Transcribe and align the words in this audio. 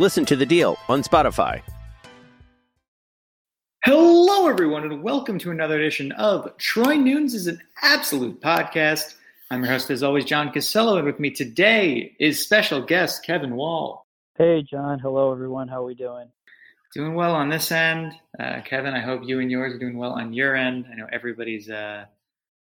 Listen 0.00 0.24
to 0.26 0.36
The 0.36 0.46
Deal 0.46 0.78
on 0.88 1.02
Spotify. 1.02 1.60
Hello, 3.84 4.48
everyone, 4.48 4.84
and 4.84 5.02
welcome 5.02 5.40
to 5.40 5.50
another 5.50 5.76
edition 5.76 6.12
of 6.12 6.56
Troy 6.56 6.94
Nunes 6.94 7.34
is 7.34 7.48
an 7.48 7.60
Absolute 7.82 8.40
Podcast. 8.40 9.16
I'm 9.50 9.64
your 9.64 9.72
host, 9.72 9.90
as 9.90 10.04
always, 10.04 10.24
John 10.24 10.52
Cassillo, 10.52 10.98
and 10.98 11.04
with 11.04 11.18
me 11.18 11.32
today 11.32 12.14
is 12.20 12.40
special 12.40 12.80
guest 12.80 13.24
Kevin 13.24 13.56
Wall. 13.56 14.06
Hey, 14.36 14.62
John. 14.62 15.00
Hello, 15.00 15.32
everyone. 15.32 15.66
How 15.66 15.82
are 15.82 15.86
we 15.86 15.96
doing? 15.96 16.28
Doing 16.94 17.16
well 17.16 17.34
on 17.34 17.48
this 17.48 17.72
end. 17.72 18.12
Uh, 18.38 18.60
Kevin, 18.64 18.94
I 18.94 19.00
hope 19.00 19.22
you 19.24 19.40
and 19.40 19.50
yours 19.50 19.74
are 19.74 19.80
doing 19.80 19.98
well 19.98 20.12
on 20.12 20.32
your 20.32 20.54
end. 20.54 20.86
I 20.92 20.94
know 20.94 21.08
everybody's 21.10 21.68
uh, 21.68 22.04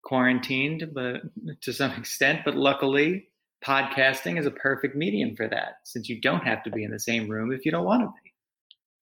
quarantined, 0.04 0.92
but 0.94 1.24
to 1.64 1.74
some 1.74 1.92
extent, 1.98 2.44
but 2.46 2.56
luckily, 2.56 3.29
podcasting 3.66 4.40
is 4.40 4.46
a 4.46 4.52
perfect 4.52 4.96
medium 4.96 5.36
for 5.36 5.48
that, 5.48 5.78
since 5.84 6.10
you 6.10 6.20
don't 6.22 6.44
have 6.46 6.64
to 6.64 6.72
be 6.72 6.84
in 6.84 6.92
the 6.92 7.00
same 7.00 7.28
room 7.30 7.52
if 7.52 7.66
you 7.66 7.72
don't 7.72 7.86
want 7.86 8.02
to 8.04 8.08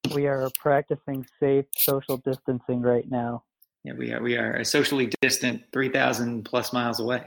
be. 0.10 0.16
We 0.16 0.28
are 0.28 0.50
practicing 0.60 1.26
safe 1.40 1.66
social 1.78 2.18
distancing 2.18 2.82
right 2.82 3.10
now. 3.10 3.44
Yeah, 3.84 3.94
we 3.94 4.12
are 4.14 4.22
we 4.22 4.36
are 4.38 4.64
socially 4.64 5.12
distant, 5.22 5.64
three 5.72 5.90
thousand 5.90 6.44
plus 6.44 6.74
miles 6.74 7.00
away. 7.00 7.24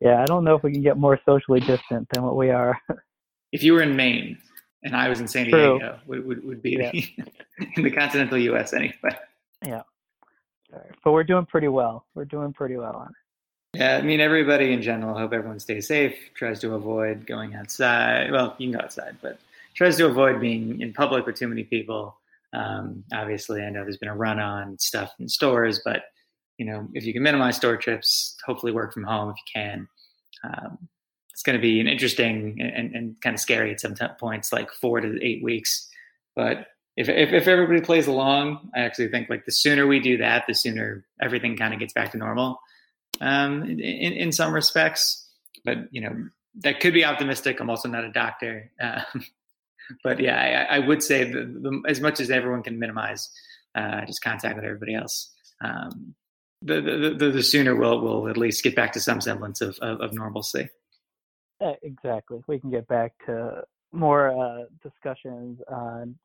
Yeah, 0.00 0.22
I 0.22 0.26
don't 0.26 0.44
know 0.44 0.54
if 0.54 0.62
we 0.62 0.72
can 0.72 0.82
get 0.82 0.96
more 0.96 1.18
socially 1.26 1.60
distant 1.60 2.08
than 2.12 2.22
what 2.22 2.36
we 2.36 2.50
are. 2.50 2.78
if 3.52 3.62
you 3.62 3.72
were 3.72 3.82
in 3.82 3.96
Maine 3.96 4.38
and 4.84 4.94
I 4.94 5.08
was 5.08 5.20
in 5.20 5.26
San 5.28 5.48
True. 5.48 5.78
Diego, 5.78 5.98
would 6.06 6.26
would, 6.26 6.44
would 6.44 6.62
be 6.62 6.76
Yeah. 6.78 6.92
in 7.76 7.82
the 7.82 7.90
continental 7.90 8.38
U.S. 8.38 8.72
anyway. 8.72 8.94
yeah. 9.64 9.82
But 11.02 11.12
we're 11.12 11.24
doing 11.24 11.46
pretty 11.46 11.68
well. 11.68 12.04
We're 12.14 12.26
doing 12.26 12.52
pretty 12.52 12.76
well 12.76 12.94
on 12.94 13.06
it. 13.08 13.14
Yeah, 13.74 13.96
I 13.98 14.02
mean 14.02 14.20
everybody 14.20 14.72
in 14.72 14.82
general. 14.82 15.16
Hope 15.16 15.32
everyone 15.32 15.60
stays 15.60 15.88
safe. 15.88 16.16
Tries 16.34 16.60
to 16.60 16.74
avoid 16.74 17.26
going 17.26 17.54
outside. 17.54 18.32
Well, 18.32 18.54
you 18.58 18.70
can 18.70 18.78
go 18.78 18.84
outside, 18.84 19.16
but 19.22 19.38
tries 19.74 19.96
to 19.98 20.06
avoid 20.06 20.40
being 20.40 20.80
in 20.80 20.92
public 20.92 21.26
with 21.26 21.36
too 21.36 21.48
many 21.48 21.64
people. 21.64 22.16
Um, 22.54 23.04
obviously, 23.12 23.62
I 23.62 23.70
know 23.70 23.82
there's 23.82 23.98
been 23.98 24.08
a 24.08 24.16
run 24.16 24.38
on 24.40 24.78
stuff 24.78 25.12
in 25.20 25.28
stores, 25.28 25.80
but 25.84 26.04
you 26.56 26.64
know 26.66 26.88
if 26.94 27.04
you 27.04 27.12
can 27.12 27.22
minimize 27.22 27.56
store 27.56 27.76
trips, 27.76 28.36
hopefully 28.44 28.72
work 28.72 28.92
from 28.94 29.04
home 29.04 29.30
if 29.30 29.36
you 29.36 29.60
can. 29.60 29.88
Um, 30.44 30.88
it's 31.32 31.42
going 31.42 31.56
to 31.56 31.62
be 31.62 31.78
an 31.78 31.86
interesting 31.86 32.58
and, 32.60 32.94
and 32.94 33.20
kind 33.20 33.34
of 33.34 33.40
scary 33.40 33.70
at 33.70 33.80
some 33.80 33.94
t- 33.94 34.06
points, 34.18 34.52
like 34.52 34.72
four 34.72 35.00
to 35.00 35.18
eight 35.24 35.42
weeks. 35.44 35.88
But 36.34 36.68
if, 36.96 37.08
if 37.08 37.32
if 37.32 37.46
everybody 37.46 37.80
plays 37.82 38.06
along, 38.06 38.70
I 38.74 38.80
actually 38.80 39.08
think 39.08 39.28
like 39.28 39.44
the 39.44 39.52
sooner 39.52 39.86
we 39.86 40.00
do 40.00 40.16
that, 40.16 40.44
the 40.48 40.54
sooner 40.54 41.04
everything 41.20 41.56
kind 41.56 41.74
of 41.74 41.80
gets 41.80 41.92
back 41.92 42.12
to 42.12 42.18
normal. 42.18 42.58
Um, 43.20 43.64
in, 43.64 43.80
in 43.80 44.32
some 44.32 44.52
respects, 44.52 45.28
but 45.64 45.78
you 45.90 46.00
know 46.00 46.28
that 46.60 46.80
could 46.80 46.94
be 46.94 47.04
optimistic. 47.04 47.60
I'm 47.60 47.70
also 47.70 47.88
not 47.88 48.04
a 48.04 48.12
doctor, 48.12 48.70
um, 48.80 49.24
but 50.04 50.20
yeah, 50.20 50.66
I, 50.70 50.76
I 50.76 50.78
would 50.78 51.02
say 51.02 51.24
the, 51.24 51.40
the, 51.44 51.82
as 51.88 52.00
much 52.00 52.20
as 52.20 52.30
everyone 52.30 52.62
can 52.62 52.78
minimize 52.78 53.28
uh, 53.74 54.04
just 54.06 54.22
contact 54.22 54.56
with 54.56 54.64
everybody 54.64 54.94
else, 54.94 55.32
um, 55.60 56.14
the, 56.62 56.80
the, 56.80 57.14
the 57.18 57.30
the 57.32 57.42
sooner 57.42 57.74
we'll 57.74 58.00
we'll 58.00 58.28
at 58.28 58.36
least 58.36 58.62
get 58.62 58.76
back 58.76 58.92
to 58.92 59.00
some 59.00 59.20
semblance 59.20 59.60
of 59.60 59.78
of, 59.80 60.00
of 60.00 60.12
normalcy. 60.12 60.68
Uh, 61.60 61.72
exactly. 61.82 62.40
We 62.46 62.60
can 62.60 62.70
get 62.70 62.86
back 62.86 63.12
to 63.26 63.64
more 63.92 64.30
uh, 64.30 64.64
discussions 64.82 65.58
on 65.68 66.16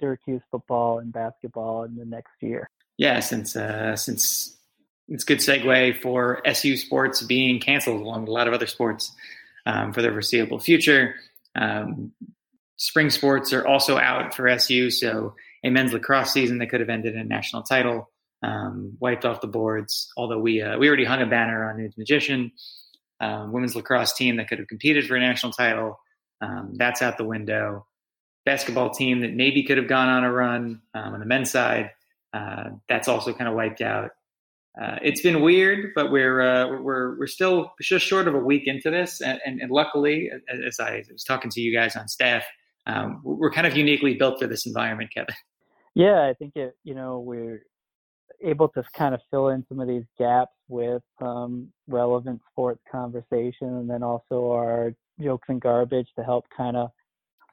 Syracuse 0.00 0.42
football 0.50 1.00
and 1.00 1.12
basketball 1.12 1.84
in 1.84 1.96
the 1.96 2.04
next 2.04 2.32
year. 2.40 2.70
Yeah, 2.96 3.20
since 3.20 3.56
uh, 3.56 3.96
since 3.96 4.56
it's 5.08 5.24
a 5.24 5.26
good 5.26 5.38
segue 5.38 6.00
for 6.00 6.40
SU 6.46 6.76
sports 6.76 7.22
being 7.22 7.60
canceled 7.60 8.00
along 8.00 8.22
with 8.22 8.28
a 8.28 8.32
lot 8.32 8.48
of 8.48 8.54
other 8.54 8.66
sports 8.66 9.12
um, 9.66 9.92
for 9.92 10.02
the 10.02 10.08
foreseeable 10.08 10.58
future. 10.58 11.14
Um, 11.54 12.12
spring 12.76 13.10
sports 13.10 13.52
are 13.52 13.66
also 13.66 13.98
out 13.98 14.34
for 14.34 14.48
SU, 14.48 14.90
so 14.90 15.34
a 15.64 15.70
men's 15.70 15.92
lacrosse 15.92 16.32
season 16.32 16.58
that 16.58 16.68
could 16.68 16.80
have 16.80 16.88
ended 16.88 17.14
in 17.14 17.20
a 17.20 17.24
national 17.24 17.62
title 17.62 18.08
um, 18.42 18.96
wiped 19.00 19.24
off 19.24 19.40
the 19.40 19.46
boards. 19.46 20.12
Although 20.16 20.40
we 20.40 20.60
uh, 20.60 20.78
we 20.78 20.88
already 20.88 21.04
hung 21.04 21.22
a 21.22 21.26
banner 21.26 21.68
on 21.68 21.76
Nunes 21.76 21.96
Magician, 21.96 22.52
um, 23.20 23.52
women's 23.52 23.76
lacrosse 23.76 24.12
team 24.14 24.36
that 24.36 24.48
could 24.48 24.58
have 24.58 24.68
competed 24.68 25.06
for 25.06 25.16
a 25.16 25.20
national 25.20 25.52
title. 25.52 25.98
Um, 26.40 26.72
that's 26.74 27.02
out 27.02 27.18
the 27.18 27.24
window. 27.24 27.86
Basketball 28.44 28.90
team 28.90 29.20
that 29.20 29.34
maybe 29.34 29.62
could 29.62 29.78
have 29.78 29.86
gone 29.86 30.08
on 30.08 30.24
a 30.24 30.32
run 30.32 30.82
um, 30.94 31.14
on 31.14 31.20
the 31.20 31.26
men's 31.26 31.50
side. 31.50 31.90
Uh, 32.34 32.70
that's 32.88 33.06
also 33.06 33.32
kind 33.32 33.48
of 33.48 33.54
wiped 33.54 33.80
out. 33.80 34.10
Uh, 34.80 34.96
it's 35.02 35.20
been 35.20 35.42
weird, 35.42 35.92
but 35.94 36.10
we're 36.10 36.40
uh, 36.40 36.80
we're 36.80 37.18
we're 37.18 37.26
still 37.26 37.72
just 37.80 38.06
short 38.06 38.26
of 38.26 38.34
a 38.34 38.38
week 38.38 38.62
into 38.66 38.90
this, 38.90 39.20
and, 39.20 39.38
and, 39.44 39.60
and 39.60 39.70
luckily, 39.70 40.30
as 40.66 40.80
I 40.80 41.04
was 41.12 41.24
talking 41.24 41.50
to 41.50 41.60
you 41.60 41.74
guys 41.74 41.94
on 41.94 42.08
staff, 42.08 42.42
um, 42.86 43.20
we're 43.22 43.50
kind 43.50 43.66
of 43.66 43.76
uniquely 43.76 44.14
built 44.14 44.40
for 44.40 44.46
this 44.46 44.64
environment, 44.64 45.10
Kevin. 45.12 45.34
Yeah, 45.94 46.26
I 46.26 46.32
think 46.32 46.56
it. 46.56 46.74
You 46.84 46.94
know, 46.94 47.20
we're 47.20 47.64
able 48.42 48.68
to 48.70 48.82
kind 48.94 49.14
of 49.14 49.20
fill 49.30 49.48
in 49.48 49.64
some 49.68 49.78
of 49.78 49.88
these 49.88 50.04
gaps 50.18 50.52
with 50.68 51.02
um, 51.20 51.68
relevant 51.86 52.40
sports 52.50 52.80
conversation, 52.90 53.68
and 53.68 53.90
then 53.90 54.02
also 54.02 54.52
our 54.52 54.94
jokes 55.20 55.48
and 55.50 55.60
garbage 55.60 56.08
to 56.16 56.24
help 56.24 56.46
kind 56.56 56.78
of 56.78 56.90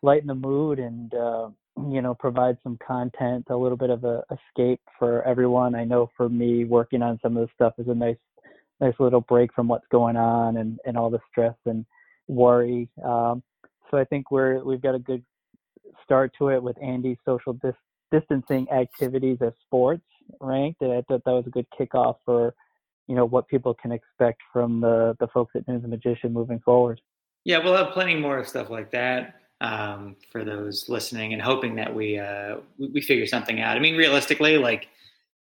lighten 0.01 0.27
the 0.27 0.35
mood 0.35 0.79
and 0.79 1.13
uh, 1.13 1.49
you 1.91 2.01
know 2.01 2.13
provide 2.13 2.57
some 2.63 2.77
content, 2.85 3.45
a 3.49 3.55
little 3.55 3.77
bit 3.77 3.89
of 3.89 4.03
a 4.03 4.23
escape 4.31 4.81
for 4.97 5.23
everyone. 5.23 5.75
I 5.75 5.83
know 5.83 6.09
for 6.17 6.29
me, 6.29 6.65
working 6.65 7.01
on 7.01 7.19
some 7.21 7.37
of 7.37 7.47
this 7.47 7.53
stuff 7.55 7.73
is 7.77 7.87
a 7.87 7.95
nice, 7.95 8.17
nice 8.79 8.93
little 8.99 9.21
break 9.21 9.53
from 9.53 9.67
what's 9.67 9.87
going 9.91 10.15
on 10.15 10.57
and 10.57 10.79
and 10.85 10.97
all 10.97 11.09
the 11.09 11.19
stress 11.31 11.55
and 11.65 11.85
worry. 12.27 12.89
Um, 13.03 13.43
so 13.89 13.97
I 13.97 14.05
think 14.05 14.31
we're 14.31 14.63
we've 14.63 14.81
got 14.81 14.95
a 14.95 14.99
good 14.99 15.23
start 16.03 16.31
to 16.39 16.49
it 16.49 16.61
with 16.61 16.81
Andy's 16.81 17.17
social 17.25 17.53
dis- 17.53 17.73
distancing 18.11 18.69
activities 18.71 19.37
as 19.41 19.53
sports 19.65 20.05
ranked. 20.39 20.81
And 20.81 20.93
I 20.93 21.01
thought 21.03 21.23
that 21.25 21.31
was 21.31 21.45
a 21.47 21.51
good 21.51 21.67
kickoff 21.79 22.15
for 22.25 22.53
you 23.07 23.15
know 23.15 23.25
what 23.25 23.47
people 23.47 23.73
can 23.73 23.91
expect 23.91 24.41
from 24.51 24.81
the 24.81 25.15
the 25.19 25.27
folks 25.27 25.53
at 25.55 25.67
Nunes 25.67 25.85
Magician 25.87 26.33
moving 26.33 26.59
forward. 26.59 27.01
Yeah, 27.45 27.63
we'll 27.63 27.75
have 27.75 27.93
plenty 27.93 28.15
more 28.15 28.43
stuff 28.43 28.69
like 28.69 28.91
that 28.91 29.38
um, 29.61 30.15
for 30.31 30.43
those 30.43 30.87
listening 30.87 31.33
and 31.33 31.41
hoping 31.41 31.75
that 31.75 31.93
we, 31.93 32.17
uh, 32.17 32.57
we 32.77 32.87
we 32.89 33.01
figure 33.01 33.25
something 33.25 33.61
out. 33.61 33.75
I 33.75 33.79
mean, 33.79 33.97
realistically, 33.97 34.57
like 34.57 34.87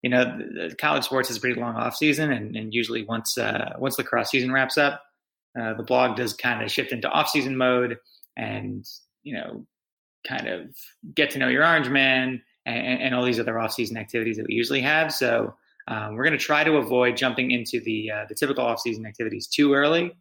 you 0.02 0.10
know, 0.10 0.24
the, 0.24 0.68
the 0.68 0.76
college 0.76 1.04
sports 1.04 1.30
is 1.30 1.36
a 1.36 1.40
pretty 1.40 1.60
long 1.60 1.74
off 1.74 1.96
season, 1.96 2.32
and, 2.32 2.56
and 2.56 2.72
usually 2.72 3.04
once 3.04 3.38
uh, 3.38 3.74
once 3.78 3.98
lacrosse 3.98 4.30
season 4.30 4.52
wraps 4.52 4.78
up, 4.78 5.02
uh, 5.60 5.74
the 5.74 5.82
blog 5.82 6.16
does 6.16 6.32
kind 6.34 6.62
of 6.62 6.70
shift 6.70 6.92
into 6.92 7.08
off 7.08 7.28
season 7.28 7.56
mode, 7.56 7.98
and 8.36 8.86
you 9.22 9.34
know, 9.34 9.64
kind 10.26 10.48
of 10.48 10.68
get 11.14 11.30
to 11.30 11.38
know 11.38 11.48
your 11.48 11.64
Orange 11.66 11.88
Man 11.88 12.42
and, 12.66 13.02
and 13.02 13.14
all 13.14 13.24
these 13.24 13.40
other 13.40 13.58
off 13.58 13.72
season 13.72 13.96
activities 13.96 14.36
that 14.36 14.46
we 14.46 14.54
usually 14.54 14.80
have. 14.82 15.12
So. 15.12 15.54
Um, 15.90 16.16
we're 16.16 16.24
going 16.24 16.36
to 16.36 16.44
try 16.44 16.64
to 16.64 16.76
avoid 16.76 17.16
jumping 17.16 17.50
into 17.50 17.80
the 17.80 18.10
uh, 18.10 18.26
the 18.28 18.34
typical 18.34 18.62
off 18.62 18.78
season 18.78 19.06
activities 19.06 19.46
too 19.46 19.72
early, 19.72 20.12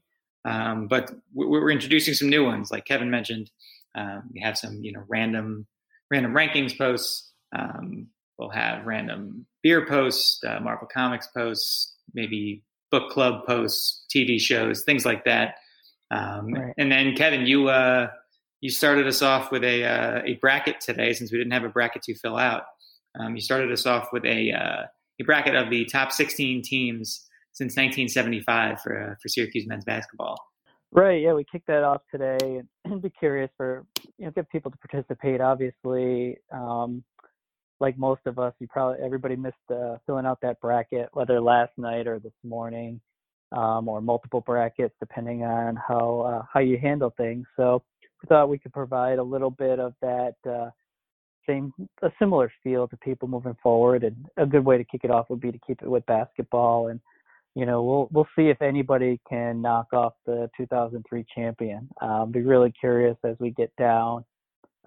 um, 0.46 0.88
but 0.88 1.12
we're, 1.34 1.50
we're 1.50 1.72
introducing 1.72 2.14
some 2.14 2.30
new 2.30 2.46
ones, 2.46 2.72
like 2.72 2.86
Kevin 2.86 3.12
mentioned. 3.12 3.52
Um, 3.96 4.24
we 4.34 4.42
have 4.42 4.58
some, 4.58 4.84
you 4.84 4.92
know, 4.92 5.04
random 5.08 5.68
random 6.12 6.34
rankings 6.34 6.78
posts. 6.78 7.32
Um, 7.58 8.08
we'll 8.38 8.50
have 8.50 8.86
random 8.86 9.46
beer 9.64 9.86
posts, 9.86 10.44
uh, 10.44 10.60
Marvel 10.60 10.88
Comics 10.92 11.28
posts, 11.28 11.96
maybe 12.14 12.64
book 12.92 13.10
club 13.12 13.46
posts, 13.46 14.06
TV 14.14 14.40
shows, 14.40 14.84
things 14.84 15.06
like 15.06 15.26
that. 15.26 15.56
Um, 16.12 16.54
Right. 16.54 16.74
And 16.78 16.92
then 16.92 17.16
Kevin, 17.16 17.46
you 17.46 17.70
uh, 17.70 18.08
you 18.62 18.70
started 18.70 19.08
us 19.08 19.22
off 19.22 19.52
with 19.52 19.64
a 19.64 19.84
uh, 19.84 20.22
a 20.26 20.36
bracket 20.36 20.82
today, 20.82 21.14
since 21.14 21.32
we 21.32 21.38
didn't 21.38 21.54
have 21.54 21.64
a 21.64 21.70
bracket 21.70 22.04
to 22.04 22.16
fill 22.16 22.38
out. 22.38 22.64
Um, 23.20 23.36
you 23.36 23.42
started 23.42 23.72
us 23.72 23.86
off 23.86 24.10
with 24.14 24.26
a 24.26 24.52
uh, 24.52 24.84
a 25.20 25.24
bracket 25.24 25.56
of 25.56 25.70
the 25.70 25.86
top 25.86 26.12
16 26.12 26.62
teams 26.62 27.26
since 27.54 27.76
1975 27.76 28.82
for 28.82 29.12
uh, 29.12 29.16
for 29.22 29.28
Syracuse 29.28 29.68
men's 29.68 29.86
basketball. 29.86 30.38
Right. 30.92 31.22
Yeah, 31.22 31.34
we 31.34 31.46
kicked 31.52 31.68
that 31.68 31.84
off 31.84 32.02
today, 32.12 32.62
and 32.86 33.02
be 33.04 33.10
curious 33.12 33.52
for 33.58 33.86
you 34.18 34.26
know 34.26 34.32
get 34.32 34.50
people 34.50 34.72
to 34.72 34.78
participate. 34.78 35.42
Obviously, 35.42 36.38
um, 36.52 37.04
like 37.80 37.98
most 37.98 38.22
of 38.26 38.40
us, 38.40 38.54
you 38.60 38.68
probably 38.68 39.04
everybody 39.04 39.36
missed 39.36 39.56
uh, 39.72 39.98
filling 40.06 40.26
out 40.26 40.40
that 40.42 40.62
bracket, 40.62 41.10
whether 41.14 41.42
last 41.42 41.74
night 41.78 42.08
or 42.08 42.20
this 42.20 42.34
morning, 42.44 43.02
um, 43.52 43.90
or 43.90 44.02
multiple 44.02 44.42
brackets, 44.42 44.96
depending 45.00 45.44
on 45.44 45.76
how 45.78 46.22
uh, 46.22 46.46
how 46.54 46.62
you 46.62 46.78
handle 46.78 47.14
things. 47.18 47.46
So 47.58 47.84
we 48.24 48.28
thought 48.30 48.50
we 48.50 48.60
could 48.60 48.74
provide 48.74 49.20
a 49.20 49.24
little 49.24 49.52
bit 49.52 49.80
of 49.80 49.94
that 50.02 50.36
uh, 50.50 50.70
same 51.48 51.74
a 52.04 52.12
similar 52.20 52.52
feel 52.64 52.88
to 52.90 52.98
people 52.98 53.28
moving 53.28 53.58
forward, 53.64 54.04
and 54.04 54.16
a 54.38 54.46
good 54.46 54.66
way 54.66 54.78
to 54.78 54.86
kick 54.86 55.02
it 55.04 55.12
off 55.12 55.30
would 55.30 55.42
be 55.42 55.52
to 55.52 55.60
keep 55.68 55.82
it 55.82 55.90
with 55.90 56.06
basketball 56.08 56.88
and 56.90 57.00
you 57.58 57.66
know, 57.66 57.82
we'll 57.82 58.08
we'll 58.12 58.28
see 58.36 58.50
if 58.50 58.62
anybody 58.62 59.20
can 59.28 59.64
knock 59.64 59.88
off 59.92 60.14
the 60.28 60.48
2003 60.56 61.26
champion. 61.34 61.90
Um, 62.04 62.32
be 62.32 62.42
really 62.42 62.72
curious 62.80 63.18
as 63.24 63.36
we 63.40 63.50
get 63.50 63.76
down. 63.78 64.24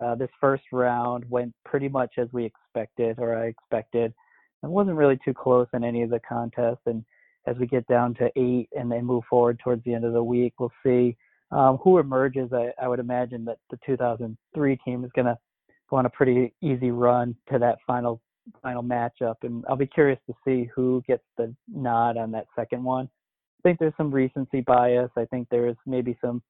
Uh, 0.01 0.15
this 0.15 0.29
first 0.41 0.63
round 0.71 1.29
went 1.29 1.53
pretty 1.65 1.89
much 1.89 2.13
as 2.17 2.29
we 2.33 2.45
expected, 2.45 3.19
or 3.19 3.37
I 3.37 3.47
expected. 3.47 4.15
It 4.63 4.71
wasn't 4.71 4.97
really 4.97 5.19
too 5.25 5.35
close 5.35 5.67
in 5.73 5.83
any 5.83 6.05
of 6.05 6.11
the 6.11 6.21
contests. 6.21 6.83
And 6.87 7.05
as 7.49 7.57
we 7.57 7.67
get 7.67 7.89
down 7.89 8.15
to 8.15 8.31
eight 8.37 8.69
and 8.79 8.89
then 8.89 9.05
move 9.05 9.25
forward 9.29 9.59
towards 9.59 9.83
the 9.83 9.93
end 9.93 10.05
of 10.05 10.13
the 10.13 10.23
week, 10.23 10.55
we'll 10.61 10.71
see 10.87 11.17
um, 11.51 11.77
who 11.79 11.99
emerges. 11.99 12.53
I, 12.53 12.71
I 12.81 12.87
would 12.87 13.01
imagine 13.01 13.45
that 13.47 13.59
the 13.71 13.81
2003 13.85 14.77
team 14.85 15.05
is 15.05 15.11
going 15.17 15.27
to 15.27 15.37
go 15.91 15.97
on 15.97 16.07
a 16.07 16.11
pretty 16.11 16.55
easy 16.63 16.93
run 16.93 17.35
to 17.51 17.59
that 17.59 17.79
final 17.85 18.21
final 18.63 18.83
matchup, 18.83 19.37
and 19.43 19.65
I'll 19.69 19.77
be 19.77 19.87
curious 19.87 20.19
to 20.27 20.35
see 20.45 20.71
who 20.75 21.03
gets 21.07 21.23
the 21.37 21.55
nod 21.69 22.17
on 22.17 22.33
that 22.33 22.47
second 22.57 22.83
one. 22.83 23.09
I 23.61 23.69
think 23.69 23.79
there's 23.79 23.95
some 23.97 24.11
recency 24.11 24.61
bias. 24.63 25.11
I 25.17 25.27
think 25.27 25.49
there's 25.51 25.77
maybe 25.87 26.17
some 26.21 26.43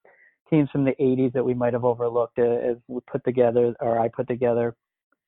teams 0.48 0.70
from 0.70 0.84
the 0.84 0.94
80s 1.00 1.32
that 1.32 1.44
we 1.44 1.54
might 1.54 1.72
have 1.72 1.84
overlooked 1.84 2.38
as 2.38 2.76
we 2.88 3.00
put 3.10 3.24
together, 3.24 3.74
or 3.80 3.98
I 3.98 4.08
put 4.08 4.28
together 4.28 4.76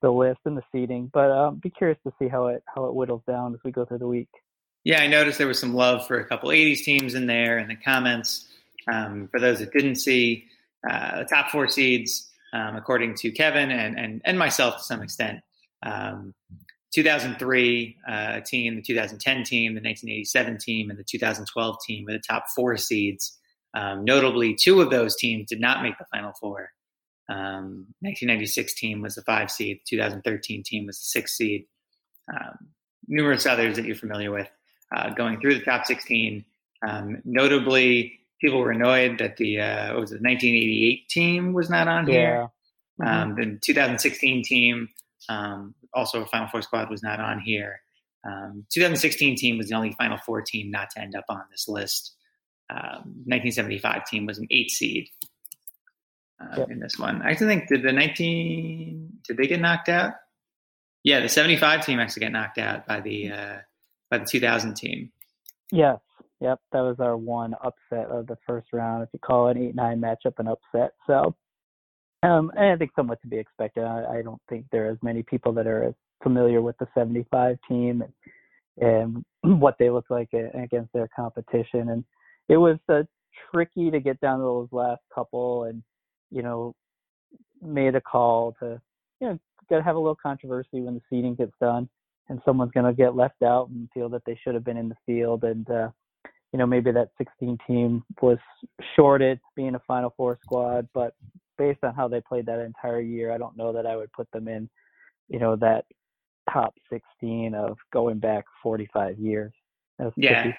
the 0.01 0.11
list 0.11 0.41
and 0.45 0.57
the 0.57 0.63
seating. 0.73 1.11
But 1.13 1.31
um, 1.31 1.57
be 1.57 1.71
curious 1.71 1.99
to 2.07 2.13
see 2.19 2.29
how 2.29 2.49
it 2.49 2.63
how 2.73 2.85
it 2.87 2.93
whittles 2.93 3.23
down 3.27 3.55
as 3.55 3.61
we 3.65 3.71
go 3.71 3.85
through 3.85 3.99
the 3.99 4.09
week. 4.09 4.29
Yeah, 4.85 5.01
I 5.01 5.07
noticed 5.07 5.39
there 5.39 5.47
was 5.47 5.61
some 5.61 5.75
love 5.75 6.07
for 6.07 6.19
a 6.19 6.25
couple 6.25 6.51
80s 6.51 6.83
teams 6.83 7.15
in 7.15 7.27
there 7.27 7.59
in 7.59 7.69
the 7.69 7.77
comments. 7.77 8.49
Um, 8.93 9.29
for 9.31 9.39
those 9.39 9.61
that 9.61 9.73
didn't 9.73 9.97
see, 9.97 10.47
uh, 10.89 11.21
the 11.21 11.25
top 11.25 11.51
four 11.51 11.69
seeds, 11.69 12.29
um, 12.53 12.75
according 12.75 13.15
to 13.15 13.31
Kevin 13.31 13.71
and, 13.71 13.97
and, 13.97 14.21
and 14.25 14.37
myself 14.37 14.79
to 14.79 14.83
some 14.83 15.01
extent, 15.01 15.41
um, 15.83 16.35
2003 16.93 17.97
uh, 18.07 18.41
team, 18.41 18.77
the 18.77 18.83
2010 18.83 19.45
team, 19.45 19.75
the 19.75 19.81
1987 19.81 20.59
team, 20.59 20.91
and 20.91 20.99
the 20.99 21.05
2012 21.05 21.77
team 21.87 22.05
were 22.05 22.13
the 22.13 22.19
top 22.19 22.45
four 22.55 22.77
seeds. 22.77 23.39
Um, 23.75 24.05
notably, 24.05 24.55
two 24.55 24.81
of 24.83 24.91
those 24.91 25.17
teams 25.17 25.49
did 25.49 25.61
not 25.61 25.83
make 25.83 25.97
the 25.99 26.05
Final 26.13 26.33
Four. 26.39 26.71
Um, 27.31 27.87
1996 28.01 28.75
team 28.75 29.01
was 29.01 29.15
the 29.15 29.23
five 29.23 29.51
seed. 29.51 29.81
2013 29.87 30.63
team 30.63 30.87
was 30.87 30.99
the 30.99 31.05
six 31.05 31.37
seed. 31.37 31.65
Um, 32.31 32.69
numerous 33.09 33.47
others 33.47 33.77
that 33.77 33.87
you're 33.87 33.97
familiar 33.97 34.31
with 34.31 34.49
uh, 34.95 35.11
going 35.11 35.41
through 35.41 35.55
the 35.55 35.65
top 35.65 35.87
16. 35.87 36.45
Um, 36.87 37.23
notably, 37.25 38.21
people 38.41 38.59
were 38.59 38.71
annoyed 38.71 39.19
that 39.19 39.39
the 39.39 39.61
uh, 39.61 39.99
was 39.99 40.13
it, 40.13 40.21
the 40.21 40.29
1988 40.29 41.09
team 41.09 41.53
was 41.55 41.71
not 41.71 41.89
on 41.89 42.07
yeah. 42.07 42.13
here. 42.13 42.49
Mm-hmm. 43.01 43.35
the 43.41 43.59
2016 43.63 44.45
team 44.45 44.89
um, 45.29 45.75
also, 45.95 46.23
a 46.23 46.27
Final 46.27 46.49
Four 46.49 46.63
squad 46.63 46.91
was 46.91 47.03
not 47.03 47.21
on 47.21 47.41
here. 47.41 47.81
Um, 48.25 48.65
2016 48.73 49.37
team 49.37 49.59
was 49.59 49.69
the 49.69 49.75
only 49.75 49.93
Final 49.93 50.19
Four 50.19 50.43
team 50.43 50.71
not 50.71 50.91
to 50.91 51.01
end 51.01 51.15
up 51.15 51.25
on 51.29 51.43
this 51.51 51.69
list. 51.69 52.15
Um, 52.71 53.25
1975 53.27 54.07
team 54.07 54.27
was 54.27 54.39
an 54.39 54.47
eight 54.51 54.71
seed 54.71 55.09
uh, 56.41 56.57
yep. 56.59 56.71
in 56.71 56.81
this 56.81 56.99
one. 56.99 57.21
I 57.23 57.31
actually 57.31 57.49
think 57.49 57.69
did 57.69 57.83
the 57.83 57.93
19 57.93 59.19
did 59.27 59.37
they 59.37 59.47
get 59.47 59.61
knocked 59.61 59.89
out? 59.89 60.15
Yeah, 61.05 61.21
the 61.21 61.29
75 61.29 61.85
team 61.85 61.99
actually 61.99 62.21
got 62.21 62.33
knocked 62.33 62.59
out 62.59 62.87
by 62.87 63.01
the 63.01 63.31
uh, 63.31 63.57
by 64.11 64.19
the 64.19 64.25
2000 64.25 64.75
team. 64.75 65.11
Yes, 65.71 65.99
yep, 66.41 66.61
that 66.73 66.81
was 66.81 66.97
our 67.01 67.17
one 67.17 67.55
upset 67.65 68.07
of 68.11 68.27
the 68.27 68.37
first 68.47 68.69
round. 68.73 69.03
If 69.03 69.09
you 69.13 69.19
call 69.19 69.49
an 69.49 69.59
eight 69.59 69.75
nine 69.75 70.01
matchup 70.01 70.39
an 70.39 70.49
upset, 70.49 70.93
so 71.07 71.35
um, 72.23 72.53
and 72.57 72.73
I 72.73 72.77
think 72.77 72.93
somewhat 72.95 73.21
to 73.23 73.29
be 73.29 73.39
expected. 73.39 73.85
I, 73.85 74.19
I, 74.19 74.23
don't 74.23 74.41
think 74.49 74.67
there 74.71 74.87
are 74.87 74.91
as 74.91 74.99
many 75.03 75.23
people 75.23 75.53
that 75.55 75.67
are 75.67 75.83
as 75.83 75.95
familiar 76.23 76.63
with 76.63 76.77
the 76.79 76.87
75 76.95 77.59
team 77.69 78.03
and, 78.03 79.25
and 79.45 79.61
what 79.61 79.77
they 79.79 79.91
look 79.91 80.07
like 80.09 80.31
against 80.33 80.93
their 80.93 81.09
competition. 81.15 81.91
And 81.91 82.05
it 82.49 82.57
was 82.57 82.79
uh, 82.89 83.03
tricky 83.51 83.91
to 83.91 83.99
get 83.99 84.21
down 84.21 84.39
to 84.39 84.45
those 84.45 84.69
last 84.71 85.01
couple 85.13 85.65
and, 85.65 85.83
you 86.31 86.43
know, 86.43 86.75
made 87.61 87.97
a 87.97 88.01
call 88.01 88.55
to, 88.61 88.81
you 89.21 89.29
know, 89.29 89.39
got 89.69 89.79
to 89.79 89.83
have 89.83 89.97
a 89.97 89.99
little 89.99 90.19
controversy 90.21 90.81
when 90.81 90.95
the 90.95 91.03
seating 91.11 91.35
gets 91.35 91.53
done 91.61 91.89
and 92.29 92.41
someone's 92.45 92.73
going 92.73 92.87
to 92.87 92.93
get 92.93 93.17
left 93.17 93.43
out 93.43 93.69
and 93.71 93.89
feel 93.93 94.09
that 94.09 94.23
they 94.27 94.39
should 94.43 94.55
have 94.55 94.65
been 94.65 94.77
in 94.77 94.89
the 94.89 94.97
field. 95.07 95.43
And, 95.43 95.69
uh, 95.69 95.89
you 96.53 96.59
know, 96.59 96.67
maybe 96.67 96.93
that 96.93 97.09
16 97.19 97.59
team 97.67 98.05
was 98.21 98.39
shorted 98.95 99.41
being 99.57 99.75
a 99.75 99.83
Final 99.89 100.13
Four 100.17 100.39
squad, 100.43 100.87
but 100.95 101.15
based 101.63 101.85
on 101.85 101.95
how 101.95 102.09
they 102.09 102.21
played 102.21 102.47
that 102.47 102.59
entire 102.59 103.01
year, 103.01 103.33
I 103.33 103.39
don't 103.39 103.57
know 103.57 103.73
that 103.73 103.87
I 103.87 103.97
would 103.97 104.13
put 104.13 104.29
them 104.33 104.49
in, 104.49 104.69
you 105.29 105.39
know, 105.39 105.55
that 105.57 105.85
top 106.53 106.75
16 106.93 107.55
of 107.55 107.79
going 107.93 108.19
back 108.19 108.45
45 108.65 109.19
years. 109.19 109.53
Yeah. 110.17 110.43
Tricky. 110.43 110.59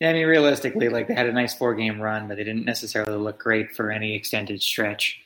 Yeah, 0.00 0.10
I 0.10 0.12
mean, 0.12 0.26
realistically, 0.26 0.88
like 0.90 1.08
they 1.08 1.14
had 1.14 1.28
a 1.28 1.32
nice 1.32 1.54
four 1.54 1.74
game 1.74 2.00
run, 2.00 2.28
but 2.28 2.36
they 2.36 2.44
didn't 2.44 2.66
necessarily 2.66 3.16
look 3.16 3.38
great 3.38 3.74
for 3.74 3.90
any 3.90 4.14
extended 4.14 4.60
stretch 4.60 5.18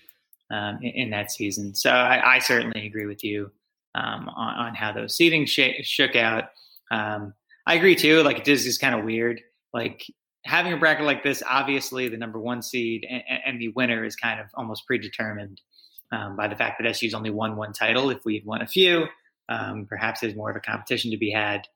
um, 0.53 0.79
in, 0.83 0.91
in, 0.91 1.11
that 1.11 1.33
season. 1.33 1.75
So 1.75 1.91
I, 1.91 2.35
I 2.35 2.39
certainly 2.39 2.87
agree 2.87 3.07
with 3.07 3.25
you 3.25 3.51
um, 3.95 4.29
on, 4.29 4.55
on, 4.67 4.75
how 4.75 4.93
those 4.93 5.17
seeding 5.17 5.47
sh- 5.47 5.83
shook 5.83 6.15
out. 6.15 6.51
Um, 6.91 7.33
I 7.67 7.75
agree 7.75 7.97
too. 7.97 8.23
Like 8.23 8.41
it 8.41 8.49
is 8.49 8.65
just 8.65 8.81
kind 8.81 8.95
of 8.95 9.05
weird. 9.05 9.41
Like 9.73 10.05
having 10.49 10.73
a 10.73 10.79
bracket 10.79 11.05
like 11.05 11.23
this, 11.23 11.43
obviously 11.49 12.09
the 12.09 12.17
number 12.17 12.39
one 12.39 12.63
seed 12.63 13.07
and, 13.09 13.23
and 13.45 13.61
the 13.61 13.69
winner 13.69 14.03
is 14.03 14.17
kind 14.17 14.41
of 14.41 14.47
almost 14.55 14.87
predetermined 14.87 15.61
um, 16.11 16.37
by 16.37 16.49
the 16.49 16.57
fact 16.57 16.81
that 16.81 16.97
SU's 16.97 17.13
only 17.13 17.29
won 17.29 17.55
one 17.55 17.75
title. 17.75 18.09
If 18.09 18.25
we 18.25 18.37
had 18.37 18.47
won 18.47 18.63
a 18.63 18.67
few, 18.67 19.05
um, 19.51 19.85
perhaps 19.87 20.21
there's 20.21 20.35
more 20.35 20.49
of 20.49 20.57
a 20.57 20.61
competition 20.61 21.11
to 21.11 21.19
be 21.19 21.31
had. 21.31 21.69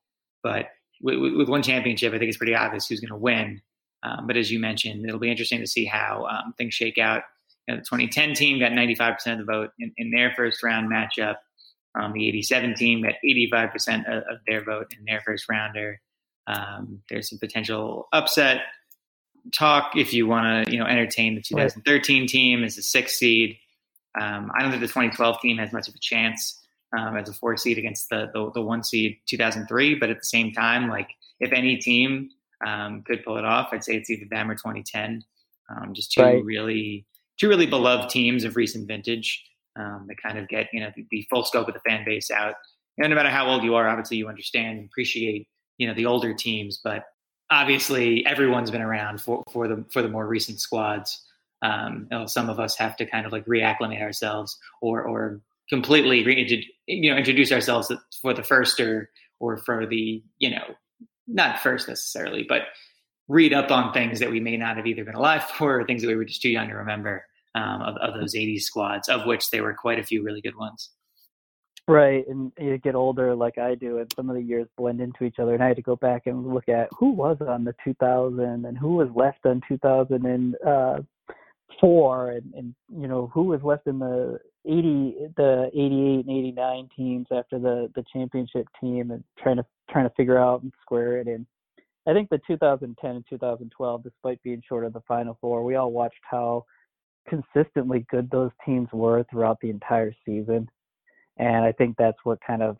But 0.42 0.70
with, 1.02 1.18
with 1.36 1.50
one 1.50 1.62
championship, 1.62 2.14
I 2.14 2.18
think 2.18 2.30
it's 2.30 2.38
pretty 2.38 2.54
obvious 2.54 2.86
who's 2.86 3.00
going 3.00 3.10
to 3.10 3.16
win. 3.16 3.60
Um, 4.02 4.26
but 4.26 4.38
as 4.38 4.50
you 4.50 4.58
mentioned, 4.58 5.04
it'll 5.04 5.20
be 5.20 5.30
interesting 5.30 5.60
to 5.60 5.66
see 5.66 5.84
how 5.84 6.24
um, 6.24 6.54
things 6.56 6.72
shake 6.72 6.96
out. 6.96 7.24
You 7.68 7.74
know, 7.74 7.80
the 7.80 7.84
2010 7.84 8.32
team 8.32 8.58
got 8.58 8.72
95% 8.72 9.32
of 9.32 9.38
the 9.38 9.44
vote 9.44 9.70
in, 9.78 9.92
in 9.98 10.10
their 10.10 10.32
first 10.34 10.62
round 10.62 10.90
matchup. 10.90 11.36
Um, 11.94 12.14
the 12.14 12.26
87 12.26 12.74
team 12.74 13.02
got 13.02 13.14
85% 13.22 14.06
of, 14.08 14.22
of 14.22 14.38
their 14.46 14.64
vote 14.64 14.94
in 14.98 15.04
their 15.04 15.20
first 15.20 15.44
rounder. 15.50 16.00
Um, 16.46 17.02
there's 17.08 17.30
some 17.30 17.38
potential 17.38 18.08
upset 18.12 18.62
talk 19.52 19.96
if 19.96 20.12
you 20.12 20.26
want 20.26 20.66
to, 20.66 20.72
you 20.72 20.78
know, 20.78 20.86
entertain 20.86 21.34
the 21.34 21.42
2013 21.42 22.26
team 22.26 22.64
as 22.64 22.78
a 22.78 22.82
six 22.82 23.18
seed. 23.18 23.56
Um, 24.20 24.52
I 24.56 24.62
don't 24.62 24.70
think 24.70 24.82
the 24.82 24.88
2012 24.88 25.40
team 25.40 25.58
has 25.58 25.72
much 25.72 25.88
of 25.88 25.94
a 25.94 25.98
chance 26.00 26.60
um, 26.96 27.16
as 27.16 27.28
a 27.28 27.32
four 27.32 27.56
seed 27.56 27.78
against 27.78 28.08
the, 28.10 28.30
the, 28.32 28.50
the 28.54 28.62
one 28.62 28.84
seed 28.84 29.18
2003. 29.26 29.96
But 29.96 30.10
at 30.10 30.18
the 30.18 30.24
same 30.24 30.52
time, 30.52 30.88
like 30.88 31.08
if 31.40 31.52
any 31.52 31.76
team 31.76 32.30
um, 32.66 33.02
could 33.06 33.24
pull 33.24 33.36
it 33.36 33.44
off, 33.44 33.70
I'd 33.72 33.84
say 33.84 33.96
it's 33.96 34.10
either 34.10 34.26
them 34.30 34.50
or 34.50 34.54
2010. 34.54 35.24
Um, 35.70 35.94
just 35.94 36.12
two 36.12 36.22
right. 36.22 36.44
really 36.44 37.06
two 37.38 37.48
really 37.48 37.66
beloved 37.66 38.10
teams 38.10 38.44
of 38.44 38.56
recent 38.56 38.86
vintage 38.86 39.42
um, 39.78 40.04
that 40.08 40.16
kind 40.22 40.38
of 40.38 40.48
get 40.48 40.68
you 40.72 40.80
know 40.80 40.90
the, 40.94 41.06
the, 41.10 41.26
full 41.30 41.44
scope 41.44 41.68
of 41.68 41.74
the 41.74 41.80
fan 41.80 42.04
base 42.04 42.30
out. 42.30 42.54
And 42.98 43.08
no 43.08 43.16
matter 43.16 43.30
how 43.30 43.48
old 43.48 43.62
you 43.62 43.74
are, 43.74 43.88
obviously 43.88 44.18
you 44.18 44.28
understand 44.28 44.78
and 44.78 44.86
appreciate 44.86 45.48
you 45.82 45.88
know 45.88 45.94
the 45.94 46.06
older 46.06 46.32
teams, 46.32 46.78
but 46.82 47.06
obviously 47.50 48.24
everyone's 48.24 48.70
been 48.70 48.80
around 48.82 49.20
for, 49.20 49.42
for 49.52 49.66
the 49.66 49.84
for 49.90 50.00
the 50.00 50.08
more 50.08 50.28
recent 50.28 50.60
squads. 50.60 51.20
Um, 51.60 52.06
you 52.08 52.18
know, 52.18 52.26
some 52.26 52.48
of 52.48 52.60
us 52.60 52.76
have 52.76 52.96
to 52.98 53.06
kind 53.06 53.26
of 53.26 53.32
like 53.32 53.44
reacclimate 53.46 54.00
ourselves 54.00 54.56
or 54.80 55.02
or 55.02 55.40
completely 55.68 56.22
you 56.86 57.10
know 57.10 57.16
introduce 57.16 57.50
ourselves 57.50 57.90
for 58.20 58.32
the 58.32 58.44
first 58.44 58.78
or 58.78 59.10
or 59.40 59.56
for 59.56 59.84
the 59.84 60.22
you 60.38 60.50
know 60.50 60.76
not 61.26 61.58
first 61.58 61.88
necessarily, 61.88 62.44
but 62.48 62.62
read 63.26 63.52
up 63.52 63.72
on 63.72 63.92
things 63.92 64.20
that 64.20 64.30
we 64.30 64.38
may 64.38 64.56
not 64.56 64.76
have 64.76 64.86
either 64.86 65.04
been 65.04 65.16
alive 65.16 65.42
for 65.58 65.80
or 65.80 65.84
things 65.84 66.02
that 66.02 66.08
we 66.08 66.14
were 66.14 66.24
just 66.24 66.42
too 66.42 66.50
young 66.50 66.68
to 66.68 66.74
remember 66.76 67.24
um, 67.56 67.82
of, 67.82 67.96
of 67.96 68.14
those 68.14 68.34
80s 68.34 68.62
squads, 68.62 69.08
of 69.08 69.26
which 69.26 69.50
there 69.50 69.64
were 69.64 69.74
quite 69.74 69.98
a 69.98 70.04
few 70.04 70.22
really 70.22 70.40
good 70.40 70.56
ones. 70.56 70.90
Right, 71.88 72.26
and 72.28 72.52
you 72.58 72.78
get 72.78 72.94
older 72.94 73.34
like 73.34 73.58
I 73.58 73.74
do, 73.74 73.98
and 73.98 74.12
some 74.14 74.30
of 74.30 74.36
the 74.36 74.42
years 74.42 74.68
blend 74.76 75.00
into 75.00 75.24
each 75.24 75.40
other. 75.40 75.54
And 75.54 75.62
I 75.62 75.68
had 75.68 75.76
to 75.76 75.82
go 75.82 75.96
back 75.96 76.26
and 76.26 76.46
look 76.54 76.68
at 76.68 76.88
who 76.96 77.10
was 77.10 77.38
on 77.40 77.64
the 77.64 77.74
2000 77.82 78.40
and 78.40 78.78
who 78.78 78.94
was 78.94 79.08
left 79.14 79.44
on 79.44 79.60
2003. 79.68 80.58
Uh, 80.64 81.02
four, 81.80 82.30
and, 82.30 82.54
and 82.54 82.74
you 82.96 83.08
know 83.08 83.30
who 83.34 83.42
was 83.42 83.60
left 83.62 83.86
in 83.86 83.98
the 83.98 84.38
80, 84.64 85.32
the 85.36 85.70
88 85.74 86.26
and 86.26 86.30
89 86.30 86.88
teams 86.96 87.26
after 87.30 87.58
the 87.58 87.90
the 87.94 88.04
championship 88.12 88.66
team, 88.80 89.10
and 89.10 89.22
trying 89.38 89.56
to 89.56 89.66
trying 89.90 90.08
to 90.08 90.14
figure 90.14 90.38
out 90.38 90.62
and 90.62 90.72
square 90.80 91.18
it. 91.18 91.26
And 91.26 91.46
I 92.06 92.12
think 92.12 92.30
the 92.30 92.40
2010 92.46 93.10
and 93.10 93.24
2012, 93.28 94.02
despite 94.02 94.42
being 94.42 94.62
short 94.66 94.84
of 94.84 94.92
the 94.92 95.02
Final 95.02 95.36
Four, 95.40 95.64
we 95.64 95.74
all 95.74 95.92
watched 95.92 96.22
how 96.22 96.64
consistently 97.28 98.06
good 98.10 98.30
those 98.30 98.50
teams 98.64 98.88
were 98.92 99.24
throughout 99.30 99.58
the 99.60 99.70
entire 99.70 100.12
season, 100.24 100.68
and 101.36 101.64
I 101.64 101.72
think 101.72 101.96
that's 101.96 102.18
what 102.24 102.38
kind 102.46 102.62
of 102.62 102.76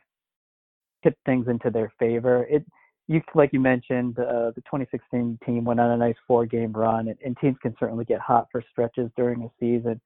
tipped 1.02 1.24
things 1.24 1.48
into 1.48 1.70
their 1.70 1.92
favor. 1.98 2.46
It 2.48 2.64
you 3.08 3.20
like 3.34 3.52
you 3.52 3.60
mentioned, 3.60 4.18
uh, 4.18 4.52
the 4.54 4.62
2016 4.62 5.38
team 5.44 5.64
went 5.64 5.80
on 5.80 5.90
a 5.90 5.96
nice 5.96 6.14
four-game 6.26 6.72
run, 6.72 7.08
and, 7.08 7.18
and 7.24 7.36
teams 7.38 7.56
can 7.60 7.74
certainly 7.78 8.04
get 8.04 8.20
hot 8.20 8.46
for 8.50 8.62
stretches 8.70 9.10
during 9.16 9.42
a 9.42 9.50
season. 9.58 10.00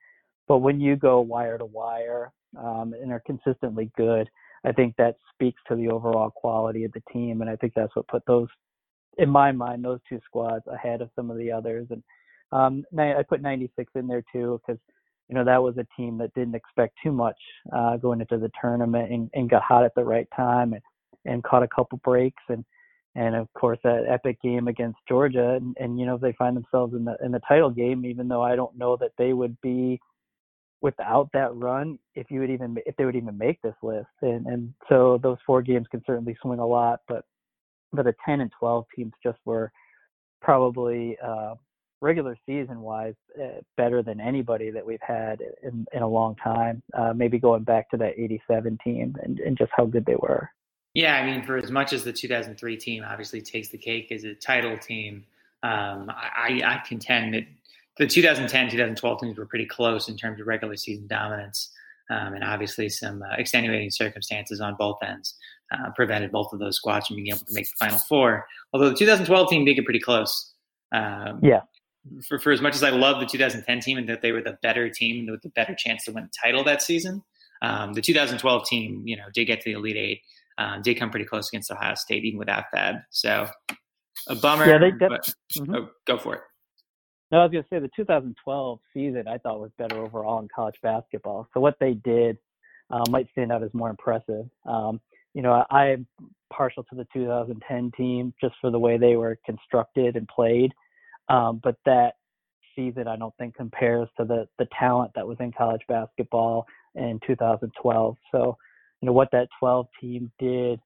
But 0.48 0.58
when 0.58 0.80
you 0.80 0.96
go 0.96 1.20
wire 1.20 1.58
to 1.58 1.64
wire 1.64 2.32
um, 2.58 2.94
and 3.00 3.12
are 3.12 3.22
consistently 3.26 3.90
good, 3.96 4.28
I 4.64 4.72
think 4.72 4.96
that 4.96 5.16
speaks 5.34 5.60
to 5.68 5.76
the 5.76 5.88
overall 5.88 6.30
quality 6.30 6.84
of 6.84 6.92
the 6.92 7.02
team, 7.12 7.42
and 7.42 7.50
I 7.50 7.56
think 7.56 7.74
that's 7.74 7.94
what 7.94 8.08
put 8.08 8.24
those, 8.26 8.48
in 9.18 9.28
my 9.28 9.52
mind, 9.52 9.84
those 9.84 10.00
two 10.08 10.20
squads 10.24 10.64
ahead 10.66 11.02
of 11.02 11.10
some 11.14 11.30
of 11.30 11.36
the 11.36 11.52
others. 11.52 11.86
And 11.90 12.02
um, 12.50 12.84
I 12.98 13.22
put 13.28 13.42
96 13.42 13.92
in 13.94 14.06
there 14.06 14.24
too 14.32 14.60
because 14.66 14.80
you 15.28 15.34
know 15.34 15.44
that 15.44 15.62
was 15.62 15.76
a 15.78 15.86
team 15.96 16.18
that 16.18 16.32
didn't 16.34 16.54
expect 16.54 16.96
too 17.02 17.12
much 17.12 17.36
uh, 17.74 17.96
going 17.96 18.20
into 18.20 18.38
the 18.38 18.50
tournament 18.60 19.10
and, 19.10 19.30
and 19.34 19.50
got 19.50 19.62
hot 19.62 19.84
at 19.84 19.94
the 19.94 20.04
right 20.04 20.28
time 20.36 20.72
and, 20.72 20.82
and 21.24 21.42
caught 21.44 21.62
a 21.62 21.68
couple 21.68 22.00
breaks 22.04 22.42
and 22.48 22.64
and 23.14 23.34
of 23.34 23.48
course 23.54 23.78
that 23.82 24.04
epic 24.08 24.40
game 24.42 24.68
against 24.68 24.98
Georgia 25.08 25.54
and, 25.54 25.76
and 25.80 25.98
you 25.98 26.06
know 26.06 26.16
they 26.16 26.32
find 26.32 26.56
themselves 26.56 26.94
in 26.94 27.04
the 27.04 27.16
in 27.24 27.32
the 27.32 27.40
title 27.48 27.70
game 27.70 28.04
even 28.04 28.28
though 28.28 28.42
I 28.42 28.56
don't 28.56 28.76
know 28.76 28.96
that 28.98 29.12
they 29.18 29.32
would 29.32 29.60
be 29.62 30.00
without 30.82 31.28
that 31.32 31.54
run 31.54 31.98
if 32.14 32.30
you 32.30 32.40
would 32.40 32.50
even 32.50 32.76
if 32.86 32.94
they 32.96 33.04
would 33.04 33.16
even 33.16 33.36
make 33.36 33.60
this 33.62 33.74
list. 33.82 34.06
And 34.22 34.46
and 34.46 34.72
so 34.88 35.18
those 35.22 35.38
four 35.46 35.62
games 35.62 35.86
can 35.90 36.02
certainly 36.06 36.36
swing 36.40 36.60
a 36.60 36.66
lot 36.66 37.00
but 37.08 37.24
but 37.92 38.04
the 38.04 38.14
10 38.24 38.40
and 38.40 38.52
12 38.58 38.84
teams 38.94 39.12
just 39.22 39.38
were 39.44 39.72
probably 40.42 41.16
uh 41.24 41.54
regular 42.00 42.36
season 42.46 42.80
wise 42.80 43.14
uh, 43.42 43.60
better 43.76 44.02
than 44.02 44.20
anybody 44.20 44.70
that 44.70 44.84
we've 44.84 44.98
had 45.00 45.40
in 45.62 45.86
in 45.92 46.02
a 46.02 46.08
long 46.08 46.36
time 46.36 46.82
uh 46.94 47.12
maybe 47.14 47.38
going 47.38 47.64
back 47.64 47.88
to 47.90 47.96
that 47.96 48.12
87 48.18 48.78
team 48.84 49.16
and 49.22 49.40
and 49.40 49.56
just 49.56 49.72
how 49.74 49.86
good 49.86 50.04
they 50.04 50.16
were 50.16 50.50
yeah, 50.96 51.16
I 51.16 51.26
mean, 51.26 51.44
for 51.44 51.58
as 51.58 51.70
much 51.70 51.92
as 51.92 52.04
the 52.04 52.12
2003 52.14 52.78
team 52.78 53.04
obviously 53.06 53.42
takes 53.42 53.68
the 53.68 53.76
cake 53.76 54.10
as 54.10 54.24
a 54.24 54.34
title 54.34 54.78
team, 54.78 55.26
um, 55.62 56.08
I, 56.08 56.62
I, 56.64 56.82
contend 56.88 57.34
that 57.34 57.42
the 57.98 58.06
2010 58.06 58.70
2012 58.70 59.20
teams 59.20 59.36
were 59.36 59.44
pretty 59.44 59.66
close 59.66 60.08
in 60.08 60.16
terms 60.16 60.40
of 60.40 60.46
regular 60.46 60.74
season 60.74 61.06
dominance. 61.06 61.70
Um, 62.08 62.32
and 62.32 62.42
obviously, 62.42 62.88
some 62.88 63.22
uh, 63.22 63.34
extenuating 63.36 63.90
circumstances 63.90 64.62
on 64.62 64.74
both 64.78 64.96
ends 65.02 65.34
uh, 65.70 65.90
prevented 65.94 66.32
both 66.32 66.50
of 66.54 66.60
those 66.60 66.76
squads 66.76 67.08
from 67.08 67.16
being 67.16 67.28
able 67.28 67.40
to 67.40 67.52
make 67.52 67.66
the 67.66 67.76
Final 67.78 67.98
Four. 68.08 68.46
Although 68.72 68.88
the 68.88 68.96
2012 68.96 69.50
team 69.50 69.66
did 69.66 69.74
get 69.74 69.84
pretty 69.84 70.00
close. 70.00 70.54
Um, 70.92 71.40
yeah. 71.42 71.60
For, 72.28 72.38
for 72.38 72.52
as 72.52 72.60
much 72.60 72.74
as 72.74 72.82
I 72.82 72.90
love 72.90 73.20
the 73.20 73.26
2010 73.26 73.80
team 73.80 73.98
and 73.98 74.08
that 74.08 74.22
they 74.22 74.32
were 74.32 74.42
the 74.42 74.58
better 74.62 74.88
team 74.88 75.26
with 75.26 75.42
the 75.42 75.48
better 75.50 75.74
chance 75.74 76.04
to 76.04 76.12
win 76.12 76.24
the 76.24 76.30
title 76.42 76.62
that 76.64 76.82
season, 76.82 77.22
um, 77.62 77.94
the 77.94 78.02
2012 78.02 78.66
team, 78.66 79.02
you 79.04 79.16
know, 79.16 79.24
did 79.34 79.46
get 79.46 79.60
to 79.60 79.70
the 79.70 79.72
Elite 79.72 79.96
Eight 79.96 80.20
um, 80.58 80.82
did 80.82 80.98
come 80.98 81.10
pretty 81.10 81.26
close 81.26 81.48
against 81.48 81.70
Ohio 81.70 81.94
State, 81.94 82.24
even 82.24 82.38
without 82.38 82.64
Fab. 82.72 82.96
So 83.10 83.48
a 84.28 84.34
bummer. 84.34 84.66
Yeah, 84.66 84.78
they. 84.78 84.90
But, 84.90 85.28
mm-hmm. 85.56 85.74
oh, 85.74 85.88
go 86.06 86.18
for 86.18 86.34
it. 86.36 86.40
No, 87.30 87.38
I 87.38 87.42
was 87.42 87.52
going 87.52 87.64
to 87.64 87.68
say 87.68 87.78
the 87.80 87.90
2012 87.96 88.78
season 88.94 89.26
I 89.26 89.38
thought 89.38 89.60
was 89.60 89.72
better 89.78 89.98
overall 89.98 90.38
in 90.38 90.48
college 90.54 90.76
basketball. 90.82 91.48
So 91.52 91.60
what 91.60 91.76
they 91.80 91.94
did 91.94 92.38
uh, 92.90 93.02
might 93.10 93.28
stand 93.32 93.50
out 93.50 93.64
as 93.64 93.74
more 93.74 93.90
impressive. 93.90 94.46
Um, 94.64 95.00
you 95.34 95.42
know, 95.42 95.64
I, 95.68 95.88
am 95.88 96.06
partial 96.52 96.84
to 96.84 96.94
the 96.94 97.06
2010 97.12 97.90
team 97.96 98.32
just 98.40 98.54
for 98.60 98.70
the 98.70 98.78
way 98.78 98.96
they 98.96 99.16
were 99.16 99.38
constructed 99.44 100.14
and 100.14 100.28
played. 100.28 100.72
Um, 101.28 101.60
but 101.62 101.76
that 101.84 102.14
season 102.76 103.08
I 103.08 103.16
don't 103.16 103.34
think 103.38 103.56
compares 103.56 104.08
to 104.18 104.24
the 104.24 104.46
the 104.58 104.68
talent 104.78 105.12
that 105.14 105.26
was 105.26 105.38
in 105.40 105.52
college 105.52 105.80
basketball 105.88 106.66
in 106.94 107.18
2012. 107.26 108.16
So 108.30 108.56
you 109.00 109.06
know 109.06 109.12
what 109.12 109.30
that 109.32 109.48
12 109.58 109.86
team 110.00 110.30
did 110.38 110.80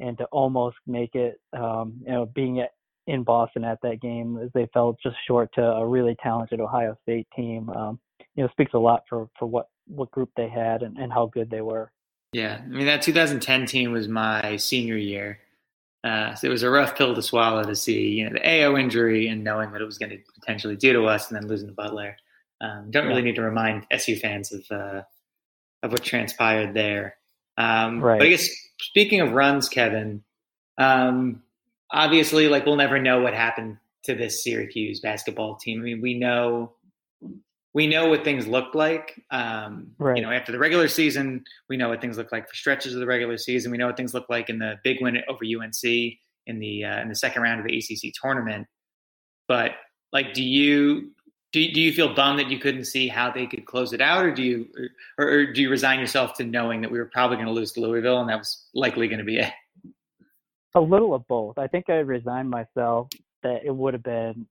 and 0.00 0.18
to 0.18 0.24
almost 0.26 0.76
make 0.86 1.14
it 1.14 1.40
um, 1.52 1.94
you 2.04 2.12
know 2.12 2.26
being 2.26 2.60
at, 2.60 2.72
in 3.06 3.22
Boston 3.22 3.64
at 3.64 3.78
that 3.82 4.00
game 4.02 4.38
as 4.42 4.50
they 4.52 4.68
fell 4.74 4.96
just 5.02 5.16
short 5.26 5.50
to 5.54 5.62
a 5.62 5.86
really 5.86 6.16
talented 6.22 6.60
Ohio 6.60 6.96
State 7.02 7.28
team 7.34 7.70
um, 7.70 7.98
you 8.34 8.42
know 8.42 8.48
speaks 8.50 8.74
a 8.74 8.78
lot 8.78 9.04
for 9.08 9.28
for 9.38 9.46
what 9.46 9.68
what 9.86 10.10
group 10.10 10.30
they 10.36 10.48
had 10.48 10.82
and, 10.82 10.98
and 10.98 11.12
how 11.12 11.26
good 11.26 11.48
they 11.50 11.60
were. 11.60 11.90
Yeah, 12.32 12.60
I 12.62 12.66
mean 12.66 12.86
that 12.86 13.02
2010 13.02 13.66
team 13.66 13.92
was 13.92 14.08
my 14.08 14.56
senior 14.56 14.96
year. 14.96 15.38
Uh, 16.06 16.36
so 16.36 16.46
it 16.46 16.50
was 16.50 16.62
a 16.62 16.70
rough 16.70 16.96
pill 16.96 17.16
to 17.16 17.22
swallow 17.22 17.64
to 17.64 17.74
see, 17.74 18.10
you 18.10 18.24
know, 18.24 18.30
the 18.30 18.48
AO 18.48 18.76
injury 18.76 19.26
and 19.26 19.42
knowing 19.42 19.72
what 19.72 19.82
it 19.82 19.84
was 19.84 19.98
going 19.98 20.10
to 20.10 20.18
potentially 20.38 20.76
do 20.76 20.92
to 20.92 21.06
us, 21.06 21.28
and 21.28 21.36
then 21.36 21.48
losing 21.48 21.66
to 21.66 21.74
Butler. 21.74 22.16
Um, 22.60 22.92
don't 22.92 23.08
really 23.08 23.22
need 23.22 23.34
to 23.34 23.42
remind 23.42 23.86
SU 23.90 24.14
fans 24.16 24.52
of 24.52 24.64
uh, 24.70 25.02
of 25.82 25.90
what 25.90 26.04
transpired 26.04 26.74
there. 26.74 27.16
Um, 27.58 28.00
right. 28.00 28.18
But 28.18 28.28
I 28.28 28.30
guess 28.30 28.48
speaking 28.80 29.20
of 29.20 29.32
runs, 29.32 29.68
Kevin, 29.68 30.22
um, 30.78 31.42
obviously, 31.90 32.48
like 32.48 32.66
we'll 32.66 32.76
never 32.76 33.00
know 33.00 33.20
what 33.20 33.34
happened 33.34 33.78
to 34.04 34.14
this 34.14 34.44
Syracuse 34.44 35.00
basketball 35.00 35.56
team. 35.56 35.80
I 35.80 35.82
mean, 35.82 36.00
we 36.00 36.14
know 36.14 36.75
we 37.76 37.86
know 37.86 38.08
what 38.08 38.24
things 38.24 38.46
look 38.46 38.74
like. 38.74 39.22
Um, 39.30 39.88
right. 39.98 40.16
You 40.16 40.22
know, 40.22 40.30
after 40.30 40.50
the 40.50 40.58
regular 40.58 40.88
season, 40.88 41.44
we 41.68 41.76
know 41.76 41.90
what 41.90 42.00
things 42.00 42.16
look 42.16 42.32
like 42.32 42.48
for 42.48 42.54
stretches 42.54 42.94
of 42.94 43.00
the 43.00 43.06
regular 43.06 43.36
season. 43.36 43.70
We 43.70 43.76
know 43.76 43.86
what 43.86 43.98
things 43.98 44.14
look 44.14 44.30
like 44.30 44.48
in 44.48 44.58
the 44.58 44.76
big 44.82 45.02
win 45.02 45.18
over 45.28 45.44
UNC 45.44 45.84
in 45.84 46.58
the 46.58 46.84
uh, 46.86 47.02
in 47.02 47.10
the 47.10 47.14
second 47.14 47.42
round 47.42 47.60
of 47.60 47.66
the 47.66 47.76
ACC 47.76 48.14
tournament. 48.18 48.66
But 49.46 49.72
like, 50.10 50.32
do 50.32 50.42
you 50.42 51.10
do 51.52 51.70
do 51.70 51.82
you 51.82 51.92
feel 51.92 52.14
bummed 52.14 52.38
that 52.38 52.48
you 52.48 52.58
couldn't 52.58 52.86
see 52.86 53.08
how 53.08 53.30
they 53.30 53.46
could 53.46 53.66
close 53.66 53.92
it 53.92 54.00
out, 54.00 54.24
or 54.24 54.32
do 54.32 54.42
you, 54.42 54.68
or, 55.18 55.28
or 55.28 55.52
do 55.52 55.60
you 55.60 55.68
resign 55.68 56.00
yourself 56.00 56.32
to 56.38 56.44
knowing 56.44 56.80
that 56.80 56.90
we 56.90 56.96
were 56.96 57.10
probably 57.12 57.36
going 57.36 57.46
to 57.46 57.52
lose 57.52 57.72
to 57.72 57.80
Louisville 57.80 58.20
and 58.20 58.30
that 58.30 58.38
was 58.38 58.70
likely 58.72 59.06
going 59.06 59.18
to 59.18 59.24
be 59.24 59.40
it? 59.40 59.52
A 60.74 60.80
little 60.80 61.12
of 61.12 61.28
both. 61.28 61.58
I 61.58 61.66
think 61.66 61.90
I 61.90 61.96
resigned 61.96 62.48
myself 62.48 63.08
that 63.42 63.66
it 63.66 63.76
would 63.76 63.92
have 63.92 64.02
been 64.02 64.46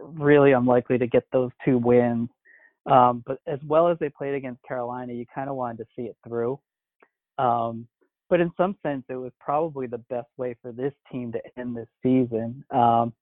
really 0.00 0.52
unlikely 0.52 0.96
to 0.96 1.06
get 1.06 1.24
those 1.30 1.50
two 1.62 1.76
wins. 1.76 2.30
Um, 2.90 3.22
but 3.26 3.38
as 3.46 3.58
well 3.66 3.88
as 3.88 3.98
they 3.98 4.08
played 4.08 4.34
against 4.34 4.62
Carolina, 4.62 5.12
you 5.12 5.26
kind 5.32 5.50
of 5.50 5.56
wanted 5.56 5.78
to 5.78 5.86
see 5.94 6.02
it 6.02 6.16
through. 6.26 6.58
Um, 7.36 7.86
but 8.30 8.40
in 8.40 8.50
some 8.56 8.76
sense, 8.82 9.04
it 9.08 9.16
was 9.16 9.32
probably 9.40 9.86
the 9.86 9.98
best 9.98 10.28
way 10.36 10.56
for 10.60 10.72
this 10.72 10.92
team 11.10 11.32
to 11.32 11.40
end 11.58 11.76
this 11.76 11.88
season. 12.02 12.64
Um, 12.70 13.12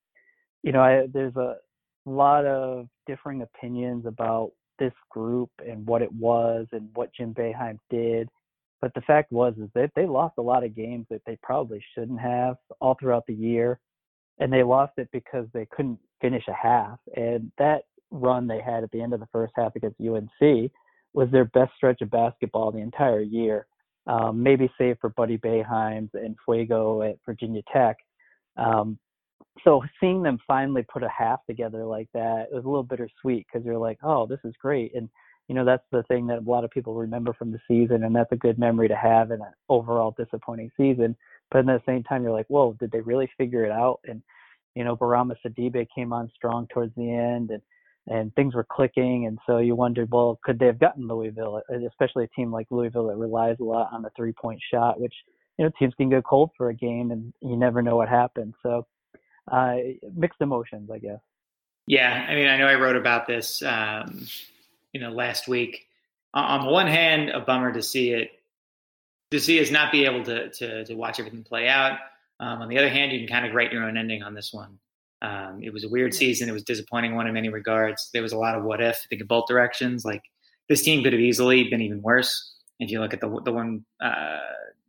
you 0.63 0.73
know, 0.73 0.81
I, 0.81 1.07
there's 1.13 1.37
a 1.37 1.57
lot 2.05 2.45
of 2.45 2.89
differing 3.07 3.43
opinions 3.43 4.07
about 4.07 4.53
this 4.79 4.93
group 5.11 5.51
and 5.67 5.87
what 5.87 6.03
it 6.03 6.13
was 6.13 6.67
and 6.73 6.89
what 6.95 7.15
Jim 7.15 7.35
Boeheim 7.35 7.79
did. 7.91 8.29
But 8.81 8.93
the 8.95 9.01
fact 9.03 9.33
was 9.33 9.55
is 9.59 9.71
that 9.75 9.91
they 9.97 10.07
lost 10.07 10.35
a 10.39 10.43
lot 10.43 10.65
of 10.65 10.77
games 10.77 11.07
that 11.11 11.23
they 11.27 11.39
probably 11.43 11.83
shouldn't 11.95 12.21
have 12.21 12.57
all 12.81 12.97
throughout 12.99 13.27
the 13.27 13.35
year. 13.35 13.81
And 14.39 14.53
they 14.53 14.63
lost 14.63 14.93
it 14.99 15.09
because 15.13 15.47
they 15.55 15.67
couldn't 15.75 15.99
finish 16.21 16.45
a 16.49 16.53
half. 16.53 16.99
And 17.17 17.51
that 17.59 17.85
run 18.11 18.47
they 18.47 18.61
had 18.61 18.85
at 18.85 18.91
the 18.91 19.03
end 19.03 19.13
of 19.13 19.21
the 19.21 19.29
first 19.33 19.53
half 19.57 19.77
against 19.77 20.01
UNC 20.01 20.71
was 21.13 21.31
their 21.31 21.47
best 21.47 21.73
stretch 21.77 22.03
of 22.03 22.11
basketball 22.11 22.71
the 22.71 22.79
entire 22.79 23.21
year. 23.21 23.67
Um, 24.07 24.43
maybe 24.43 24.71
save 24.79 24.99
for 25.01 25.11
Buddy 25.11 25.39
Boeheim 25.39 26.09
and 26.15 26.37
Fuego 26.45 27.03
at 27.03 27.19
Virginia 27.27 27.63
Tech. 27.73 27.97
Um, 28.57 28.99
so 29.65 29.83
seeing 30.01 30.23
them 30.23 30.39
finally 30.47 30.83
put 30.83 31.03
a 31.03 31.09
half 31.09 31.45
together 31.47 31.85
like 31.85 32.09
that 32.15 32.49
it 32.51 32.55
was 32.55 32.65
a 32.65 32.69
little 32.69 32.83
bittersweet 32.83 33.47
because 33.47 33.65
you're 33.65 33.79
like, 33.79 33.99
oh, 34.03 34.27
this 34.27 34.39
is 34.45 34.55
great, 34.61 34.95
and 34.95 35.09
you 35.49 35.55
know 35.55 35.65
that's 35.65 35.85
the 35.91 36.03
thing 36.05 36.27
that 36.27 36.39
a 36.39 36.51
lot 36.51 36.65
of 36.65 36.71
people 36.71 36.95
remember 36.95 37.33
from 37.33 37.53
the 37.53 37.61
season, 37.67 38.05
and 38.05 38.15
that's 38.15 38.33
a 38.33 38.37
good 38.37 38.59
memory 38.59 38.89
to 38.89 38.97
have 38.97 39.31
in 39.31 39.41
an 39.41 39.53
overall 39.69 40.15
disappointing 40.17 40.71
season. 40.77 41.17
But 41.51 41.61
at 41.61 41.67
the 41.67 41.83
same 41.87 42.03
time, 42.03 42.23
you're 42.23 42.33
like, 42.33 42.49
whoa, 42.49 42.75
did 42.79 42.91
they 42.91 43.01
really 43.01 43.31
figure 43.39 43.65
it 43.65 43.73
out? 43.73 44.01
And 44.05 44.23
you 44.75 44.85
know, 44.85 44.97
Bourama 44.97 45.37
Sidibe 45.45 45.87
came 45.95 46.13
on 46.13 46.31
strong 46.35 46.67
towards 46.69 46.95
the 46.97 47.11
end, 47.11 47.51
and 47.51 47.63
and 48.09 48.35
things 48.35 48.55
were 48.55 48.65
clicking, 48.65 49.27
and 49.27 49.39
so 49.47 49.59
you 49.59 49.75
wondered, 49.75 50.11
well, 50.13 50.39
could 50.45 50.59
they 50.59 50.67
have 50.67 50.79
gotten 50.79 51.09
Louisville, 51.09 51.61
especially 51.89 52.25
a 52.25 52.29
team 52.29 52.53
like 52.53 52.67
Louisville 52.71 53.09
that 53.09 53.17
relies 53.17 53.57
a 53.61 53.65
lot 53.65 53.93
on 53.93 54.03
the 54.03 54.11
three 54.17 54.33
point 54.33 54.61
shot, 54.73 55.01
which 55.01 55.15
you 55.59 55.65
know 55.65 55.71
teams 55.79 55.95
can 55.95 56.09
go 56.09 56.23
cold 56.23 56.51
for 56.57 56.69
a 56.69 56.75
game, 56.75 57.11
and 57.11 57.33
you 57.41 57.57
never 57.57 57.83
know 57.83 57.97
what 57.97 58.09
happens. 58.09 58.55
So 58.63 58.87
uh, 59.51 59.77
mixed 60.15 60.41
emotions, 60.41 60.91
I 60.93 60.99
guess. 60.99 61.21
Yeah, 61.87 62.27
I 62.29 62.35
mean, 62.35 62.49
I 62.49 62.57
know 62.57 62.67
I 62.67 62.75
wrote 62.75 62.97
about 62.97 63.27
this, 63.27 63.63
um, 63.63 64.27
you 64.93 65.01
know, 65.01 65.11
last 65.11 65.47
week. 65.47 65.87
On 66.35 66.67
the 66.67 66.71
one 66.71 66.87
hand, 66.87 67.31
a 67.31 67.41
bummer 67.41 67.73
to 67.73 67.83
see 67.83 68.11
it, 68.11 68.31
to 69.31 69.41
see 69.41 69.61
us 69.61 69.71
not 69.71 69.91
be 69.91 70.05
able 70.05 70.23
to 70.25 70.51
to, 70.51 70.85
to 70.85 70.95
watch 70.95 71.19
everything 71.19 71.43
play 71.43 71.69
out. 71.69 71.99
Um, 72.39 72.61
on 72.63 72.69
the 72.69 72.79
other 72.79 72.91
hand, 72.91 73.13
you 73.13 73.21
can 73.21 73.29
kind 73.29 73.47
of 73.47 73.55
write 73.55 73.73
your 73.73 73.85
own 73.85 73.97
ending 73.97 74.23
on 74.23 74.35
this 74.35 74.53
one. 74.53 74.79
Um, 75.23 75.61
it 75.63 75.73
was 75.73 75.85
a 75.85 75.89
weird 75.89 76.15
season. 76.15 76.49
It 76.49 76.53
was 76.53 76.63
a 76.63 76.67
disappointing 76.67 77.15
one 77.15 77.27
in 77.27 77.35
many 77.35 77.49
regards. 77.49 78.11
There 78.13 78.23
was 78.23 78.33
a 78.33 78.39
lot 78.39 78.55
of 78.55 78.65
what 78.65 78.81
if. 78.81 78.97
I 78.97 79.07
think 79.09 79.21
in 79.21 79.27
both 79.27 79.47
directions. 79.49 80.05
Like 80.05 80.23
this 80.69 80.83
team 80.83 81.03
could 81.03 81.13
have 81.13 81.21
easily 81.21 81.65
been 81.65 81.81
even 81.81 82.03
worse. 82.03 82.55
If 82.79 82.91
you 82.91 83.01
look 83.01 83.15
at 83.15 83.21
the 83.21 83.41
the 83.45 83.53
one, 83.53 83.85
uh, 84.01 84.39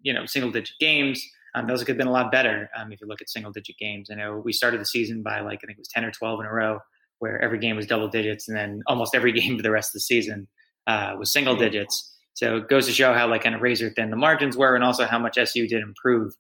you 0.02 0.14
know, 0.14 0.26
single 0.26 0.52
digit 0.52 0.76
games, 0.80 1.24
um, 1.56 1.68
those 1.68 1.80
could 1.80 1.90
have 1.90 1.98
been 1.98 2.08
a 2.08 2.12
lot 2.12 2.32
better. 2.32 2.70
Um, 2.76 2.92
if 2.92 3.00
you 3.00 3.08
look 3.08 3.22
at 3.22 3.30
single 3.30 3.52
digit 3.52 3.78
games, 3.78 4.10
I 4.12 4.16
know 4.16 4.42
we 4.44 4.52
started 4.52 4.82
the 4.82 4.86
season 4.86 5.24
by 5.24 5.40
like 5.40 5.60
I 5.64 5.68
think 5.68 5.78
it 5.78 5.82
was 5.82 5.88
ten 5.88 6.04
or 6.04 6.12
twelve 6.12 6.40
in 6.42 6.46
a 6.46 6.52
row, 6.52 6.80
where 7.20 7.42
every 7.42 7.60
game 7.60 7.78
was 7.78 7.88
double 7.88 8.10
digits, 8.10 8.50
and 8.50 8.58
then 8.58 8.84
almost 8.88 9.16
every 9.16 9.32
game 9.40 9.56
for 9.56 9.64
the 9.64 9.72
rest 9.72 9.90
of 9.90 9.94
the 9.94 10.02
season 10.02 10.48
uh, 10.88 11.16
was 11.18 11.32
single 11.32 11.56
digits. 11.56 12.14
So 12.34 12.58
it 12.58 12.70
goes 12.70 12.86
to 12.86 12.92
show 12.92 13.14
how 13.14 13.28
like 13.28 13.44
kind 13.44 13.56
of 13.56 13.62
razor 13.62 13.90
thin 13.90 14.10
the 14.10 14.18
margins 14.18 14.58
were, 14.58 14.76
and 14.76 14.84
also 14.84 15.06
how 15.06 15.20
much 15.20 15.38
SU 15.38 15.68
did 15.68 15.82
improve 15.82 16.34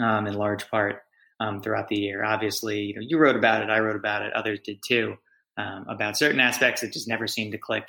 um, 0.00 0.26
in 0.26 0.34
large 0.34 0.68
part 0.70 1.02
um, 1.40 1.62
throughout 1.62 1.88
the 1.88 1.98
year. 1.98 2.24
Obviously, 2.24 2.80
you 2.80 2.94
know, 2.94 3.02
you 3.06 3.18
wrote 3.18 3.36
about 3.36 3.62
it, 3.62 3.70
I 3.70 3.78
wrote 3.80 3.96
about 3.96 4.22
it, 4.22 4.32
others 4.32 4.60
did 4.64 4.78
too, 4.86 5.16
um, 5.56 5.86
about 5.88 6.16
certain 6.16 6.40
aspects 6.40 6.80
that 6.80 6.92
just 6.92 7.08
never 7.08 7.26
seemed 7.26 7.52
to 7.52 7.58
click 7.58 7.88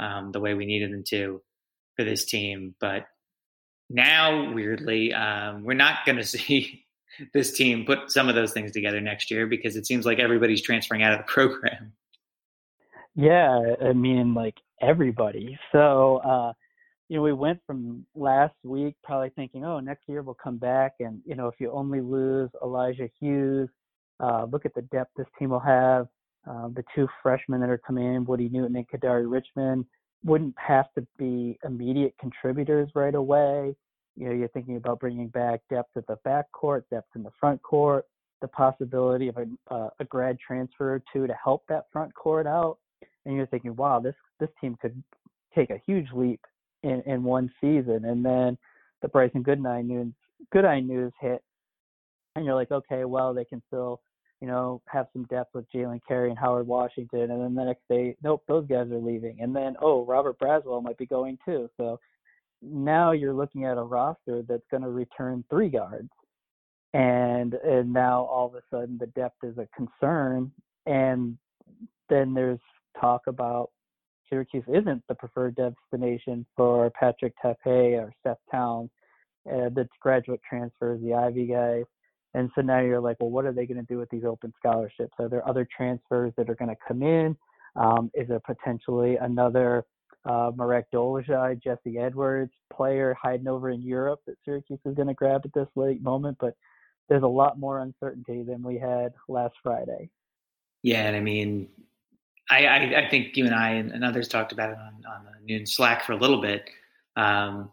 um, 0.00 0.32
the 0.32 0.40
way 0.40 0.54
we 0.54 0.66
needed 0.66 0.92
them 0.92 1.04
to 1.08 1.42
for 1.96 2.04
this 2.04 2.24
team. 2.24 2.74
But 2.80 3.06
now, 3.88 4.52
weirdly, 4.52 5.12
um, 5.12 5.64
we're 5.64 5.74
not 5.74 6.04
going 6.04 6.16
to 6.18 6.24
see 6.24 6.84
this 7.32 7.52
team 7.52 7.84
put 7.86 8.10
some 8.10 8.28
of 8.28 8.34
those 8.34 8.52
things 8.52 8.72
together 8.72 9.00
next 9.00 9.30
year 9.30 9.46
because 9.46 9.76
it 9.76 9.86
seems 9.86 10.04
like 10.04 10.18
everybody's 10.18 10.62
transferring 10.62 11.02
out 11.02 11.12
of 11.12 11.18
the 11.18 11.24
program. 11.32 11.92
Yeah, 13.14 13.74
I 13.82 13.94
mean, 13.94 14.34
like 14.34 14.56
everybody. 14.82 15.58
So, 15.72 16.18
uh, 16.18 16.52
you 17.08 17.16
know, 17.16 17.22
we 17.22 17.32
went 17.32 17.60
from 17.66 18.04
last 18.14 18.54
week 18.64 18.96
probably 19.04 19.30
thinking, 19.30 19.64
oh, 19.64 19.78
next 19.78 20.08
year 20.08 20.22
we'll 20.22 20.34
come 20.34 20.56
back. 20.56 20.94
And, 21.00 21.20
you 21.24 21.36
know, 21.36 21.46
if 21.46 21.54
you 21.58 21.70
only 21.70 22.00
lose 22.00 22.50
Elijah 22.62 23.08
Hughes, 23.20 23.68
uh, 24.18 24.46
look 24.50 24.66
at 24.66 24.74
the 24.74 24.82
depth 24.82 25.12
this 25.16 25.26
team 25.38 25.50
will 25.50 25.60
have. 25.60 26.08
Uh, 26.48 26.68
the 26.68 26.84
two 26.94 27.08
freshmen 27.22 27.60
that 27.60 27.70
are 27.70 27.78
coming 27.78 28.14
in, 28.14 28.24
Woody 28.24 28.48
Newton 28.48 28.76
and 28.76 28.88
Kadary 28.88 29.30
Richmond, 29.30 29.84
wouldn't 30.24 30.54
have 30.58 30.86
to 30.94 31.06
be 31.18 31.58
immediate 31.64 32.14
contributors 32.18 32.88
right 32.94 33.14
away. 33.14 33.74
You 34.16 34.28
know, 34.28 34.34
you're 34.34 34.48
thinking 34.48 34.76
about 34.76 35.00
bringing 35.00 35.28
back 35.28 35.60
depth 35.70 35.96
at 35.96 36.06
the 36.06 36.16
back 36.24 36.50
court, 36.52 36.88
depth 36.90 37.08
in 37.14 37.22
the 37.22 37.32
front 37.38 37.62
court, 37.62 38.06
the 38.40 38.48
possibility 38.48 39.28
of 39.28 39.36
a, 39.36 39.46
uh, 39.74 39.90
a 40.00 40.04
grad 40.04 40.38
transfer 40.44 40.94
or 40.94 41.02
two 41.12 41.26
to 41.26 41.34
help 41.42 41.64
that 41.68 41.86
front 41.92 42.14
court 42.14 42.46
out. 42.46 42.78
And 43.24 43.36
you're 43.36 43.46
thinking, 43.46 43.76
wow, 43.76 44.00
this 44.00 44.14
this 44.40 44.48
team 44.60 44.76
could 44.80 45.02
take 45.54 45.70
a 45.70 45.80
huge 45.84 46.06
leap 46.12 46.40
in, 46.86 47.02
in 47.06 47.22
one 47.22 47.50
season. 47.60 48.04
And 48.04 48.24
then 48.24 48.56
the 49.02 49.08
Brycen 49.08 49.42
Goodine 49.42 49.88
news, 49.88 50.12
Goodine 50.52 50.86
news 50.86 51.12
hit, 51.20 51.42
and 52.34 52.44
you're 52.44 52.54
like, 52.54 52.70
okay, 52.70 53.04
well, 53.04 53.34
they 53.34 53.44
can 53.44 53.62
still, 53.66 54.00
you 54.40 54.46
know, 54.46 54.82
have 54.86 55.06
some 55.12 55.24
depth 55.24 55.54
with 55.54 55.64
Jalen 55.74 56.00
Carey 56.06 56.30
and 56.30 56.38
Howard 56.38 56.66
Washington. 56.66 57.30
And 57.30 57.42
then 57.42 57.54
the 57.54 57.64
next 57.64 57.82
day, 57.88 58.16
nope, 58.22 58.44
those 58.46 58.66
guys 58.66 58.90
are 58.90 58.98
leaving. 58.98 59.38
And 59.40 59.56
then, 59.56 59.74
oh, 59.80 60.04
Robert 60.04 60.38
Braswell 60.38 60.82
might 60.82 60.98
be 60.98 61.06
going 61.06 61.38
too. 61.44 61.68
So 61.76 61.98
now 62.62 63.12
you're 63.12 63.34
looking 63.34 63.64
at 63.64 63.78
a 63.78 63.82
roster 63.82 64.42
that's 64.42 64.66
going 64.70 64.82
to 64.82 64.90
return 64.90 65.44
three 65.50 65.68
guards. 65.68 66.10
And 66.94 67.54
and 67.54 67.92
now 67.92 68.24
all 68.24 68.46
of 68.46 68.54
a 68.54 68.62
sudden 68.70 68.96
the 68.98 69.08
depth 69.08 69.42
is 69.42 69.58
a 69.58 69.68
concern. 69.76 70.52
And 70.86 71.36
then 72.08 72.32
there's 72.32 72.60
talk 73.00 73.22
about 73.26 73.70
Syracuse 74.28 74.64
isn't 74.68 75.02
the 75.08 75.14
preferred 75.14 75.56
destination 75.56 76.46
for 76.56 76.90
Patrick 76.90 77.34
Tape 77.42 77.56
or 77.64 78.12
Seth 78.22 78.38
Towns, 78.50 78.90
uh, 79.48 79.68
the 79.70 79.88
graduate 80.00 80.40
transfers, 80.48 81.00
the 81.02 81.14
Ivy 81.14 81.46
guys. 81.46 81.84
And 82.34 82.50
so 82.54 82.60
now 82.60 82.80
you're 82.80 83.00
like, 83.00 83.16
well, 83.20 83.30
what 83.30 83.46
are 83.46 83.52
they 83.52 83.66
going 83.66 83.80
to 83.80 83.86
do 83.86 83.98
with 83.98 84.10
these 84.10 84.24
open 84.24 84.52
scholarships? 84.58 85.14
Are 85.18 85.28
there 85.28 85.46
other 85.48 85.66
transfers 85.74 86.32
that 86.36 86.50
are 86.50 86.54
going 86.54 86.68
to 86.68 86.76
come 86.86 87.02
in? 87.02 87.36
Um, 87.76 88.10
is 88.14 88.28
there 88.28 88.40
potentially 88.40 89.16
another 89.16 89.84
uh, 90.24 90.50
Marek 90.54 90.86
Dolezaj, 90.92 91.62
Jesse 91.62 91.98
Edwards 91.98 92.52
player 92.72 93.16
hiding 93.20 93.48
over 93.48 93.70
in 93.70 93.80
Europe 93.80 94.20
that 94.26 94.36
Syracuse 94.44 94.80
is 94.84 94.94
going 94.94 95.08
to 95.08 95.14
grab 95.14 95.42
at 95.44 95.52
this 95.54 95.68
late 95.76 96.02
moment? 96.02 96.36
But 96.40 96.54
there's 97.08 97.22
a 97.22 97.28
lot 97.28 97.58
more 97.58 97.80
uncertainty 97.80 98.42
than 98.42 98.62
we 98.62 98.78
had 98.78 99.12
last 99.28 99.54
Friday. 99.62 100.10
Yeah, 100.82 101.06
and 101.06 101.16
I 101.16 101.20
mean, 101.20 101.68
I, 102.50 102.66
I, 102.66 103.06
I, 103.06 103.10
think 103.10 103.36
you 103.36 103.44
and 103.44 103.54
I 103.54 103.70
and, 103.70 104.04
others 104.04 104.28
talked 104.28 104.52
about 104.52 104.70
it 104.70 104.78
on, 104.78 105.04
on 105.06 105.24
the 105.24 105.46
noon 105.46 105.66
Slack 105.66 106.04
for 106.04 106.12
a 106.12 106.16
little 106.16 106.40
bit. 106.40 106.68
Um, 107.16 107.70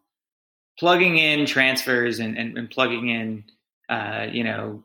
plugging 0.80 1.18
in 1.18 1.46
transfers 1.46 2.20
and, 2.20 2.38
and, 2.38 2.58
and 2.58 2.70
plugging 2.70 3.10
in, 3.10 3.44
uh, 3.90 4.28
you 4.32 4.44
know, 4.44 4.84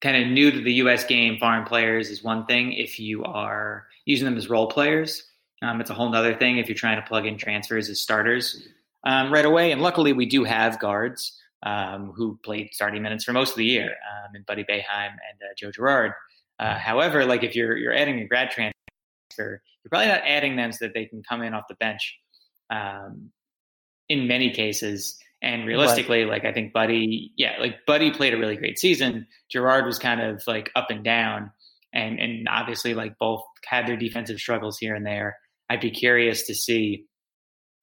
kind 0.00 0.16
of 0.16 0.28
new 0.28 0.50
to 0.50 0.60
the 0.60 0.74
U.S. 0.74 1.04
game 1.04 1.38
foreign 1.38 1.64
players 1.64 2.10
is 2.10 2.22
one 2.22 2.46
thing. 2.46 2.72
If 2.72 3.00
you 3.00 3.24
are 3.24 3.86
using 4.04 4.24
them 4.24 4.36
as 4.36 4.48
role 4.48 4.68
players, 4.68 5.24
um, 5.62 5.80
it's 5.80 5.90
a 5.90 5.94
whole 5.94 6.14
other 6.14 6.34
thing. 6.34 6.58
If 6.58 6.68
you're 6.68 6.76
trying 6.76 7.00
to 7.00 7.06
plug 7.06 7.26
in 7.26 7.36
transfers 7.36 7.88
as 7.88 8.00
starters 8.00 8.68
um, 9.04 9.32
right 9.32 9.44
away, 9.44 9.72
and 9.72 9.82
luckily 9.82 10.12
we 10.12 10.26
do 10.26 10.44
have 10.44 10.78
guards 10.78 11.40
um, 11.64 12.12
who 12.12 12.38
played 12.44 12.68
starting 12.72 13.02
minutes 13.02 13.24
for 13.24 13.32
most 13.32 13.50
of 13.50 13.56
the 13.56 13.64
year, 13.64 13.88
um, 13.90 14.34
and 14.34 14.46
Buddy 14.46 14.62
Boeheim 14.62 15.10
and 15.10 15.42
uh, 15.42 15.54
Joe 15.56 15.72
Girard. 15.72 16.12
Uh, 16.60 16.78
however, 16.78 17.24
like 17.24 17.42
if 17.42 17.56
you're 17.56 17.76
you're 17.76 17.94
adding 17.94 18.20
a 18.20 18.24
grad 18.24 18.50
transfer 18.50 18.77
you're 19.44 19.90
probably 19.90 20.08
not 20.08 20.22
adding 20.24 20.56
them 20.56 20.72
so 20.72 20.86
that 20.86 20.94
they 20.94 21.06
can 21.06 21.22
come 21.28 21.42
in 21.42 21.54
off 21.54 21.64
the 21.68 21.74
bench. 21.76 22.18
Um, 22.70 23.30
in 24.08 24.26
many 24.26 24.50
cases, 24.50 25.18
and 25.42 25.66
realistically, 25.66 26.24
like 26.24 26.44
I 26.44 26.52
think 26.52 26.72
Buddy, 26.72 27.32
yeah, 27.36 27.56
like 27.60 27.86
Buddy 27.86 28.10
played 28.10 28.34
a 28.34 28.38
really 28.38 28.56
great 28.56 28.78
season. 28.78 29.26
Girard 29.50 29.86
was 29.86 29.98
kind 29.98 30.20
of 30.20 30.42
like 30.46 30.70
up 30.74 30.90
and 30.90 31.04
down, 31.04 31.50
and 31.92 32.18
and 32.18 32.48
obviously 32.48 32.94
like 32.94 33.18
both 33.18 33.42
had 33.64 33.86
their 33.86 33.96
defensive 33.96 34.38
struggles 34.38 34.78
here 34.78 34.94
and 34.94 35.06
there. 35.06 35.36
I'd 35.70 35.80
be 35.80 35.90
curious 35.90 36.46
to 36.46 36.54
see 36.54 37.04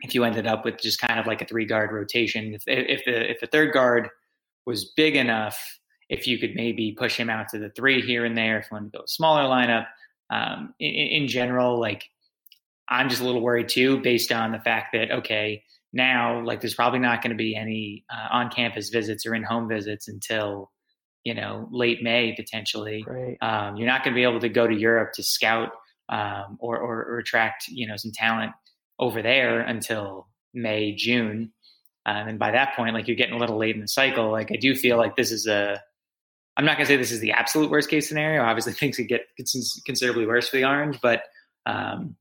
if 0.02 0.14
you 0.14 0.24
ended 0.24 0.48
up 0.48 0.66
with 0.66 0.80
just 0.80 1.00
kind 1.00 1.20
of 1.20 1.28
like 1.28 1.42
a 1.42 1.46
three 1.46 1.66
guard 1.66 1.92
rotation. 1.92 2.54
If 2.54 2.64
if 2.68 3.06
the 3.06 3.32
if 3.32 3.40
the 3.40 3.48
third 3.48 3.74
guard 3.74 4.10
was 4.66 4.92
big 4.96 5.16
enough, 5.16 5.58
if 6.10 6.28
you 6.28 6.38
could 6.38 6.56
maybe 6.56 6.96
push 6.98 7.16
him 7.16 7.30
out 7.30 7.50
to 7.50 7.60
the 7.60 7.70
three 7.70 8.02
here 8.02 8.26
and 8.26 8.38
there, 8.38 8.60
if 8.60 8.66
you 8.70 8.76
want 8.76 8.92
to 8.92 8.98
go 8.98 9.04
a 9.04 9.08
smaller 9.08 9.44
lineup, 9.44 9.86
um, 10.30 10.74
in, 10.80 10.90
in 10.90 11.28
general, 11.28 11.80
like 11.80 12.10
I'm 12.90 13.10
just 13.10 13.22
a 13.22 13.26
little 13.26 13.42
worried 13.42 13.70
too, 13.70 14.00
based 14.02 14.32
on 14.32 14.52
the 14.52 14.60
fact 14.60 14.90
that 14.94 15.12
okay, 15.12 15.64
now 15.94 16.44
like 16.44 16.62
there's 16.62 16.76
probably 16.76 17.00
not 17.00 17.22
going 17.22 17.32
to 17.32 17.38
be 17.38 17.56
any 17.56 18.06
uh, 18.14 18.28
on-campus 18.32 18.90
visits 18.90 19.26
or 19.26 19.34
in-home 19.34 19.68
visits 19.68 20.08
until 20.08 20.72
you 21.24 21.34
know 21.34 21.68
late 21.72 22.04
May 22.04 22.34
potentially. 22.36 23.04
Right. 23.08 23.38
Um, 23.42 23.78
you're 23.78 23.88
not 23.88 24.04
going 24.04 24.14
to 24.14 24.20
be 24.20 24.24
able 24.24 24.42
to 24.42 24.50
go 24.50 24.68
to 24.68 24.76
Europe 24.76 25.14
to 25.14 25.24
scout 25.24 25.72
um, 26.10 26.58
or, 26.60 26.78
or, 26.78 27.04
or 27.06 27.18
attract 27.20 27.68
you 27.68 27.88
know 27.88 27.96
some 27.98 28.12
talent 28.12 28.52
over 29.00 29.22
there 29.22 29.62
until 29.62 30.28
May 30.54 30.96
June. 30.96 31.52
Um, 32.08 32.28
and 32.28 32.40
by 32.40 32.52
that 32.52 32.76
point, 32.76 32.94
like 32.94 33.08
you're 33.08 33.18
getting 33.18 33.34
a 33.34 33.40
little 33.40 33.58
late 33.58 33.76
in 33.76 33.82
the 33.82 33.88
cycle. 33.88 34.32
Like 34.32 34.52
I 34.52 34.58
do 34.58 34.76
feel 34.76 34.98
like 34.98 35.16
this 35.16 35.32
is 35.32 35.48
a 35.48 35.82
I'm 36.58 36.66
not 36.66 36.78
going 36.78 36.86
to 36.86 36.94
say 36.94 36.98
this 36.98 37.12
is 37.12 37.20
the 37.20 37.32
absolute 37.32 37.70
worst 37.70 37.90
case 37.90 38.08
scenario. 38.08 38.44
Obviously, 38.44 38.74
things 38.74 38.98
could 38.98 39.08
get 39.08 39.28
considerably 39.86 40.26
worse 40.26 40.50
for 40.50 40.58
the 40.58 40.66
Orange, 40.66 41.00
but 41.02 41.24
um, 41.66 42.16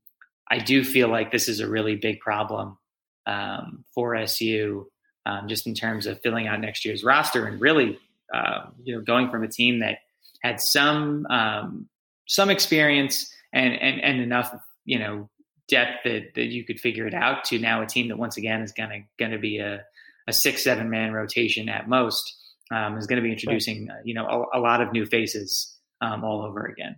I 0.49 0.59
do 0.59 0.83
feel 0.83 1.07
like 1.07 1.31
this 1.31 1.47
is 1.47 1.59
a 1.59 1.67
really 1.67 1.95
big 1.95 2.19
problem 2.19 2.77
um, 3.25 3.85
for 3.93 4.15
SU, 4.15 4.87
um, 5.25 5.47
just 5.47 5.65
in 5.67 5.73
terms 5.73 6.05
of 6.05 6.21
filling 6.21 6.47
out 6.47 6.59
next 6.59 6.85
year's 6.85 7.03
roster 7.03 7.45
and 7.45 7.59
really, 7.59 7.99
uh, 8.33 8.67
you 8.83 8.95
know, 8.95 9.01
going 9.01 9.29
from 9.29 9.43
a 9.43 9.47
team 9.47 9.79
that 9.79 9.99
had 10.43 10.61
some 10.61 11.25
um, 11.27 11.89
some 12.27 12.49
experience 12.49 13.31
and, 13.53 13.73
and 13.73 14.01
and 14.01 14.21
enough, 14.21 14.53
you 14.83 14.99
know, 14.99 15.29
depth 15.67 16.03
that 16.03 16.33
that 16.35 16.45
you 16.45 16.63
could 16.63 16.79
figure 16.79 17.07
it 17.07 17.13
out 17.13 17.43
to 17.45 17.57
now 17.57 17.81
a 17.81 17.85
team 17.85 18.09
that 18.09 18.17
once 18.17 18.37
again 18.37 18.61
is 18.61 18.71
going 18.71 18.89
to 18.89 19.01
going 19.17 19.31
to 19.31 19.39
be 19.39 19.57
a 19.57 19.83
a 20.27 20.33
six 20.33 20.63
seven 20.63 20.89
man 20.89 21.11
rotation 21.13 21.69
at 21.69 21.89
most 21.89 22.35
um, 22.71 22.97
is 22.97 23.07
going 23.07 23.17
to 23.17 23.23
be 23.23 23.31
introducing, 23.31 23.89
uh, 23.89 23.95
you 24.03 24.13
know, 24.13 24.25
a, 24.53 24.59
a, 24.59 24.59
lot 24.59 24.81
of 24.81 24.91
new 24.91 25.05
faces 25.05 25.77
um, 26.01 26.23
all 26.23 26.41
over 26.41 26.65
again. 26.65 26.95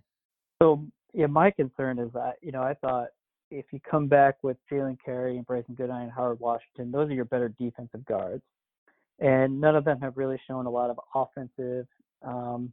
So, 0.62 0.86
yeah, 1.12 1.26
my 1.26 1.50
concern 1.50 1.98
is 1.98 2.12
that, 2.14 2.36
you 2.42 2.52
know, 2.52 2.62
I 2.62 2.74
thought 2.74 3.08
if 3.50 3.66
you 3.72 3.80
come 3.80 4.08
back 4.08 4.36
with 4.42 4.56
Jalen 4.70 4.98
Carey 5.04 5.36
and 5.36 5.46
Brycen 5.46 5.76
Goodine 5.76 6.04
and 6.04 6.12
Howard 6.12 6.40
Washington, 6.40 6.90
those 6.90 7.10
are 7.10 7.14
your 7.14 7.24
better 7.24 7.48
defensive 7.48 8.04
guards. 8.06 8.42
And 9.20 9.60
none 9.60 9.74
of 9.74 9.84
them 9.84 10.00
have 10.00 10.16
really 10.16 10.40
shown 10.46 10.66
a 10.66 10.70
lot 10.70 10.90
of 10.90 11.00
offensive 11.14 11.86
um, 12.22 12.72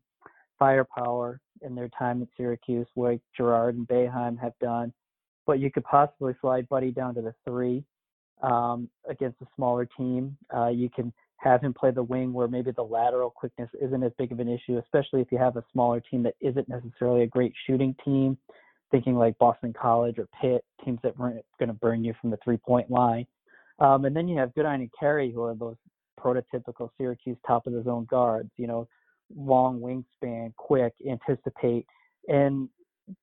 firepower 0.60 1.40
in 1.62 1.76
their 1.76 1.90
time 1.90 2.22
at 2.22 2.28
Syracuse, 2.38 2.88
like 2.96 3.22
Girard 3.36 3.76
and 3.76 3.88
Boeheim 3.88 4.40
have 4.40 4.54
done. 4.62 4.94
But 5.46 5.60
you 5.60 5.72
could 5.72 5.84
possibly 5.84 6.34
slide 6.42 6.68
Buddy 6.70 6.92
down 6.92 7.16
to 7.16 7.22
the 7.22 7.34
three 7.46 7.84
um, 8.42 8.90
against 9.10 9.42
a 9.42 9.48
smaller 9.56 9.86
team. 9.86 10.38
Uh, 10.56 10.68
you 10.68 10.90
can 10.90 11.14
have 11.46 11.62
him 11.62 11.74
play 11.74 11.92
the 11.92 12.04
wing 12.04 12.34
where 12.34 12.48
maybe 12.48 12.72
the 12.72 12.82
lateral 12.82 13.30
quickness 13.30 13.70
isn't 13.80 14.04
as 14.04 14.12
big 14.18 14.32
of 14.32 14.40
an 14.40 14.50
issue, 14.50 14.80
especially 14.80 15.22
if 15.22 15.32
you 15.32 15.38
have 15.38 15.58
a 15.58 15.64
smaller 15.72 16.02
team 16.02 16.24
that 16.24 16.34
isn't 16.42 16.68
necessarily 16.68 17.22
a 17.22 17.28
great 17.28 17.54
shooting 17.68 17.96
team, 18.04 18.36
thinking 18.90 19.16
like 19.16 19.38
Boston 19.38 19.72
College 19.72 20.18
or 20.18 20.28
Pitt, 20.42 20.66
teams 20.84 21.00
that 21.04 21.18
weren't 21.18 21.46
going 21.60 21.70
to 21.70 21.74
burn 21.74 22.04
you 22.04 22.16
from 22.20 22.32
the 22.32 22.40
three 22.44 22.58
point 22.58 22.90
line. 22.90 23.28
Um, 23.80 24.06
and 24.06 24.16
then 24.16 24.28
you 24.28 24.38
have 24.40 24.56
Goodine 24.56 24.82
and 24.82 24.90
Carey, 25.00 25.32
who 25.32 25.44
are 25.44 25.54
those 25.54 25.76
prototypical 26.20 26.90
Syracuse 26.98 27.38
top 27.46 27.68
of 27.68 27.74
the 27.74 27.84
zone 27.84 28.08
guards. 28.10 28.50
You 28.58 28.68
know, 28.68 28.88
long 29.36 29.80
wingspan, 29.80 30.56
quick, 30.56 30.94
anticipate, 31.08 31.86
and 32.28 32.68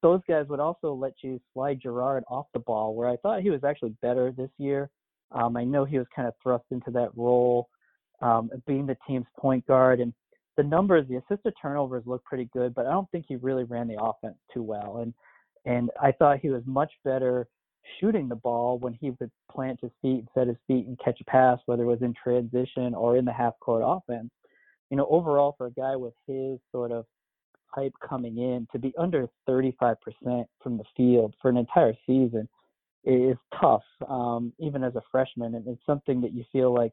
those 0.01 0.21
guys 0.29 0.47
would 0.49 0.61
also 0.61 0.93
let 0.93 1.15
you 1.23 1.41
slide 1.53 1.81
Girard 1.81 2.23
off 2.29 2.47
the 2.53 2.61
ball, 2.61 2.95
where 2.95 3.09
I 3.09 3.17
thought 3.17 3.43
he 3.43 3.51
was 3.51 3.65
actually 3.65 3.97
better 4.01 4.31
this 4.31 4.51
year. 4.59 4.91
Um, 5.33 5.57
I 5.57 5.65
know 5.65 5.85
he 5.85 5.99
was 5.99 6.07
kind 6.15 6.29
of 6.29 6.35
thrust 6.41 6.67
into 6.71 6.93
that 6.93 7.11
role, 7.17 7.69
um, 8.23 8.51
being 8.67 8.87
the 8.87 8.97
team's 9.07 9.27
point 9.39 9.67
guard, 9.67 10.01
and 10.01 10.13
the 10.57 10.63
numbers, 10.63 11.07
the 11.09 11.17
assisted 11.17 11.55
turnovers 11.61 12.05
look 12.07 12.25
pretty 12.25 12.49
good, 12.53 12.75
but 12.75 12.87
I 12.87 12.91
don't 12.91 13.11
think 13.11 13.27
he 13.29 13.37
really 13.37 13.65
ran 13.65 13.89
the 13.89 14.03
offense 14.03 14.37
too 14.53 14.63
well. 14.63 14.99
And 14.99 15.15
and 15.65 15.91
I 16.01 16.13
thought 16.13 16.41
he 16.41 16.51
was 16.51 16.63
much 16.67 16.93
better 17.05 17.47
shooting 18.01 18.29
the 18.29 18.37
ball 18.37 18.79
when 18.79 18.95
he 18.95 19.11
would 19.11 19.31
plant 19.51 19.79
his 19.81 19.91
feet 20.01 20.19
and 20.19 20.29
set 20.35 20.47
his 20.47 20.57
feet 20.67 20.87
and 20.87 20.99
catch 20.99 21.21
a 21.21 21.25
pass, 21.25 21.59
whether 21.67 21.85
it 21.85 21.87
was 21.87 22.03
in 22.03 22.15
transition 22.15 22.95
or 22.95 23.17
in 23.17 23.25
the 23.25 23.33
half 23.33 23.59
court 23.61 23.83
offense. 23.85 24.31
You 24.91 24.97
know, 24.97 25.07
overall 25.11 25.55
for 25.57 25.67
a 25.67 25.73
guy 25.73 25.97
with 25.97 26.15
his 26.27 26.59
sort 26.71 26.93
of 26.93 27.07
hype 27.69 27.95
coming 28.07 28.39
in 28.39 28.67
to 28.73 28.79
be 28.79 28.93
under 28.99 29.29
35% 29.49 29.97
from 30.63 30.77
the 30.77 30.85
field 30.97 31.35
for 31.41 31.49
an 31.49 31.57
entire 31.57 31.95
season 32.07 32.49
is 33.05 33.37
tough, 33.61 33.83
um, 34.09 34.53
even 34.59 34.85
as 34.85 34.95
a 34.95 35.03
freshman. 35.11 35.55
And 35.55 35.67
it's 35.67 35.81
something 35.87 36.21
that 36.21 36.35
you 36.35 36.45
feel 36.53 36.75
like 36.75 36.93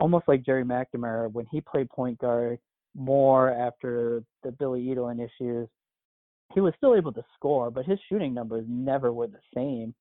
almost 0.00 0.28
like 0.28 0.44
Gerry 0.44 0.64
McNamara 0.64 1.32
when 1.32 1.46
he 1.50 1.60
played 1.60 1.88
point 1.90 2.18
guard 2.18 2.58
more 2.94 3.50
after 3.50 4.22
the 4.42 4.52
Billy 4.52 4.82
Edelin 4.86 5.24
issues. 5.24 5.68
He 6.54 6.60
was 6.60 6.72
still 6.76 6.94
able 6.94 7.12
to 7.12 7.24
score, 7.34 7.70
but 7.70 7.84
his 7.84 7.98
shooting 8.08 8.32
numbers 8.32 8.64
never 8.68 9.12
were 9.12 9.26
the 9.26 9.40
same 9.54 9.94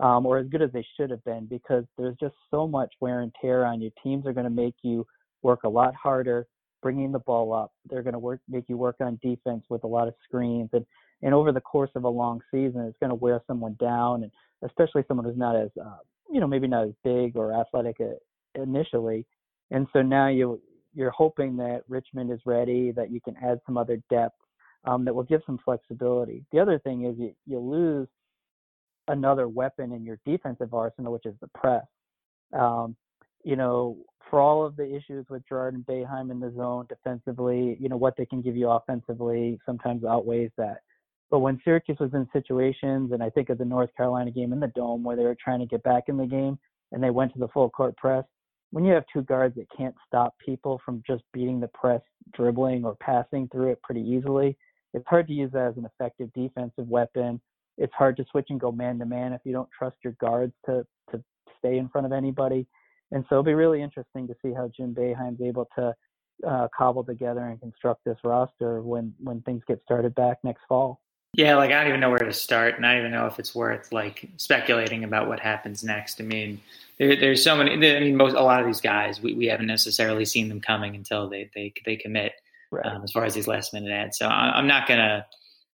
um, 0.00 0.26
or 0.26 0.38
as 0.38 0.48
good 0.48 0.62
as 0.62 0.70
they 0.72 0.86
should 0.96 1.10
have 1.10 1.24
been 1.24 1.46
because 1.46 1.84
there's 1.96 2.16
just 2.20 2.34
so 2.50 2.66
much 2.66 2.92
wear 3.00 3.20
and 3.20 3.32
tear 3.40 3.64
on 3.64 3.80
you. 3.80 3.90
Teams 4.02 4.26
are 4.26 4.32
going 4.32 4.44
to 4.44 4.50
make 4.50 4.74
you 4.82 5.06
work 5.42 5.64
a 5.64 5.68
lot 5.68 5.94
harder 5.94 6.46
bringing 6.82 7.12
the 7.12 7.18
ball 7.18 7.54
up. 7.54 7.72
They're 7.88 8.02
going 8.02 8.12
to 8.12 8.18
work 8.18 8.40
make 8.48 8.68
you 8.68 8.76
work 8.76 8.96
on 9.00 9.18
defense 9.22 9.64
with 9.70 9.84
a 9.84 9.88
lot 9.88 10.08
of 10.08 10.14
screens 10.24 10.70
and 10.72 10.84
and 11.22 11.32
over 11.32 11.52
the 11.52 11.60
course 11.60 11.90
of 11.94 12.04
a 12.04 12.08
long 12.08 12.42
season, 12.50 12.82
it's 12.82 12.98
going 12.98 13.08
to 13.08 13.14
wear 13.14 13.40
someone 13.46 13.76
down 13.80 14.24
and 14.24 14.32
especially 14.62 15.04
someone 15.08 15.24
who's 15.24 15.38
not 15.38 15.56
as 15.56 15.70
uh, 15.82 15.96
you 16.30 16.40
know 16.40 16.46
maybe 16.46 16.68
not 16.68 16.86
as 16.86 16.92
big 17.02 17.36
or 17.36 17.58
athletic 17.58 17.96
uh, 18.00 18.62
initially. 18.62 19.26
And 19.74 19.88
so 19.92 20.02
now 20.02 20.28
you 20.28 20.60
you're 20.94 21.10
hoping 21.10 21.56
that 21.56 21.82
Richmond 21.88 22.30
is 22.30 22.38
ready, 22.46 22.92
that 22.92 23.10
you 23.10 23.20
can 23.20 23.34
add 23.42 23.58
some 23.66 23.76
other 23.76 24.00
depth 24.08 24.36
um, 24.84 25.04
that 25.04 25.12
will 25.12 25.24
give 25.24 25.40
some 25.44 25.58
flexibility. 25.64 26.44
The 26.52 26.60
other 26.60 26.78
thing 26.78 27.06
is 27.06 27.16
you, 27.18 27.34
you 27.46 27.58
lose 27.58 28.06
another 29.08 29.48
weapon 29.48 29.90
in 29.90 30.04
your 30.04 30.20
defensive 30.24 30.72
arsenal, 30.72 31.12
which 31.12 31.26
is 31.26 31.34
the 31.40 31.48
press. 31.48 31.84
Um, 32.56 32.94
you 33.42 33.56
know, 33.56 33.98
for 34.30 34.38
all 34.38 34.64
of 34.64 34.76
the 34.76 34.84
issues 34.94 35.26
with 35.28 35.42
Girard 35.48 35.74
and 35.74 35.84
Boeheim 35.84 36.30
in 36.30 36.38
the 36.38 36.52
zone 36.56 36.86
defensively, 36.88 37.76
you 37.80 37.88
know, 37.88 37.96
what 37.96 38.16
they 38.16 38.24
can 38.24 38.40
give 38.40 38.56
you 38.56 38.70
offensively 38.70 39.58
sometimes 39.66 40.04
outweighs 40.04 40.52
that. 40.56 40.82
But 41.32 41.40
when 41.40 41.60
Syracuse 41.64 41.98
was 41.98 42.14
in 42.14 42.28
situations, 42.32 43.10
and 43.10 43.24
I 43.24 43.30
think 43.30 43.48
of 43.50 43.58
the 43.58 43.64
North 43.64 43.90
Carolina 43.96 44.30
game 44.30 44.52
in 44.52 44.60
the 44.60 44.68
dome 44.68 45.02
where 45.02 45.16
they 45.16 45.24
were 45.24 45.36
trying 45.42 45.58
to 45.58 45.66
get 45.66 45.82
back 45.82 46.04
in 46.06 46.16
the 46.16 46.26
game 46.26 46.60
and 46.92 47.02
they 47.02 47.10
went 47.10 47.32
to 47.32 47.40
the 47.40 47.48
full 47.48 47.68
court 47.68 47.96
press, 47.96 48.24
when 48.74 48.84
you 48.84 48.92
have 48.92 49.04
two 49.12 49.22
guards 49.22 49.54
that 49.54 49.68
can't 49.76 49.94
stop 50.04 50.34
people 50.44 50.80
from 50.84 51.00
just 51.06 51.22
beating 51.32 51.60
the 51.60 51.68
press, 51.68 52.00
dribbling, 52.32 52.84
or 52.84 52.96
passing 52.96 53.48
through 53.52 53.70
it 53.70 53.80
pretty 53.84 54.00
easily, 54.00 54.58
it's 54.94 55.06
hard 55.06 55.28
to 55.28 55.32
use 55.32 55.52
that 55.52 55.68
as 55.68 55.76
an 55.76 55.84
effective 55.84 56.28
defensive 56.32 56.88
weapon. 56.88 57.40
It's 57.78 57.92
hard 57.94 58.16
to 58.16 58.24
switch 58.32 58.46
and 58.50 58.58
go 58.58 58.72
man 58.72 58.98
to 58.98 59.06
man 59.06 59.32
if 59.32 59.42
you 59.44 59.52
don't 59.52 59.68
trust 59.78 59.98
your 60.02 60.14
guards 60.20 60.54
to 60.66 60.84
to 61.12 61.22
stay 61.60 61.78
in 61.78 61.88
front 61.88 62.04
of 62.04 62.12
anybody. 62.12 62.66
And 63.12 63.24
so 63.28 63.36
it'll 63.36 63.44
be 63.44 63.54
really 63.54 63.80
interesting 63.80 64.26
to 64.26 64.34
see 64.42 64.52
how 64.52 64.68
Jim 64.76 64.92
Boeheim's 64.92 65.40
able 65.40 65.68
to 65.78 65.94
uh, 66.44 66.66
cobble 66.76 67.04
together 67.04 67.44
and 67.44 67.60
construct 67.60 68.04
this 68.04 68.18
roster 68.24 68.82
when 68.82 69.14
when 69.20 69.40
things 69.42 69.62
get 69.68 69.80
started 69.84 70.16
back 70.16 70.38
next 70.42 70.62
fall. 70.68 71.00
Yeah, 71.34 71.54
like 71.54 71.70
I 71.70 71.78
don't 71.78 71.88
even 71.90 72.00
know 72.00 72.10
where 72.10 72.18
to 72.18 72.32
start, 72.32 72.74
and 72.74 72.84
I 72.84 72.94
don't 72.94 73.02
even 73.02 73.12
know 73.12 73.26
if 73.26 73.38
it's 73.38 73.54
worth 73.54 73.92
like 73.92 74.28
speculating 74.36 75.04
about 75.04 75.28
what 75.28 75.38
happens 75.38 75.84
next. 75.84 76.20
I 76.20 76.24
mean, 76.24 76.60
there, 76.98 77.16
there's 77.16 77.42
so 77.42 77.56
many. 77.56 77.72
I 77.72 78.00
mean, 78.00 78.16
most 78.16 78.34
a 78.34 78.42
lot 78.42 78.60
of 78.60 78.66
these 78.66 78.80
guys 78.80 79.20
we, 79.20 79.34
we 79.34 79.46
haven't 79.46 79.66
necessarily 79.66 80.24
seen 80.24 80.48
them 80.48 80.60
coming 80.60 80.94
until 80.94 81.28
they 81.28 81.50
they 81.54 81.72
they 81.84 81.96
commit. 81.96 82.32
Right. 82.70 82.86
Um, 82.86 83.02
as 83.04 83.12
far 83.12 83.24
as 83.24 83.34
these 83.34 83.46
last 83.46 83.72
minute 83.72 83.92
ads, 83.92 84.18
so 84.18 84.26
I, 84.26 84.58
am 84.58 84.66
not 84.66 84.88
gonna 84.88 85.26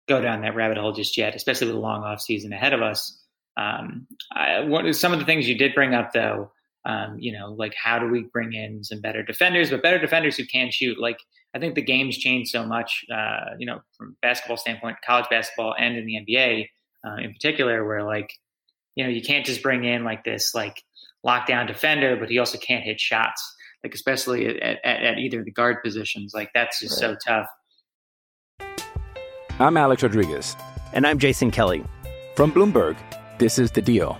go 0.07 0.21
down 0.21 0.41
that 0.41 0.55
rabbit 0.55 0.77
hole 0.77 0.93
just 0.93 1.17
yet, 1.17 1.35
especially 1.35 1.67
with 1.67 1.75
a 1.75 1.79
long 1.79 2.03
off 2.03 2.21
season 2.21 2.53
ahead 2.53 2.73
of 2.73 2.81
us. 2.81 3.21
Um, 3.57 4.07
I, 4.31 4.61
what, 4.61 4.93
some 4.95 5.13
of 5.13 5.19
the 5.19 5.25
things 5.25 5.47
you 5.47 5.57
did 5.57 5.73
bring 5.73 5.93
up 5.93 6.13
though, 6.13 6.51
um, 6.85 7.17
you 7.19 7.31
know, 7.31 7.51
like 7.51 7.73
how 7.81 7.99
do 7.99 8.07
we 8.07 8.23
bring 8.23 8.53
in 8.53 8.83
some 8.83 9.01
better 9.01 9.23
defenders, 9.23 9.71
but 9.71 9.81
better 9.81 9.99
defenders 9.99 10.37
who 10.37 10.45
can 10.45 10.71
shoot. 10.71 10.99
Like 10.99 11.17
I 11.53 11.59
think 11.59 11.75
the 11.75 11.81
game's 11.81 12.17
changed 12.17 12.51
so 12.51 12.65
much, 12.65 13.03
uh, 13.13 13.55
you 13.57 13.65
know, 13.65 13.81
from 13.97 14.15
basketball 14.21 14.57
standpoint, 14.57 14.97
college 15.05 15.25
basketball, 15.29 15.73
and 15.77 15.97
in 15.97 16.05
the 16.05 16.19
NBA 16.27 16.67
uh, 17.05 17.15
in 17.17 17.33
particular, 17.33 17.85
where 17.85 18.03
like, 18.03 18.31
you 18.95 19.03
know, 19.03 19.09
you 19.09 19.21
can't 19.21 19.45
just 19.45 19.63
bring 19.63 19.83
in 19.83 20.03
like 20.03 20.23
this 20.23 20.53
like 20.53 20.83
lockdown 21.25 21.67
defender, 21.67 22.15
but 22.15 22.29
he 22.29 22.39
also 22.39 22.57
can't 22.57 22.83
hit 22.83 22.99
shots. 22.99 23.41
Like 23.83 23.93
especially 23.93 24.47
at, 24.47 24.79
at, 24.83 25.03
at 25.03 25.17
either 25.19 25.43
the 25.43 25.51
guard 25.51 25.77
positions, 25.83 26.33
like 26.33 26.49
that's 26.53 26.79
just 26.79 27.01
right. 27.03 27.15
so 27.23 27.45
tough. 28.59 28.77
I'm 29.59 29.77
Alex 29.77 30.03
Rodriguez, 30.03 30.55
and 30.93 31.05
I'm 31.05 31.19
Jason 31.19 31.51
Kelly 31.51 31.83
from 32.35 32.51
Bloomberg. 32.51 32.97
This 33.37 33.59
is 33.59 33.71
the 33.71 33.81
Deal. 33.81 34.17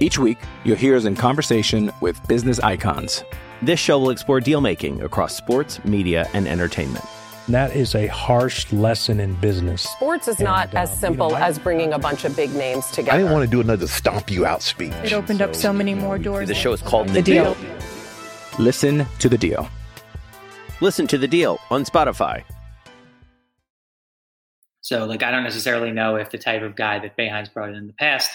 Each 0.00 0.18
week, 0.18 0.38
you'll 0.64 0.76
hear 0.76 0.96
us 0.96 1.04
in 1.04 1.14
conversation 1.14 1.90
with 2.00 2.26
business 2.28 2.58
icons. 2.60 3.24
This 3.62 3.80
show 3.80 3.98
will 3.98 4.10
explore 4.10 4.40
deal 4.40 4.60
making 4.60 5.02
across 5.02 5.36
sports, 5.36 5.84
media, 5.84 6.28
and 6.32 6.46
entertainment. 6.46 7.04
That 7.50 7.74
is 7.74 7.96
a 7.96 8.06
harsh 8.06 8.72
lesson 8.72 9.18
in 9.18 9.34
business. 9.34 9.82
Sports 9.82 10.28
is 10.28 10.36
and, 10.36 10.44
not 10.44 10.72
as 10.72 10.88
um, 10.90 10.96
simple 10.96 11.26
you 11.30 11.34
know, 11.34 11.40
as 11.40 11.58
bringing 11.58 11.92
a 11.92 11.98
bunch 11.98 12.24
of 12.24 12.36
big 12.36 12.54
names 12.54 12.86
together. 12.92 13.10
I 13.10 13.18
didn't 13.18 13.32
want 13.32 13.44
to 13.44 13.50
do 13.50 13.60
another 13.60 13.88
stomp 13.88 14.30
you 14.30 14.46
out 14.46 14.62
speech. 14.62 14.92
It 15.02 15.12
opened 15.12 15.40
so, 15.40 15.46
up 15.46 15.56
so 15.56 15.72
many 15.72 15.94
more 15.94 16.16
doors. 16.16 16.46
The 16.46 16.54
show 16.54 16.72
is 16.72 16.80
called 16.80 17.08
The, 17.08 17.14
the 17.14 17.22
deal. 17.22 17.54
deal. 17.54 17.78
Listen 18.60 19.04
to 19.18 19.28
the 19.28 19.36
deal. 19.36 19.68
Listen 20.80 21.08
to 21.08 21.18
the 21.18 21.26
deal 21.26 21.58
on 21.70 21.84
Spotify. 21.84 22.44
So, 24.80 25.06
like, 25.06 25.24
I 25.24 25.32
don't 25.32 25.42
necessarily 25.42 25.90
know 25.90 26.16
if 26.16 26.30
the 26.30 26.38
type 26.38 26.62
of 26.62 26.76
guy 26.76 27.00
that 27.00 27.16
Boeheim's 27.16 27.48
brought 27.48 27.70
in 27.70 27.74
in 27.74 27.88
the 27.88 27.94
past 27.94 28.30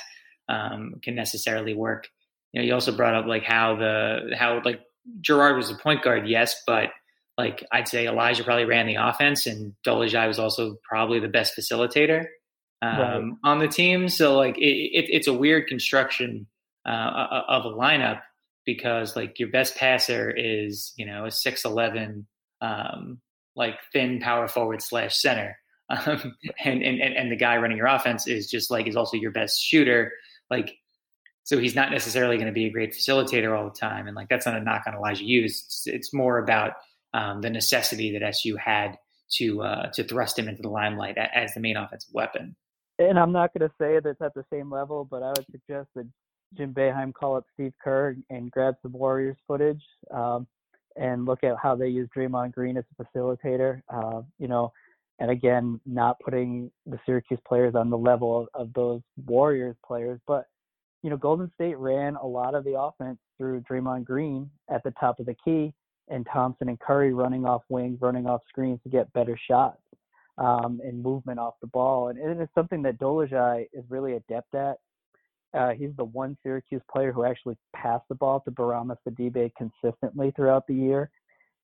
um, 0.50 0.96
can 1.02 1.16
necessarily 1.16 1.74
work. 1.74 2.10
You 2.52 2.60
know, 2.60 2.68
you 2.68 2.74
also 2.74 2.92
brought 2.92 3.16
up 3.16 3.28
like 3.28 3.44
how 3.44 3.78
the 3.78 4.36
how 4.38 4.62
like 4.66 4.82
Girard 5.22 5.56
was 5.56 5.70
a 5.70 5.76
point 5.76 6.04
guard, 6.04 6.28
yes, 6.28 6.64
but 6.68 6.90
like 7.38 7.66
I'd 7.72 7.88
say 7.88 8.08
Elijah 8.08 8.44
probably 8.44 8.66
ran 8.66 8.88
the 8.88 8.96
offense, 8.96 9.46
and 9.46 9.74
Dolezaj 9.86 10.28
was 10.28 10.40
also 10.40 10.78
probably 10.88 11.20
the 11.20 11.28
best 11.28 11.56
facilitator 11.58 12.26
um, 12.82 13.00
right. 13.00 13.32
on 13.44 13.60
the 13.60 13.68
team. 13.68 14.10
So 14.10 14.36
like 14.36 14.58
it, 14.58 14.62
it, 14.62 15.06
it's 15.10 15.28
a 15.28 15.34
weird 15.34 15.68
construction 15.68 16.48
uh, 16.86 17.44
of 17.48 17.66
a 17.66 17.70
lineup 17.70 18.22
because 18.66 19.16
like 19.16 19.40
your 19.40 19.50
best 19.50 19.76
passer 19.76 20.32
is 20.32 20.94
you 20.96 21.06
know 21.06 21.26
a 21.26 21.32
six 21.32 21.66
eleven 21.66 22.26
um, 22.62 23.20
like 23.56 23.80
thin 23.92 24.20
power 24.20 24.48
forward 24.48 24.82
slash 24.82 25.18
center. 25.18 25.58
Um, 25.88 26.36
and, 26.64 26.82
and 26.82 27.00
and 27.00 27.32
the 27.32 27.36
guy 27.36 27.58
running 27.58 27.78
your 27.78 27.86
offense 27.86 28.26
is 28.26 28.50
just 28.50 28.72
like 28.72 28.88
is 28.88 28.96
also 28.96 29.18
your 29.18 29.30
best 29.30 29.62
shooter. 29.62 30.12
Like 30.50 30.76
so 31.44 31.60
he's 31.60 31.76
not 31.76 31.92
necessarily 31.92 32.38
going 32.38 32.48
to 32.48 32.52
be 32.52 32.66
a 32.66 32.72
great 32.72 32.92
facilitator 32.92 33.56
all 33.56 33.66
the 33.66 33.80
time. 33.80 34.08
And 34.08 34.16
like 34.16 34.28
that's 34.28 34.48
not 34.48 34.56
a 34.58 34.62
knock 34.62 34.86
on 34.88 34.96
Elijah 34.96 35.24
Hughes. 35.24 35.62
It's, 35.64 35.84
it's 35.86 36.14
more 36.14 36.40
about 36.40 36.74
um, 37.16 37.42
the 37.42 37.50
necessity 37.50 38.12
that 38.12 38.22
SU 38.24 38.58
had 38.58 38.98
to 39.32 39.62
uh, 39.64 39.88
to 39.94 40.04
thrust 40.04 40.38
him 40.38 40.50
into 40.50 40.62
the 40.62 40.70
limelight 40.70 41.18
as 41.18 41.54
the 41.54 41.62
main 41.62 41.78
offensive 41.78 42.14
weapon. 42.14 42.56
And 43.00 43.18
I'm 43.18 43.32
not 43.32 43.54
going 43.54 43.68
to 43.68 43.76
say 43.78 44.00
that 44.00 44.10
it's 44.10 44.22
at 44.22 44.34
the 44.34 44.46
same 44.52 44.70
level, 44.70 45.08
but 45.10 45.24
I 45.24 45.30
would 45.30 45.46
suggest 45.52 45.90
that 45.96 46.08
Jim 46.58 46.74
Boeheim 46.74 47.14
call 47.14 47.38
up 47.38 47.46
Steve 47.54 47.74
Kerr 47.84 48.16
and 48.30 48.52
grab 48.52 48.76
some 48.82 48.94
Warriors 48.94 49.38
footage 49.48 49.82
um, 50.14 50.48
and 50.96 51.26
look 51.26 51.44
at 51.44 51.56
how 51.62 51.76
they 51.76 51.88
use 51.88 52.10
Draymond 52.16 52.54
Green 52.54 52.78
as 52.78 52.84
a 53.00 53.04
facilitator. 53.04 53.82
Uh, 53.90 54.22
you 54.38 54.48
know, 54.48 54.72
and 55.20 55.32
again, 55.32 55.80
not 55.86 56.20
putting 56.20 56.70
the 56.86 57.00
Syracuse 57.06 57.40
players 57.48 57.76
on 57.76 57.90
the 57.90 57.98
level 57.98 58.42
of, 58.42 58.48
of 58.54 58.74
those 58.74 59.02
Warriors 59.26 59.76
players, 59.86 60.20
but 60.28 60.46
you 61.02 61.10
know, 61.10 61.18
Golden 61.18 61.52
State 61.54 61.78
ran 61.78 62.16
a 62.16 62.26
lot 62.26 62.56
of 62.56 62.64
the 62.64 62.80
offense 62.80 63.20
through 63.38 63.62
Draymond 63.70 64.06
Green 64.06 64.50
at 64.74 64.84
the 64.84 64.92
top 65.00 65.20
of 65.20 65.28
the 65.28 65.36
key, 65.46 65.74
and 66.10 66.28
Thompson 66.32 66.70
and 66.70 66.80
Curry 66.80 67.14
running 67.14 67.46
off 67.46 67.64
wings, 67.70 68.00
running 68.02 68.28
off 68.28 68.42
screens 68.48 68.80
to 68.84 68.90
get 68.90 69.12
better 69.14 69.38
shots 69.48 69.82
um, 70.38 70.80
and 70.84 71.02
movement 71.02 71.40
off 71.40 71.56
the 71.62 71.68
ball. 71.68 72.10
And 72.10 72.18
it 72.18 72.42
is 72.42 72.50
something 72.56 72.82
that 72.84 73.00
Dolezaj 73.00 73.68
is 73.74 73.84
really 73.90 74.14
adept 74.14 74.54
at. 74.56 74.78
Uh, 75.54 75.72
he's 75.72 75.96
the 75.96 76.04
one 76.04 76.38
Syracuse 76.44 76.82
player 76.92 77.12
who 77.12 77.24
actually 77.24 77.56
passed 77.74 78.04
the 78.10 78.16
ball 78.16 78.42
to 78.42 78.52
Bourama 78.52 78.98
Sidibe 79.08 79.52
consistently 79.58 80.32
throughout 80.36 80.68
the 80.68 80.76
year. 80.76 81.10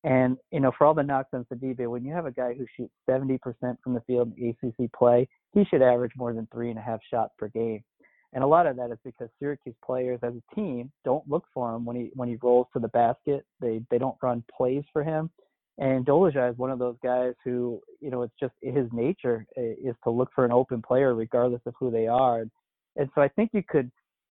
And, 0.04 0.36
you 0.50 0.60
know, 0.60 0.72
for 0.76 0.86
all 0.86 0.94
the 0.94 1.02
knocks 1.02 1.28
on 1.32 1.44
Sidibe, 1.52 1.86
when 1.86 2.04
you 2.04 2.12
have 2.12 2.26
a 2.26 2.32
guy 2.32 2.54
who 2.54 2.66
shoots 2.76 2.92
70% 3.08 3.38
from 3.84 3.94
the 3.94 4.00
field 4.06 4.32
in 4.36 4.48
ACC 4.62 4.90
play, 4.92 5.28
he 5.52 5.64
should 5.66 5.82
average 5.82 6.12
more 6.16 6.32
than 6.32 6.48
three 6.52 6.70
and 6.70 6.78
a 6.78 6.82
half 6.82 7.00
shots 7.08 7.32
per 7.38 7.48
game. 7.48 7.84
And 8.32 8.42
a 8.42 8.46
lot 8.46 8.66
of 8.66 8.76
that 8.76 8.90
is 8.90 8.98
because 9.04 9.28
Syracuse 9.38 9.74
players 9.84 10.18
as 10.22 10.32
a 10.34 10.54
team 10.54 10.90
don't 11.04 11.28
look 11.28 11.44
for 11.52 11.74
him 11.74 11.84
when 11.84 11.96
he 11.96 12.10
when 12.14 12.28
he 12.28 12.36
rolls 12.42 12.66
to 12.72 12.78
the 12.78 12.88
basket. 12.88 13.44
They 13.60 13.82
they 13.90 13.98
don't 13.98 14.16
run 14.22 14.42
plays 14.56 14.84
for 14.92 15.04
him. 15.04 15.30
And 15.78 16.04
Dolezaj 16.04 16.52
is 16.52 16.58
one 16.58 16.70
of 16.70 16.78
those 16.78 16.96
guys 17.02 17.32
who, 17.44 17.80
you 18.00 18.10
know, 18.10 18.22
it's 18.22 18.34
just 18.38 18.52
his 18.60 18.86
nature 18.92 19.46
is 19.56 19.94
to 20.04 20.10
look 20.10 20.30
for 20.34 20.44
an 20.44 20.52
open 20.52 20.82
player 20.82 21.14
regardless 21.14 21.62
of 21.66 21.74
who 21.78 21.90
they 21.90 22.06
are. 22.06 22.44
And 22.96 23.10
so 23.14 23.22
I 23.22 23.28
think 23.28 23.50
you 23.52 23.62
could 23.66 23.90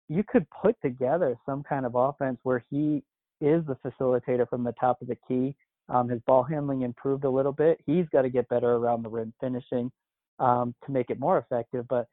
you 0.09 0.25
could 0.27 0.47
put 0.51 0.77
together 0.83 1.37
some 1.47 1.63
kind 1.63 1.85
of 1.85 1.95
offense 1.95 2.39
where 2.43 2.65
he 2.71 3.03
is 3.41 3.63
the 3.67 3.77
facilitator 3.85 4.49
from 4.49 4.65
the 4.65 4.73
top 4.73 5.01
of 5.03 5.09
the 5.09 5.19
key. 5.29 5.55
Um, 5.89 6.09
his 6.09 6.21
ball 6.27 6.43
handling 6.43 6.83
improved 6.83 7.25
a 7.25 7.31
little 7.31 7.53
bit. 7.53 7.79
He's 7.87 8.07
got 8.13 8.23
to 8.23 8.31
get 8.31 8.49
better 8.49 8.73
around 8.73 9.03
the 9.03 9.09
rim 9.09 9.33
finishing 9.41 9.91
um, 10.39 10.75
to 10.85 10.93
make 10.93 11.11
it 11.11 11.21
more 11.21 11.39
effective. 11.39 11.87
But 11.89 12.09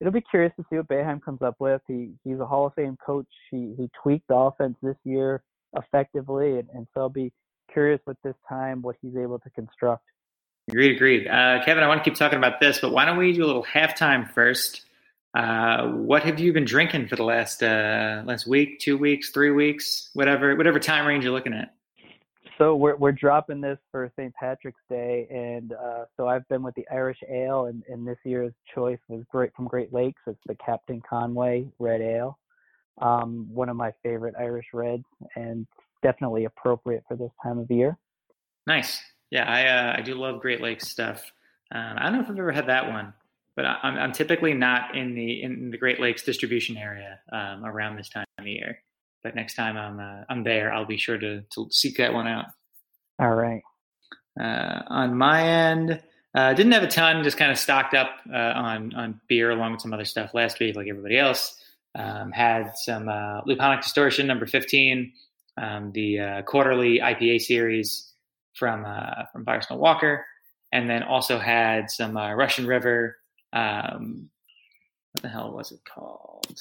it'll 0.00 0.12
be 0.12 0.22
curious 0.22 0.52
to 0.56 0.64
see 0.70 0.76
what 0.76 0.88
Boeheim 0.88 1.22
comes 1.22 1.42
up 1.42 1.56
with. 1.58 1.82
He 1.86 2.10
he's 2.24 2.40
a 2.40 2.46
Hall 2.46 2.66
of 2.66 2.74
Fame 2.74 2.96
coach. 3.04 3.28
He 3.50 3.74
he 3.76 3.90
tweaked 4.02 4.28
the 4.28 4.34
offense 4.34 4.76
this 4.82 4.96
year 5.04 5.42
effectively, 5.76 6.58
and, 6.58 6.68
and 6.74 6.86
so 6.94 7.02
I'll 7.02 7.08
be 7.08 7.32
curious 7.72 8.00
with 8.06 8.16
this 8.24 8.34
time 8.48 8.82
what 8.82 8.96
he's 9.00 9.16
able 9.16 9.38
to 9.38 9.50
construct. 9.50 10.04
Agreed, 10.68 10.96
agreed. 10.96 11.26
Uh, 11.26 11.62
Kevin, 11.64 11.82
I 11.82 11.88
want 11.88 12.02
to 12.02 12.10
keep 12.10 12.18
talking 12.18 12.38
about 12.38 12.60
this, 12.60 12.78
but 12.80 12.92
why 12.92 13.04
don't 13.04 13.16
we 13.16 13.32
do 13.32 13.44
a 13.44 13.46
little 13.46 13.64
halftime 13.64 14.30
first? 14.32 14.82
Uh, 15.34 15.88
what 15.88 16.22
have 16.24 16.40
you 16.40 16.52
been 16.52 16.64
drinking 16.64 17.06
for 17.06 17.16
the 17.16 17.24
last 17.24 17.62
uh, 17.62 18.22
last 18.24 18.46
week, 18.46 18.80
two 18.80 18.96
weeks, 18.96 19.30
three 19.30 19.50
weeks, 19.50 20.10
whatever 20.14 20.56
whatever 20.56 20.78
time 20.78 21.06
range 21.06 21.24
you're 21.24 21.32
looking 21.32 21.54
at? 21.54 21.74
So 22.60 22.76
we're 22.76 22.96
we're 22.96 23.12
dropping 23.12 23.62
this 23.62 23.78
for 23.90 24.12
St. 24.18 24.34
Patrick's 24.34 24.82
Day, 24.90 25.26
and 25.30 25.72
uh, 25.72 26.04
so 26.14 26.28
I've 26.28 26.46
been 26.48 26.62
with 26.62 26.74
the 26.74 26.84
Irish 26.92 27.16
Ale, 27.26 27.64
and, 27.66 27.82
and 27.88 28.06
this 28.06 28.18
year's 28.22 28.52
choice 28.74 28.98
was 29.08 29.24
great 29.30 29.50
from 29.56 29.66
Great 29.66 29.94
Lakes. 29.94 30.20
It's 30.26 30.38
the 30.44 30.56
Captain 30.56 31.00
Conway 31.08 31.66
Red 31.78 32.02
Ale, 32.02 32.38
um, 33.00 33.48
one 33.50 33.70
of 33.70 33.76
my 33.76 33.92
favorite 34.02 34.34
Irish 34.38 34.66
reds, 34.74 35.06
and 35.36 35.66
definitely 36.02 36.44
appropriate 36.44 37.02
for 37.08 37.16
this 37.16 37.30
time 37.42 37.58
of 37.58 37.70
year. 37.70 37.96
Nice. 38.66 39.00
Yeah, 39.30 39.50
I 39.50 39.64
uh, 39.64 39.94
I 39.96 40.02
do 40.02 40.14
love 40.14 40.42
Great 40.42 40.60
Lakes 40.60 40.86
stuff. 40.86 41.32
Um, 41.74 41.94
I 41.96 42.10
don't 42.10 42.12
know 42.12 42.20
if 42.20 42.28
I've 42.28 42.38
ever 42.38 42.52
had 42.52 42.66
that 42.66 42.90
one, 42.90 43.14
but 43.56 43.64
I, 43.64 43.78
am 43.84 43.96
I'm 43.96 44.12
typically 44.12 44.52
not 44.52 44.94
in 44.94 45.14
the 45.14 45.42
in 45.42 45.70
the 45.70 45.78
Great 45.78 45.98
Lakes 45.98 46.24
distribution 46.24 46.76
area 46.76 47.20
um, 47.32 47.64
around 47.64 47.96
this 47.96 48.10
time 48.10 48.26
of 48.38 48.46
year. 48.46 48.82
But 49.22 49.34
next 49.34 49.54
time 49.54 49.76
I'm 49.76 50.00
uh, 50.00 50.24
I'm 50.28 50.44
there, 50.44 50.72
I'll 50.72 50.86
be 50.86 50.96
sure 50.96 51.18
to 51.18 51.42
to 51.42 51.68
seek 51.70 51.96
that 51.98 52.12
one 52.12 52.26
out. 52.26 52.46
All 53.18 53.34
right. 53.34 53.62
Uh, 54.40 54.82
on 54.86 55.16
my 55.16 55.42
end, 55.42 56.00
uh, 56.34 56.54
didn't 56.54 56.72
have 56.72 56.82
a 56.82 56.88
ton. 56.88 57.22
Just 57.22 57.36
kind 57.36 57.50
of 57.50 57.58
stocked 57.58 57.94
up 57.94 58.10
uh, 58.32 58.36
on 58.36 58.94
on 58.94 59.20
beer 59.28 59.50
along 59.50 59.72
with 59.72 59.80
some 59.80 59.92
other 59.92 60.04
stuff 60.04 60.32
last 60.34 60.60
week, 60.60 60.76
like 60.76 60.88
everybody 60.88 61.18
else. 61.18 61.56
Um, 61.96 62.30
had 62.30 62.76
some 62.76 63.08
uh, 63.08 63.42
Luponic 63.42 63.82
Distortion 63.82 64.26
number 64.28 64.46
15 64.46 65.12
um, 65.60 65.92
the 65.92 66.20
uh, 66.20 66.42
quarterly 66.42 67.00
IPA 67.00 67.40
series 67.42 68.12
from 68.54 68.84
uh, 68.84 69.26
from 69.32 69.44
Firestone 69.44 69.78
Walker, 69.78 70.24
and 70.72 70.88
then 70.88 71.02
also 71.02 71.38
had 71.38 71.90
some 71.90 72.16
uh, 72.16 72.32
Russian 72.34 72.66
River. 72.66 73.18
Um, 73.52 74.30
what 75.12 75.22
the 75.22 75.28
hell 75.28 75.52
was 75.52 75.72
it 75.72 75.80
called? 75.84 76.58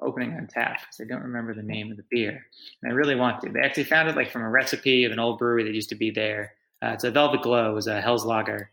Opening 0.00 0.34
on 0.34 0.46
tap 0.46 0.80
because 0.80 1.00
I 1.00 1.04
don't 1.04 1.22
remember 1.22 1.54
the 1.54 1.62
name 1.62 1.90
of 1.90 1.96
the 1.98 2.04
beer. 2.10 2.46
And 2.82 2.90
I 2.90 2.94
really 2.94 3.14
want 3.14 3.42
to. 3.42 3.50
They 3.50 3.60
actually 3.60 3.84
found 3.84 4.08
it 4.08 4.16
like 4.16 4.30
from 4.30 4.42
a 4.42 4.48
recipe 4.48 5.04
of 5.04 5.12
an 5.12 5.18
old 5.18 5.38
brewery 5.38 5.64
that 5.64 5.74
used 5.74 5.90
to 5.90 5.94
be 5.94 6.10
there. 6.10 6.54
Uh, 6.82 6.88
it's 6.88 7.04
a 7.04 7.10
Velvet 7.10 7.42
Glow. 7.42 7.70
It 7.70 7.74
was 7.74 7.86
a 7.86 8.00
Helles 8.00 8.24
Lager. 8.24 8.70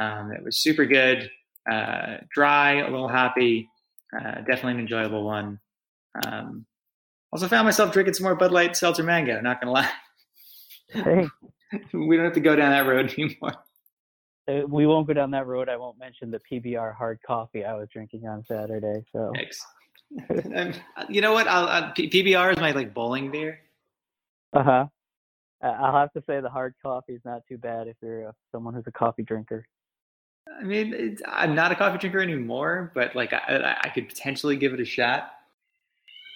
Um, 0.00 0.32
it 0.32 0.42
was 0.42 0.58
super 0.58 0.86
good, 0.86 1.30
uh, 1.70 2.18
dry, 2.32 2.80
a 2.80 2.90
little 2.90 3.08
hoppy. 3.08 3.68
Uh, 4.16 4.36
definitely 4.36 4.72
an 4.72 4.80
enjoyable 4.80 5.24
one. 5.24 5.60
Um, 6.26 6.64
also 7.32 7.48
found 7.48 7.66
myself 7.66 7.92
drinking 7.92 8.14
some 8.14 8.24
more 8.24 8.34
Bud 8.34 8.52
Light 8.52 8.76
Seltzer 8.76 9.02
Mango. 9.02 9.40
Not 9.40 9.60
gonna 9.60 9.72
lie. 9.72 9.90
Hey, 10.92 11.28
we 11.92 12.16
don't 12.16 12.24
have 12.24 12.34
to 12.34 12.40
go 12.40 12.56
down 12.56 12.70
that 12.70 12.90
road 12.90 13.12
anymore. 13.18 13.54
Uh, 14.48 14.66
we 14.66 14.86
won't 14.86 15.06
go 15.06 15.12
down 15.12 15.30
that 15.32 15.46
road. 15.46 15.68
I 15.68 15.76
won't 15.76 15.98
mention 15.98 16.30
the 16.30 16.40
PBR 16.50 16.94
hard 16.96 17.20
coffee 17.24 17.64
I 17.64 17.74
was 17.74 17.88
drinking 17.92 18.26
on 18.26 18.44
Saturday. 18.44 19.04
So, 19.12 19.32
um, 20.54 20.72
you 21.08 21.20
know 21.20 21.32
what? 21.32 21.46
I'll, 21.48 21.68
I'll, 21.68 21.92
PBR 21.92 22.52
is 22.52 22.58
my 22.58 22.72
like 22.72 22.94
bowling 22.94 23.30
beer. 23.30 23.60
Uh 24.52 24.62
huh. 24.62 24.86
I'll 25.62 25.92
have 25.92 26.12
to 26.14 26.22
say 26.26 26.40
the 26.40 26.48
hard 26.48 26.74
coffee 26.82 27.12
is 27.12 27.20
not 27.24 27.42
too 27.46 27.58
bad 27.58 27.86
if 27.86 27.96
you're 28.02 28.28
uh, 28.28 28.32
someone 28.50 28.74
who's 28.74 28.86
a 28.86 28.92
coffee 28.92 29.22
drinker. 29.22 29.66
I 30.58 30.64
mean, 30.64 31.18
I'm 31.26 31.54
not 31.54 31.70
a 31.70 31.74
coffee 31.74 31.98
drinker 31.98 32.20
anymore, 32.20 32.90
but 32.94 33.14
like 33.14 33.32
I, 33.32 33.76
I 33.82 33.88
could 33.90 34.08
potentially 34.08 34.56
give 34.56 34.72
it 34.72 34.80
a 34.80 34.84
shot. 34.84 35.32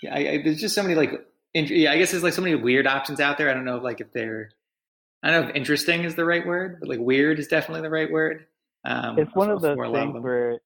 Yeah, 0.03 0.15
I, 0.15 0.19
I, 0.19 0.43
there's 0.43 0.61
just 0.61 0.75
so 0.75 0.83
many 0.83 0.95
like, 0.95 1.27
int- 1.55 1.71
yeah, 1.71 1.91
I 1.91 1.99
guess 1.99 2.11
there's 2.11 2.23
like 2.23 2.35
so 2.35 2.43
many 2.43 2.55
weird 2.55 2.87
options 2.87 3.19
out 3.19 3.39
there. 3.39 3.51
I 3.51 3.55
don't 3.55 3.65
know 3.65 3.77
if 3.79 3.83
like 3.83 4.01
if 4.01 4.13
they're, 4.13 4.51
I 5.23 5.31
don't 5.31 5.43
know 5.43 5.49
if 5.49 5.57
interesting 5.57 6.05
is 6.05 6.15
the 6.15 6.25
right 6.25 6.47
word, 6.47 6.79
but 6.81 6.89
like 6.89 7.01
weird 7.01 7.39
is 7.39 7.49
definitely 7.49 7.81
the 7.83 7.91
right 7.91 8.11
word. 8.11 8.47
Um, 8.85 9.19
it's 9.19 9.35
one 9.35 9.51
of 9.51 9.63
those 9.63 9.79
things 9.79 10.23
where 10.23 10.59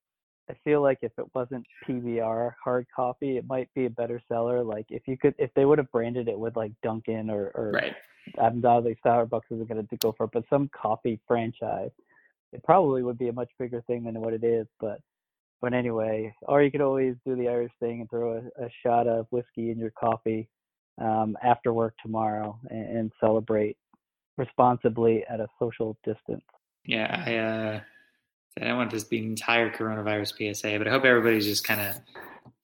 I 0.51 0.55
feel 0.65 0.83
like 0.83 0.99
if 1.03 1.13
it 1.19 1.27
wasn't 1.35 1.67
PBR 1.87 2.53
hard 2.63 2.87
coffee, 2.95 3.37
it 3.37 3.47
might 3.47 3.69
be 3.75 3.87
a 3.87 3.91
better 3.91 4.21
seller. 4.29 4.65
Like 4.65 4.87
if 4.89 5.03
you 5.07 5.17
could, 5.19 5.35
if 5.39 5.53
they 5.55 5.65
would 5.65 5.79
have 5.79 5.91
branded 5.93 6.29
it 6.29 6.39
with 6.39 6.57
like 6.57 6.73
Dunkin' 6.83 7.31
or, 7.31 7.51
or 7.55 7.73
right. 7.73 7.95
undoubtedly 8.39 8.97
Starbucks 9.05 9.51
isn't 9.51 9.69
going 9.69 9.87
to 9.87 9.97
go 9.99 10.15
for 10.17 10.25
it, 10.25 10.31
but 10.33 10.45
some 10.49 10.71
coffee 10.75 11.21
franchise, 11.29 11.91
it 12.53 12.63
probably 12.65 13.03
would 13.03 13.19
be 13.19 13.29
a 13.29 13.33
much 13.33 13.51
bigger 13.59 13.83
thing 13.83 14.05
than 14.05 14.21
what 14.21 14.33
it 14.33 14.43
is. 14.45 14.67
But 14.81 15.01
but 15.61 15.75
anyway, 15.75 16.35
or 16.43 16.63
you 16.63 16.71
could 16.71 16.81
always 16.81 17.17
do 17.27 17.35
the 17.35 17.49
Irish 17.49 17.73
thing 17.81 18.01
and 18.01 18.11
throw 18.11 18.35
a, 18.35 18.65
a 18.65 18.69
shot 18.83 19.07
of 19.07 19.27
whiskey 19.31 19.71
in 19.71 19.79
your 19.79 19.91
coffee 19.91 20.49
um, 21.01 21.37
after 21.43 21.73
work 21.73 21.95
tomorrow 22.03 22.59
and, 22.71 22.97
and, 22.97 23.13
celebrate 23.21 23.77
responsibly 24.37 25.25
at 25.29 25.41
a 25.41 25.47
social 25.59 25.97
distance. 26.05 26.45
Yeah, 26.85 27.25
I, 27.27 27.37
uh, 27.37 27.81
I 28.61 28.69
don't 28.69 28.77
want 28.77 28.91
this 28.91 29.05
to 29.05 29.09
be 29.09 29.19
an 29.19 29.25
entire 29.25 29.71
coronavirus 29.71 30.55
PSA, 30.55 30.79
but 30.79 30.89
I 30.89 30.91
hope 30.91 31.05
everybody's 31.05 31.47
just 31.47 31.65
kind 31.65 31.81
of 31.81 31.97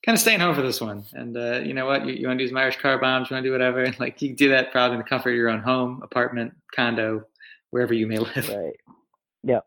kind 0.05 0.17
of 0.17 0.21
staying 0.21 0.41
home 0.41 0.55
for 0.55 0.63
this 0.63 0.81
one. 0.81 1.05
And 1.13 1.37
uh, 1.37 1.61
you 1.61 1.73
know 1.73 1.87
what? 1.87 2.07
You, 2.07 2.15
you 2.15 2.27
want 2.27 2.39
to 2.39 2.45
do 2.45 2.49
some 2.49 2.59
Irish 2.59 2.77
car 2.79 2.99
bombs, 2.99 3.31
you 3.31 3.35
want 3.35 3.45
to 3.45 3.49
do 3.49 3.53
whatever. 3.53 3.87
Like 3.99 4.21
you 4.21 4.29
can 4.31 4.37
do 4.37 4.51
that 4.51 4.73
probably 4.73 4.97
in 4.97 5.03
the 5.03 5.09
comfort 5.09 5.31
of 5.31 5.37
your 5.37 5.49
own 5.49 5.61
home, 5.61 6.01
apartment, 6.03 6.53
condo, 6.75 7.25
wherever 7.71 7.95
you 7.95 8.07
may 8.07 8.19
live. 8.35 8.49
Right. 8.49 8.77
Yep. 9.45 9.67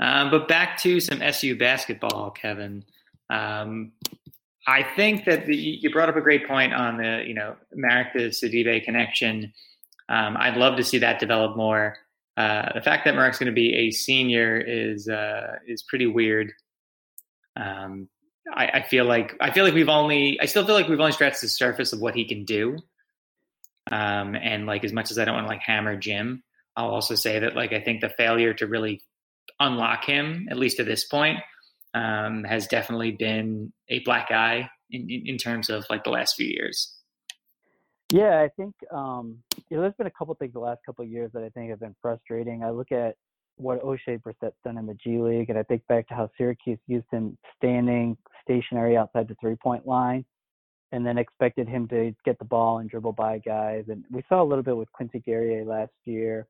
Um, 0.00 0.30
but 0.30 0.48
back 0.48 0.78
to 0.78 1.00
some 1.00 1.22
SU 1.22 1.56
basketball, 1.56 2.30
Kevin. 2.30 2.84
Um, 3.30 3.92
I 4.66 4.82
think 4.96 5.24
that 5.24 5.46
the, 5.46 5.56
you 5.56 5.90
brought 5.90 6.08
up 6.08 6.16
a 6.16 6.20
great 6.20 6.46
point 6.46 6.74
on 6.74 6.98
the 6.98 7.24
you 7.26 7.34
know 7.34 7.56
Marek 7.72 8.12
to 8.12 8.28
Sidibe 8.28 8.84
connection. 8.84 9.52
Um, 10.08 10.36
I'd 10.38 10.56
love 10.56 10.76
to 10.76 10.84
see 10.84 10.98
that 10.98 11.18
develop 11.18 11.56
more. 11.56 11.96
Uh, 12.38 12.72
the 12.72 12.80
fact 12.80 13.04
that 13.04 13.16
Marek's 13.16 13.36
going 13.36 13.48
to 13.48 13.52
be 13.52 13.74
a 13.74 13.90
senior 13.90 14.56
is 14.56 15.08
uh, 15.08 15.56
is 15.66 15.82
pretty 15.82 16.06
weird. 16.06 16.52
Um, 17.56 18.08
I, 18.54 18.68
I, 18.74 18.82
feel 18.82 19.04
like 19.06 19.34
I 19.40 19.50
feel 19.50 19.64
like 19.64 19.74
we've 19.74 19.88
only 19.88 20.38
I 20.40 20.46
still 20.46 20.64
feel 20.64 20.76
like 20.76 20.86
we've 20.86 21.00
only 21.00 21.10
scratched 21.10 21.40
the 21.40 21.48
surface 21.48 21.92
of 21.92 22.00
what 22.00 22.14
he 22.14 22.24
can 22.24 22.44
do. 22.44 22.78
Um, 23.90 24.36
and 24.36 24.66
like 24.66 24.84
as 24.84 24.92
much 24.92 25.10
as 25.10 25.18
I 25.18 25.24
don't 25.24 25.34
want 25.34 25.46
to 25.46 25.52
like 25.52 25.62
hammer 25.62 25.96
Jim, 25.96 26.44
I'll 26.76 26.90
also 26.90 27.16
say 27.16 27.40
that 27.40 27.56
like 27.56 27.72
I 27.72 27.80
think 27.80 28.02
the 28.02 28.08
failure 28.08 28.54
to 28.54 28.68
really 28.68 29.02
unlock 29.58 30.04
him, 30.04 30.46
at 30.48 30.58
least 30.58 30.76
to 30.76 30.84
this 30.84 31.06
point, 31.06 31.40
um, 31.92 32.44
has 32.44 32.68
definitely 32.68 33.10
been 33.10 33.72
a 33.88 33.98
black 34.04 34.30
eye 34.30 34.70
in, 34.92 35.10
in, 35.10 35.22
in, 35.26 35.38
terms 35.38 35.70
of 35.70 35.84
like 35.90 36.04
the 36.04 36.10
last 36.10 36.36
few 36.36 36.46
years. 36.46 36.94
Yeah, 38.12 38.40
I 38.40 38.48
think 38.56 38.74
um, 38.90 39.38
you 39.68 39.76
know, 39.76 39.82
there's 39.82 39.94
been 39.94 40.06
a 40.06 40.10
couple 40.10 40.34
things 40.34 40.54
the 40.54 40.60
last 40.60 40.80
couple 40.84 41.04
years 41.04 41.30
that 41.34 41.42
I 41.42 41.50
think 41.50 41.70
have 41.70 41.80
been 41.80 41.96
frustrating. 42.00 42.64
I 42.64 42.70
look 42.70 42.90
at 42.90 43.16
what 43.56 43.82
Oshae 43.82 44.22
Brissett's 44.22 44.56
done 44.64 44.78
in 44.78 44.86
the 44.86 44.94
G 44.94 45.18
League, 45.18 45.50
and 45.50 45.58
I 45.58 45.62
think 45.64 45.86
back 45.88 46.08
to 46.08 46.14
how 46.14 46.30
Syracuse 46.38 46.78
used 46.86 47.06
him 47.10 47.36
standing 47.56 48.16
stationary 48.42 48.96
outside 48.96 49.28
the 49.28 49.36
three 49.40 49.56
point 49.56 49.86
line 49.86 50.24
and 50.92 51.04
then 51.04 51.18
expected 51.18 51.68
him 51.68 51.86
to 51.88 52.14
get 52.24 52.38
the 52.38 52.44
ball 52.44 52.78
and 52.78 52.88
dribble 52.88 53.12
by 53.12 53.38
guys. 53.38 53.84
And 53.88 54.04
we 54.10 54.22
saw 54.28 54.42
a 54.42 54.44
little 54.44 54.64
bit 54.64 54.76
with 54.76 54.90
Quincy 54.92 55.20
Guerrier 55.20 55.64
last 55.64 55.92
year, 56.06 56.46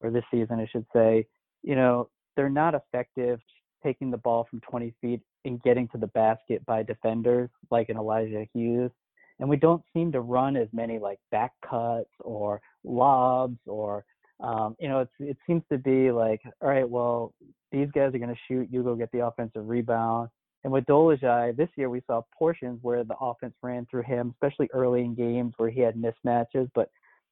or 0.00 0.10
this 0.10 0.24
season, 0.30 0.60
I 0.60 0.68
should 0.70 0.86
say. 0.92 1.26
You 1.62 1.74
know, 1.74 2.08
they're 2.36 2.48
not 2.48 2.74
effective 2.74 3.40
taking 3.82 4.10
the 4.10 4.16
ball 4.16 4.46
from 4.48 4.60
20 4.60 4.94
feet 5.00 5.20
and 5.44 5.60
getting 5.62 5.88
to 5.88 5.98
the 5.98 6.06
basket 6.08 6.64
by 6.64 6.84
defenders 6.84 7.50
like 7.70 7.88
an 7.88 7.96
Elijah 7.96 8.46
Hughes. 8.54 8.92
And 9.38 9.48
we 9.48 9.56
don't 9.56 9.82
seem 9.92 10.12
to 10.12 10.20
run 10.20 10.56
as 10.56 10.68
many 10.72 10.98
like 10.98 11.18
back 11.30 11.52
cuts 11.68 12.10
or 12.20 12.60
lobs 12.84 13.58
or, 13.66 14.04
um, 14.40 14.76
you 14.78 14.88
know, 14.88 15.00
it's, 15.00 15.12
it 15.18 15.36
seems 15.46 15.62
to 15.70 15.78
be 15.78 16.10
like, 16.10 16.40
all 16.60 16.68
right, 16.68 16.88
well, 16.88 17.34
these 17.70 17.88
guys 17.94 18.14
are 18.14 18.18
going 18.18 18.28
to 18.28 18.40
shoot, 18.48 18.68
you 18.70 18.82
go 18.82 18.94
get 18.94 19.10
the 19.12 19.26
offensive 19.26 19.68
rebound. 19.68 20.28
And 20.64 20.72
with 20.72 20.84
Dolezaj, 20.84 21.56
this 21.56 21.70
year 21.76 21.90
we 21.90 22.02
saw 22.06 22.22
portions 22.38 22.78
where 22.82 23.02
the 23.02 23.16
offense 23.20 23.54
ran 23.62 23.86
through 23.90 24.02
him, 24.02 24.32
especially 24.34 24.68
early 24.72 25.02
in 25.02 25.14
games 25.14 25.54
where 25.56 25.70
he 25.70 25.80
had 25.80 25.96
mismatches. 25.96 26.70
But 26.74 26.88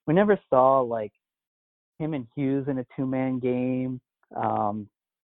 we 0.07 0.15
never 0.15 0.39
saw 0.49 0.81
like 0.81 1.13
him 1.99 2.15
and 2.15 2.27
Hughes 2.35 2.67
in 2.69 2.79
a 2.79 2.87
two 2.97 3.07
man 3.07 3.39
game 3.39 4.01
um, 4.37 4.89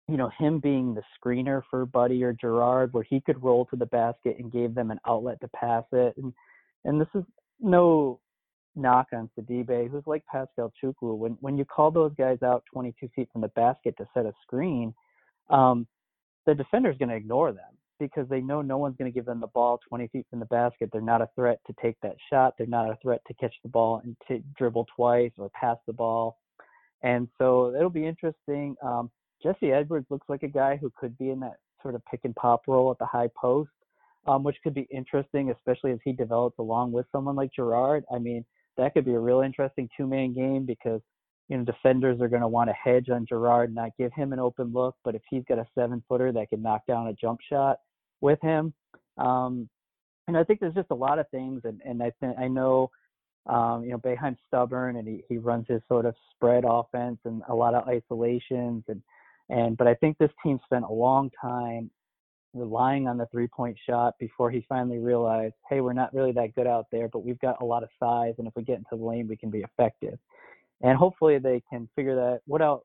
you 0.08 0.16
know, 0.16 0.30
him 0.38 0.58
being 0.58 0.94
the 0.94 1.02
screener 1.18 1.62
for 1.70 1.86
Buddy 1.86 2.22
or 2.22 2.32
Girard, 2.32 2.92
where 2.92 3.04
he 3.04 3.20
could 3.20 3.42
roll 3.42 3.64
to 3.66 3.76
the 3.76 3.86
basket 3.86 4.36
and 4.38 4.52
gave 4.52 4.74
them 4.74 4.90
an 4.90 5.00
outlet 5.06 5.40
to 5.40 5.48
pass 5.48 5.84
it. 5.92 6.14
And 6.16 6.32
and 6.84 7.00
this 7.00 7.08
is 7.14 7.24
no 7.60 8.20
knock 8.76 9.08
on 9.12 9.30
Sidibe, 9.38 9.90
who's 9.90 10.02
like 10.06 10.24
Pascal 10.26 10.72
Chukwu. 10.82 11.16
When 11.16 11.36
when 11.40 11.56
you 11.56 11.64
call 11.64 11.90
those 11.90 12.12
guys 12.16 12.38
out 12.42 12.64
22 12.72 13.08
feet 13.14 13.28
from 13.32 13.42
the 13.42 13.48
basket 13.48 13.96
to 13.98 14.08
set 14.14 14.26
a 14.26 14.32
screen, 14.42 14.94
um, 15.50 15.86
the 16.46 16.54
defender's 16.54 16.98
going 16.98 17.08
to 17.08 17.14
ignore 17.14 17.52
them 17.52 17.64
because 18.00 18.28
they 18.28 18.40
know 18.40 18.60
no 18.60 18.76
one's 18.76 18.96
going 18.96 19.10
to 19.10 19.14
give 19.14 19.24
them 19.24 19.40
the 19.40 19.46
ball 19.48 19.78
20 19.88 20.08
feet 20.08 20.26
from 20.28 20.40
the 20.40 20.46
basket. 20.46 20.90
They're 20.92 21.00
not 21.00 21.22
a 21.22 21.28
threat 21.34 21.60
to 21.66 21.74
take 21.80 21.96
that 22.02 22.16
shot. 22.30 22.54
They're 22.58 22.66
not 22.66 22.90
a 22.90 22.98
threat 23.00 23.20
to 23.28 23.34
catch 23.34 23.54
the 23.62 23.68
ball 23.68 24.00
and 24.02 24.16
to 24.28 24.42
dribble 24.58 24.86
twice 24.96 25.30
or 25.38 25.48
pass 25.50 25.76
the 25.86 25.92
ball. 25.92 26.38
And 27.02 27.28
so 27.38 27.74
it'll 27.74 27.90
be 27.90 28.06
interesting. 28.06 28.76
Um, 28.82 29.10
Jesse 29.42 29.72
Edwards 29.72 30.06
looks 30.10 30.28
like 30.28 30.42
a 30.42 30.48
guy 30.48 30.76
who 30.76 30.90
could 30.98 31.16
be 31.18 31.30
in 31.30 31.40
that 31.40 31.58
sort 31.82 31.94
of 31.94 32.02
pick 32.10 32.20
and 32.24 32.34
pop 32.34 32.62
role 32.66 32.90
at 32.90 32.98
the 32.98 33.06
high 33.06 33.28
post, 33.40 33.70
um, 34.26 34.42
which 34.42 34.56
could 34.62 34.74
be 34.74 34.88
interesting, 34.90 35.50
especially 35.50 35.92
as 35.92 35.98
he 36.04 36.12
develops 36.12 36.58
along 36.58 36.92
with 36.92 37.06
someone 37.12 37.36
like 37.36 37.52
Girard. 37.54 38.04
I 38.14 38.18
mean, 38.18 38.44
that 38.76 38.94
could 38.94 39.04
be 39.04 39.14
a 39.14 39.20
real 39.20 39.40
interesting 39.40 39.88
two 39.96 40.06
man 40.06 40.32
game 40.32 40.64
because 40.64 41.00
you 41.48 41.56
know 41.56 41.64
defenders 41.64 42.20
are 42.20 42.28
going 42.28 42.42
to 42.42 42.48
want 42.48 42.70
to 42.70 42.74
hedge 42.74 43.10
on 43.10 43.26
Girard 43.26 43.68
and 43.68 43.74
not 43.74 43.90
give 43.98 44.12
him 44.12 44.32
an 44.32 44.38
open 44.38 44.72
look. 44.72 44.96
But 45.04 45.14
if 45.14 45.22
he's 45.28 45.44
got 45.48 45.58
a 45.58 45.66
seven 45.74 46.02
footer 46.08 46.32
that 46.32 46.48
can 46.48 46.62
knock 46.62 46.86
down 46.86 47.08
a 47.08 47.12
jump 47.12 47.40
shot 47.48 47.78
with 48.20 48.40
him, 48.40 48.72
um, 49.18 49.68
and 50.26 50.36
I 50.36 50.44
think 50.44 50.60
there's 50.60 50.74
just 50.74 50.90
a 50.90 50.94
lot 50.94 51.18
of 51.18 51.28
things. 51.30 51.62
And 51.64 51.80
and 51.84 52.02
I 52.02 52.12
think 52.20 52.38
I 52.38 52.48
know. 52.48 52.90
Um, 53.46 53.84
you 53.84 53.90
know, 53.90 53.98
Boeheim's 53.98 54.38
stubborn 54.48 54.96
and 54.96 55.06
he, 55.06 55.22
he 55.28 55.36
runs 55.36 55.66
his 55.68 55.82
sort 55.86 56.06
of 56.06 56.14
spread 56.30 56.64
offense 56.66 57.18
and 57.26 57.42
a 57.50 57.54
lot 57.54 57.74
of 57.74 57.86
isolations 57.86 58.84
and 58.88 59.02
and 59.50 59.76
but 59.76 59.86
I 59.86 59.92
think 59.96 60.16
this 60.16 60.30
team 60.42 60.58
spent 60.64 60.86
a 60.88 60.92
long 60.92 61.30
time 61.42 61.90
relying 62.54 63.08
on 63.08 63.18
the 63.18 63.26
three 63.26 63.48
point 63.48 63.76
shot 63.86 64.14
before 64.18 64.50
he 64.50 64.64
finally 64.68 64.98
realized, 64.98 65.54
hey, 65.68 65.80
we're 65.80 65.92
not 65.92 66.14
really 66.14 66.32
that 66.32 66.54
good 66.54 66.66
out 66.66 66.86
there, 66.90 67.08
but 67.08 67.24
we've 67.24 67.40
got 67.40 67.60
a 67.60 67.64
lot 67.64 67.82
of 67.82 67.88
size, 68.00 68.34
and 68.38 68.46
if 68.46 68.54
we 68.56 68.62
get 68.62 68.78
into 68.78 68.96
the 68.96 69.04
lane, 69.04 69.28
we 69.28 69.36
can 69.36 69.50
be 69.50 69.60
effective. 69.60 70.18
And 70.82 70.96
hopefully 70.96 71.38
they 71.38 71.62
can 71.68 71.88
figure 71.96 72.14
that 72.14 72.40
what 72.46 72.62
out 72.62 72.82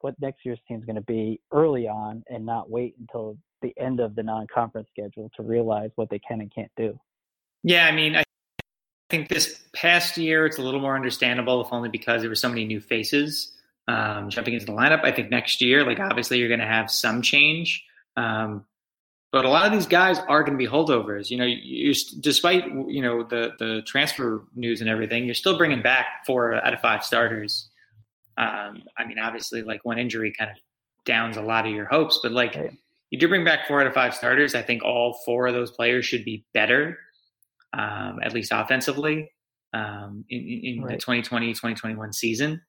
what 0.00 0.14
next 0.20 0.44
year's 0.44 0.58
team 0.66 0.78
is 0.78 0.86
going 0.86 0.96
to 0.96 1.02
be 1.02 1.38
early 1.52 1.86
on 1.86 2.24
and 2.30 2.46
not 2.46 2.70
wait 2.70 2.94
until 2.98 3.36
the 3.60 3.74
end 3.78 4.00
of 4.00 4.14
the 4.14 4.22
non-conference 4.22 4.88
schedule 4.90 5.30
to 5.36 5.42
realize 5.42 5.90
what 5.96 6.08
they 6.08 6.18
can 6.18 6.40
and 6.40 6.54
can't 6.54 6.70
do. 6.76 6.98
Yeah, 7.62 7.86
I 7.86 7.92
mean, 7.92 8.16
I 8.16 8.22
think 9.10 9.28
this 9.28 9.62
past 9.74 10.16
year 10.16 10.46
it's 10.46 10.58
a 10.58 10.62
little 10.62 10.80
more 10.80 10.96
understandable, 10.96 11.60
if 11.60 11.72
only 11.72 11.88
because 11.88 12.22
there 12.22 12.30
were 12.30 12.36
so 12.36 12.48
many 12.48 12.64
new 12.64 12.80
faces 12.80 13.52
um, 13.88 14.30
jumping 14.30 14.54
into 14.54 14.66
the 14.66 14.72
lineup. 14.72 15.04
I 15.04 15.12
think 15.12 15.30
next 15.30 15.60
year, 15.60 15.84
like 15.84 16.00
obviously, 16.00 16.38
you're 16.38 16.48
going 16.48 16.60
to 16.60 16.66
have 16.66 16.90
some 16.90 17.22
change. 17.22 17.84
Um, 18.16 18.64
but 19.36 19.44
a 19.44 19.50
lot 19.50 19.66
of 19.66 19.72
these 19.72 19.86
guys 19.86 20.18
are 20.28 20.42
going 20.42 20.54
to 20.54 20.58
be 20.58 20.66
holdovers. 20.66 21.28
You 21.28 21.36
know, 21.36 21.44
you 21.44 21.92
despite 22.20 22.64
you 22.88 23.02
know 23.02 23.22
the 23.22 23.52
the 23.58 23.82
transfer 23.86 24.44
news 24.54 24.80
and 24.80 24.88
everything, 24.88 25.26
you're 25.26 25.34
still 25.34 25.58
bringing 25.58 25.82
back 25.82 26.06
four 26.24 26.54
out 26.54 26.72
of 26.72 26.80
five 26.80 27.04
starters. 27.04 27.68
Um, 28.38 28.82
I 28.96 29.04
mean, 29.06 29.18
obviously, 29.18 29.60
like 29.60 29.84
one 29.84 29.98
injury 29.98 30.32
kind 30.32 30.50
of 30.50 30.56
downs 31.04 31.36
a 31.36 31.42
lot 31.42 31.66
of 31.66 31.72
your 31.72 31.84
hopes, 31.84 32.18
but 32.22 32.32
like 32.32 32.56
you 33.10 33.18
do 33.18 33.28
bring 33.28 33.44
back 33.44 33.68
four 33.68 33.82
out 33.82 33.86
of 33.86 33.92
five 33.92 34.14
starters. 34.14 34.54
I 34.54 34.62
think 34.62 34.82
all 34.82 35.20
four 35.26 35.46
of 35.46 35.52
those 35.52 35.70
players 35.70 36.06
should 36.06 36.24
be 36.24 36.46
better, 36.54 36.98
um, 37.74 38.20
at 38.22 38.32
least 38.32 38.52
offensively, 38.54 39.30
um, 39.74 40.24
in, 40.30 40.40
in 40.40 40.82
right. 40.82 40.98
the 40.98 41.04
2020-2021 41.04 42.14
season. 42.14 42.62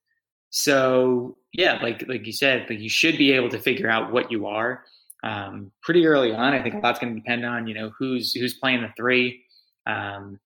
So 0.49 1.37
yeah, 1.53 1.79
like 1.81 2.03
like 2.09 2.27
you 2.27 2.33
said, 2.33 2.69
like 2.69 2.79
you 2.79 2.89
should 2.89 3.17
be 3.17 3.31
able 3.31 3.49
to 3.51 3.59
figure 3.59 3.89
out 3.89 4.11
what 4.11 4.33
you 4.33 4.47
are 4.47 4.83
um, 5.23 5.71
pretty 5.81 6.05
early 6.05 6.33
on. 6.33 6.53
I 6.53 6.61
think 6.61 6.75
a 6.75 6.79
lot's 6.79 6.99
going 6.99 7.13
to 7.13 7.19
depend 7.19 7.45
on 7.45 7.67
you 7.67 7.73
know 7.73 7.91
who's 7.97 8.33
who's 8.33 8.53
playing 8.53 8.81
the 8.81 8.89
three, 8.95 9.43
um, 9.85 10.39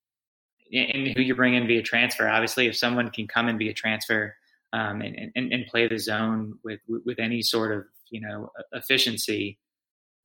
and 0.74 1.08
who 1.10 1.22
you 1.22 1.36
bring 1.36 1.56
in 1.56 1.68
via 1.68 1.82
transfer. 1.82 2.28
Obviously, 2.28 2.68
if 2.68 2.76
someone 2.76 3.10
can 3.10 3.28
come 3.28 3.48
in 3.50 3.58
via 3.58 3.74
transfer 3.74 4.36
um, 4.74 5.02
and, 5.02 5.32
and, 5.36 5.52
and 5.52 5.66
play 5.68 5.88
the 5.88 5.98
zone 5.98 6.58
with 6.64 6.80
with 6.88 7.20
any 7.20 7.42
sort 7.42 7.72
of 7.72 7.86
you 8.10 8.22
know 8.22 8.50
efficiency, 8.72 9.60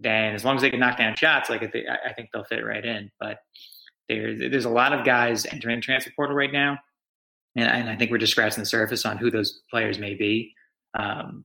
then 0.00 0.34
as 0.34 0.44
long 0.44 0.56
as 0.56 0.62
they 0.62 0.70
can 0.70 0.80
knock 0.80 0.98
down 0.98 1.16
shots, 1.16 1.50
like 1.50 1.62
I 1.62 2.12
think 2.12 2.30
they'll 2.32 2.44
fit 2.44 2.64
right 2.64 2.84
in. 2.84 3.10
But 3.18 3.38
there's 4.08 4.38
there's 4.38 4.64
a 4.64 4.70
lot 4.70 4.92
of 4.92 5.04
guys 5.04 5.46
entering 5.46 5.76
the 5.76 5.82
transfer 5.82 6.12
portal 6.14 6.36
right 6.36 6.52
now, 6.52 6.78
and, 7.56 7.68
and 7.68 7.90
I 7.90 7.96
think 7.96 8.10
we're 8.10 8.18
just 8.18 8.32
scratching 8.32 8.62
the 8.62 8.66
surface 8.66 9.04
on 9.04 9.18
who 9.18 9.30
those 9.30 9.60
players 9.70 9.98
may 9.98 10.14
be. 10.14 10.52
Um, 10.98 11.44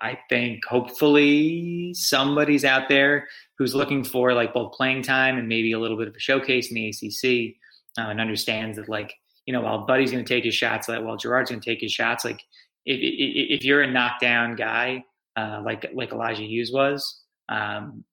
I 0.00 0.18
think 0.28 0.64
hopefully 0.64 1.92
somebody's 1.94 2.64
out 2.64 2.88
there 2.88 3.28
who's 3.58 3.74
looking 3.74 4.04
for 4.04 4.32
like 4.32 4.52
both 4.52 4.72
playing 4.72 5.02
time 5.02 5.38
and 5.38 5.48
maybe 5.48 5.72
a 5.72 5.78
little 5.78 5.96
bit 5.96 6.08
of 6.08 6.14
a 6.14 6.20
showcase 6.20 6.70
in 6.70 6.74
the 6.74 6.88
ACC 6.88 7.56
uh, 7.98 8.10
and 8.10 8.20
understands 8.20 8.76
that 8.76 8.88
like 8.88 9.14
you 9.46 9.52
know 9.52 9.62
while 9.62 9.86
Buddy's 9.86 10.10
going 10.10 10.24
to 10.24 10.28
take 10.28 10.44
his 10.44 10.54
shots, 10.54 10.88
like 10.88 11.02
while 11.02 11.16
Gerard's 11.16 11.50
going 11.50 11.60
to 11.60 11.70
take 11.70 11.80
his 11.80 11.92
shots, 11.92 12.24
like 12.24 12.42
if, 12.84 12.98
if, 13.00 13.60
if 13.60 13.64
you're 13.64 13.82
a 13.82 13.90
knockdown 13.90 14.56
guy 14.56 15.04
uh, 15.36 15.62
like 15.64 15.90
like 15.94 16.12
Elijah 16.12 16.42
Hughes 16.42 16.70
was, 16.72 17.20
um, 17.48 18.04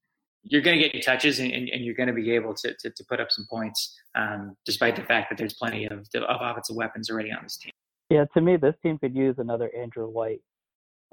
you're 0.43 0.61
going 0.61 0.77
to 0.77 0.83
get 0.83 0.93
your 0.93 1.03
touches 1.03 1.39
and, 1.39 1.51
and, 1.51 1.69
and 1.69 1.83
you're 1.83 1.95
going 1.95 2.07
to 2.07 2.13
be 2.13 2.31
able 2.31 2.53
to, 2.53 2.73
to, 2.79 2.89
to 2.89 3.03
put 3.05 3.19
up 3.19 3.31
some 3.31 3.45
points, 3.49 3.97
um, 4.15 4.55
despite 4.65 4.95
the 4.95 5.03
fact 5.03 5.29
that 5.29 5.37
there's 5.37 5.53
plenty 5.53 5.85
of, 5.85 6.05
of 6.15 6.37
offensive 6.41 6.75
weapons 6.75 7.09
already 7.09 7.31
on 7.31 7.39
this 7.43 7.57
team. 7.57 7.71
Yeah, 8.09 8.25
to 8.33 8.41
me, 8.41 8.57
this 8.57 8.75
team 8.83 8.97
could 8.99 9.15
use 9.15 9.35
another 9.37 9.71
Andrew 9.75 10.07
White 10.07 10.41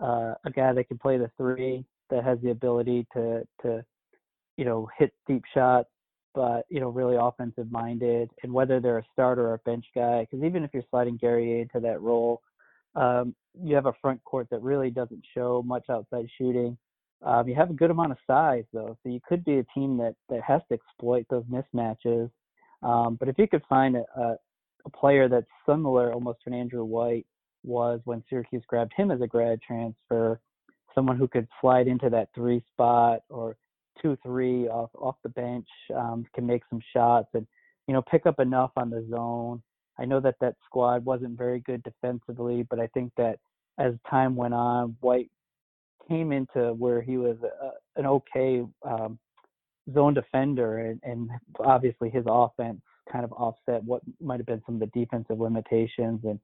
uh, 0.01 0.35
a 0.45 0.51
guy 0.51 0.73
that 0.73 0.89
can 0.89 0.99
play 0.99 1.19
the 1.19 1.31
three, 1.37 1.85
that 2.11 2.25
has 2.25 2.39
the 2.43 2.51
ability 2.51 3.07
to 3.13 3.47
to 3.63 3.85
you 4.57 4.65
know 4.65 4.89
hit 4.99 5.13
deep 5.27 5.45
shots, 5.55 5.89
but 6.35 6.65
you 6.69 6.81
know 6.81 6.89
really 6.89 7.17
offensive 7.19 7.71
minded. 7.71 8.31
And 8.43 8.53
whether 8.53 8.81
they're 8.81 8.99
a 8.99 9.07
starter 9.13 9.49
or 9.49 9.55
a 9.55 9.59
bench 9.59 9.85
guy, 9.95 10.23
because 10.23 10.45
even 10.45 10.65
if 10.65 10.71
you're 10.73 10.85
sliding 10.91 11.17
Gary 11.17 11.61
into 11.61 11.81
that 11.81 12.01
role, 12.01 12.43
um, 12.95 13.35
you 13.61 13.75
have 13.75 13.87
a 13.87 13.95
front 14.01 14.23
court 14.25 14.49
that 14.51 14.63
really 14.63 14.91
doesn't 14.91 15.23
show 15.35 15.63
much 15.65 15.85
outside 15.91 16.27
shooting. 16.37 16.77
Um, 17.23 17.47
you 17.49 17.55
have 17.55 17.71
a 17.71 17.75
good 17.75 17.91
amount 17.91 18.13
of 18.13 18.19
size 18.27 18.65
though, 18.73 18.97
so 19.03 19.11
you 19.11 19.21
could 19.29 19.45
be 19.45 19.59
a 19.59 19.65
team 19.75 19.97
that 19.99 20.15
that 20.29 20.43
has 20.43 20.63
to 20.69 20.75
exploit 20.75 21.27
those 21.31 21.45
mismatches. 21.45 22.31
Um, 22.83 23.17
but 23.17 23.29
if 23.29 23.39
you 23.39 23.47
could 23.47 23.63
find 23.69 23.97
a, 23.97 24.05
a, 24.17 24.37
a 24.87 24.91
player 24.91 25.29
that's 25.29 25.47
similar 25.69 26.15
almost 26.15 26.39
to 26.45 26.51
an 26.51 26.59
Andrew 26.59 26.85
White 26.85 27.27
was 27.63 28.01
when 28.05 28.23
Syracuse 28.29 28.63
grabbed 28.67 28.93
him 28.97 29.11
as 29.11 29.21
a 29.21 29.27
grad 29.27 29.61
transfer, 29.63 30.41
someone 30.95 31.17
who 31.17 31.29
could 31.29 31.49
slide 31.61 31.87
into 31.87 32.11
that 32.11 32.29
three 32.35 32.63
spot 32.73 33.21
or 33.29 33.57
two 34.01 34.17
three 34.23 34.67
off 34.69 34.91
off 34.95 35.17
the 35.23 35.29
bench, 35.29 35.69
um, 35.95 36.25
can 36.35 36.47
make 36.47 36.63
some 36.71 36.81
shots 36.93 37.29
and 37.35 37.47
you 37.87 37.95
know 37.95 38.03
pick 38.03 38.27
up 38.27 38.41
enough 38.41 38.71
on 38.77 38.91
the 38.91 39.07
zone. 39.11 39.63
I 39.99 40.05
know 40.05 40.21
that 40.21 40.37
that 40.41 40.57
squad 40.65 41.05
wasn't 41.05 41.37
very 41.37 41.61
good 41.61 41.83
defensively, 41.83 42.67
but 42.69 42.81
I 42.81 42.87
think 42.89 43.13
that 43.17 43.39
as 43.79 43.95
time 44.09 44.35
went 44.35 44.55
on, 44.55 44.97
White 45.01 45.31
came 46.09 46.33
into 46.33 46.73
where 46.75 47.03
he 47.03 47.19
was 47.19 47.37
a, 47.43 48.01
an 48.01 48.07
okay 48.07 48.63
um, 48.83 49.19
zone 49.93 50.15
defender, 50.15 50.79
and, 50.79 51.01
and 51.03 51.31
obviously 51.59 52.11
his 52.11 52.25
offense 52.27 52.81
kind 53.11 53.25
of 53.25 53.33
offset 53.33 53.83
what 53.85 54.03
might 54.21 54.39
have 54.39 54.47
been 54.47 54.63
some 54.67 54.77
of 54.77 54.81
the 54.81 54.99
defensive 54.99 55.41
limitations 55.41 56.21
and 56.25 56.39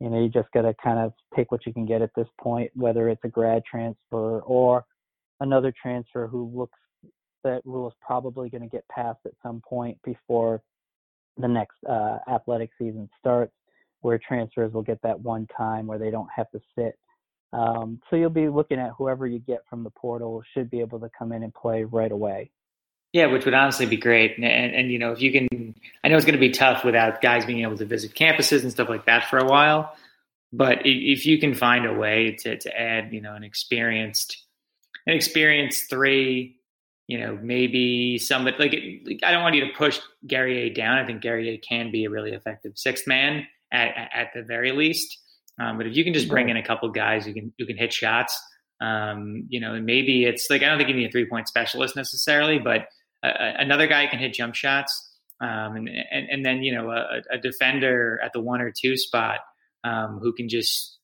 you 0.00 0.08
know, 0.08 0.20
you 0.20 0.28
just 0.28 0.50
got 0.52 0.62
to 0.62 0.74
kind 0.82 0.98
of 0.98 1.12
take 1.36 1.50
what 1.50 1.66
you 1.66 1.72
can 1.72 1.86
get 1.86 2.02
at 2.02 2.10
this 2.16 2.28
point, 2.40 2.70
whether 2.74 3.08
it's 3.08 3.24
a 3.24 3.28
grad 3.28 3.62
transfer 3.68 4.40
or 4.40 4.84
another 5.40 5.72
transfer 5.80 6.26
who 6.26 6.50
looks 6.54 6.78
that 7.44 7.62
rule 7.64 7.88
is 7.88 7.94
probably 8.04 8.48
going 8.48 8.62
to 8.62 8.68
get 8.68 8.86
passed 8.88 9.20
at 9.24 9.32
some 9.42 9.62
point 9.66 9.96
before 10.04 10.60
the 11.36 11.48
next 11.48 11.76
uh, 11.88 12.18
athletic 12.30 12.70
season 12.78 13.08
starts, 13.18 13.52
where 14.00 14.18
transfers 14.18 14.72
will 14.72 14.82
get 14.82 15.00
that 15.02 15.18
one 15.20 15.46
time 15.56 15.86
where 15.86 15.98
they 15.98 16.10
don't 16.10 16.28
have 16.34 16.50
to 16.50 16.60
sit. 16.76 16.98
Um, 17.52 18.00
so 18.10 18.16
you'll 18.16 18.30
be 18.30 18.48
looking 18.48 18.78
at 18.78 18.92
whoever 18.98 19.26
you 19.26 19.38
get 19.38 19.60
from 19.70 19.84
the 19.84 19.90
portal 19.90 20.42
should 20.52 20.70
be 20.70 20.80
able 20.80 21.00
to 21.00 21.10
come 21.16 21.32
in 21.32 21.42
and 21.42 21.54
play 21.54 21.84
right 21.84 22.12
away. 22.12 22.50
Yeah, 23.12 23.26
which 23.26 23.44
would 23.46 23.54
honestly 23.54 23.86
be 23.86 23.96
great. 23.96 24.36
And, 24.36 24.44
and, 24.44 24.74
and, 24.74 24.92
you 24.92 24.98
know, 24.98 25.12
if 25.12 25.22
you 25.22 25.32
can, 25.32 25.74
I 26.04 26.08
know 26.08 26.16
it's 26.16 26.26
going 26.26 26.34
to 26.34 26.40
be 26.40 26.50
tough 26.50 26.84
without 26.84 27.22
guys 27.22 27.46
being 27.46 27.62
able 27.62 27.78
to 27.78 27.86
visit 27.86 28.14
campuses 28.14 28.62
and 28.62 28.70
stuff 28.70 28.88
like 28.88 29.06
that 29.06 29.28
for 29.28 29.38
a 29.38 29.46
while. 29.46 29.94
But 30.52 30.80
if 30.84 31.26
you 31.26 31.38
can 31.38 31.54
find 31.54 31.86
a 31.86 31.94
way 31.94 32.36
to, 32.40 32.56
to 32.58 32.80
add, 32.80 33.12
you 33.12 33.20
know, 33.20 33.34
an 33.34 33.44
experienced, 33.44 34.44
an 35.06 35.14
experienced 35.14 35.88
three, 35.88 36.56
you 37.06 37.18
know, 37.18 37.38
maybe 37.42 38.18
somebody 38.18 38.56
like, 38.58 38.72
like 39.06 39.20
I 39.24 39.32
don't 39.32 39.42
want 39.42 39.54
you 39.54 39.66
to 39.66 39.72
push 39.76 39.98
Guerrier 40.26 40.72
down. 40.72 40.98
I 40.98 41.06
think 41.06 41.22
Guerrier 41.22 41.56
can 41.66 41.90
be 41.90 42.04
a 42.04 42.10
really 42.10 42.32
effective 42.32 42.72
sixth 42.76 43.06
man 43.06 43.46
at, 43.72 44.10
at 44.12 44.28
the 44.34 44.42
very 44.42 44.72
least. 44.72 45.18
Um, 45.58 45.76
but 45.78 45.86
if 45.86 45.96
you 45.96 46.04
can 46.04 46.12
just 46.12 46.28
bring 46.28 46.50
in 46.50 46.56
a 46.56 46.62
couple 46.62 46.88
guys 46.90 47.24
who 47.24 47.32
can 47.32 47.52
who 47.58 47.66
can 47.66 47.76
hit 47.76 47.92
shots, 47.92 48.38
um, 48.80 49.46
you 49.48 49.58
know, 49.58 49.74
and 49.74 49.86
maybe 49.86 50.24
it's 50.24 50.48
like 50.50 50.62
I 50.62 50.66
don't 50.66 50.78
think 50.78 50.90
you 50.90 50.94
need 50.94 51.08
a 51.08 51.10
three 51.10 51.26
point 51.26 51.48
specialist 51.48 51.96
necessarily, 51.96 52.58
but 52.58 52.86
another 53.22 53.86
guy 53.86 54.06
can 54.06 54.18
hit 54.18 54.34
jump 54.34 54.54
shots, 54.54 55.10
um, 55.40 55.76
and, 55.76 55.88
and, 55.88 56.28
and 56.30 56.46
then 56.46 56.62
you 56.62 56.74
know 56.74 56.90
a, 56.90 57.22
a, 57.30 57.38
defender 57.38 58.20
at 58.24 58.32
the 58.32 58.40
one 58.40 58.60
or 58.60 58.72
two 58.72 58.96
spot 58.96 59.40
um, 59.84 60.18
who 60.20 60.32
can 60.32 60.48
just 60.48 60.98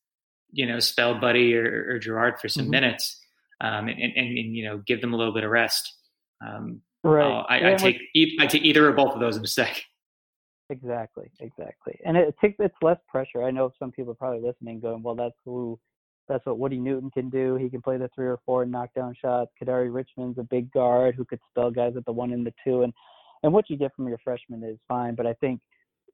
you 0.52 0.66
know 0.66 0.78
spell 0.80 1.18
Buddy 1.18 1.54
or, 1.54 1.86
or 1.90 1.98
Girard 1.98 2.40
for 2.40 2.48
some 2.48 2.64
mm-hmm. 2.64 2.70
minutes, 2.70 3.20
um, 3.60 3.88
and, 3.88 4.00
and, 4.00 4.16
and, 4.16 4.56
you 4.56 4.64
know 4.64 4.78
give 4.78 5.00
them 5.00 5.14
a 5.14 5.16
little 5.16 5.34
bit 5.34 5.44
of 5.44 5.50
rest. 5.50 5.92
Um, 6.44 6.82
right. 7.02 7.44
I, 7.48 7.72
I, 7.72 7.74
take 7.76 8.00
I 8.40 8.46
take 8.46 8.62
either 8.62 8.88
or 8.88 8.92
both 8.92 9.14
of 9.14 9.20
those 9.20 9.36
in 9.36 9.44
a 9.44 9.48
sec. 9.48 9.82
Exactly, 10.70 11.30
exactly. 11.40 12.00
And 12.06 12.16
it 12.16 12.34
takes 12.40 12.56
it's 12.58 12.74
less 12.80 12.96
pressure. 13.06 13.44
I 13.44 13.50
know 13.50 13.70
some 13.78 13.92
people 13.92 14.12
are 14.12 14.16
probably 14.16 14.40
listening 14.40 14.80
going, 14.80 15.02
well, 15.02 15.14
that's 15.14 15.36
who, 15.44 15.78
that's 16.28 16.44
what 16.46 16.58
Woody 16.58 16.78
Newton 16.78 17.10
can 17.10 17.28
do. 17.28 17.56
He 17.56 17.68
can 17.68 17.82
play 17.82 17.96
the 17.96 18.10
three 18.14 18.26
or 18.26 18.38
four 18.46 18.64
knockdown 18.64 19.14
shots. 19.20 19.50
Kadary 19.62 19.92
Richmond's 19.92 20.38
a 20.38 20.42
big 20.42 20.70
guard 20.72 21.14
who 21.14 21.24
could 21.24 21.40
spell 21.50 21.70
guys 21.70 21.94
at 21.96 22.04
the 22.04 22.12
one 22.12 22.32
and 22.32 22.46
the 22.46 22.54
two. 22.64 22.82
And 22.82 22.92
and 23.42 23.52
what 23.52 23.68
you 23.68 23.76
get 23.76 23.94
from 23.94 24.08
your 24.08 24.18
freshman 24.24 24.64
is 24.64 24.78
fine. 24.88 25.14
But 25.14 25.26
I 25.26 25.34
think, 25.34 25.60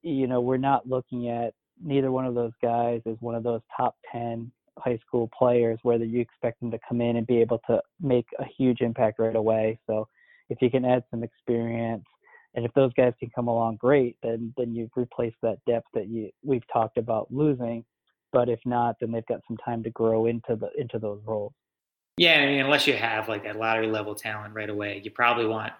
you 0.02 0.26
know, 0.26 0.40
we're 0.40 0.56
not 0.56 0.88
looking 0.88 1.28
at 1.28 1.54
neither 1.80 2.10
one 2.10 2.26
of 2.26 2.34
those 2.34 2.52
guys 2.60 3.00
as 3.06 3.16
one 3.20 3.36
of 3.36 3.44
those 3.44 3.60
top 3.76 3.96
ten 4.10 4.50
high 4.78 4.98
school 5.06 5.28
players 5.36 5.78
whether 5.82 6.04
you 6.04 6.20
expect 6.20 6.58
them 6.60 6.70
to 6.70 6.78
come 6.88 7.00
in 7.00 7.16
and 7.16 7.26
be 7.26 7.38
able 7.38 7.60
to 7.66 7.80
make 8.00 8.26
a 8.38 8.44
huge 8.56 8.80
impact 8.80 9.18
right 9.18 9.36
away. 9.36 9.78
So 9.86 10.08
if 10.48 10.58
you 10.60 10.70
can 10.70 10.84
add 10.84 11.04
some 11.10 11.22
experience 11.22 12.04
and 12.54 12.64
if 12.64 12.72
those 12.74 12.92
guys 12.94 13.12
can 13.20 13.30
come 13.34 13.48
along, 13.48 13.76
great. 13.76 14.16
Then 14.22 14.52
then 14.56 14.74
you've 14.74 14.90
replaced 14.96 15.36
that 15.42 15.58
depth 15.66 15.86
that 15.94 16.08
you 16.08 16.30
we've 16.42 16.66
talked 16.72 16.98
about 16.98 17.28
losing. 17.30 17.84
But 18.32 18.48
if 18.48 18.60
not, 18.64 18.96
then 19.00 19.10
they've 19.10 19.26
got 19.26 19.40
some 19.48 19.56
time 19.56 19.82
to 19.82 19.90
grow 19.90 20.26
into 20.26 20.56
the 20.56 20.70
into 20.78 20.98
those 20.98 21.20
roles. 21.24 21.52
Yeah, 22.16 22.34
I 22.34 22.46
mean, 22.46 22.60
unless 22.60 22.86
you 22.86 22.94
have 22.94 23.28
like 23.28 23.44
that 23.44 23.56
lottery 23.56 23.86
level 23.86 24.14
talent 24.14 24.54
right 24.54 24.68
away, 24.68 25.00
you 25.02 25.10
probably 25.10 25.46
want 25.46 25.72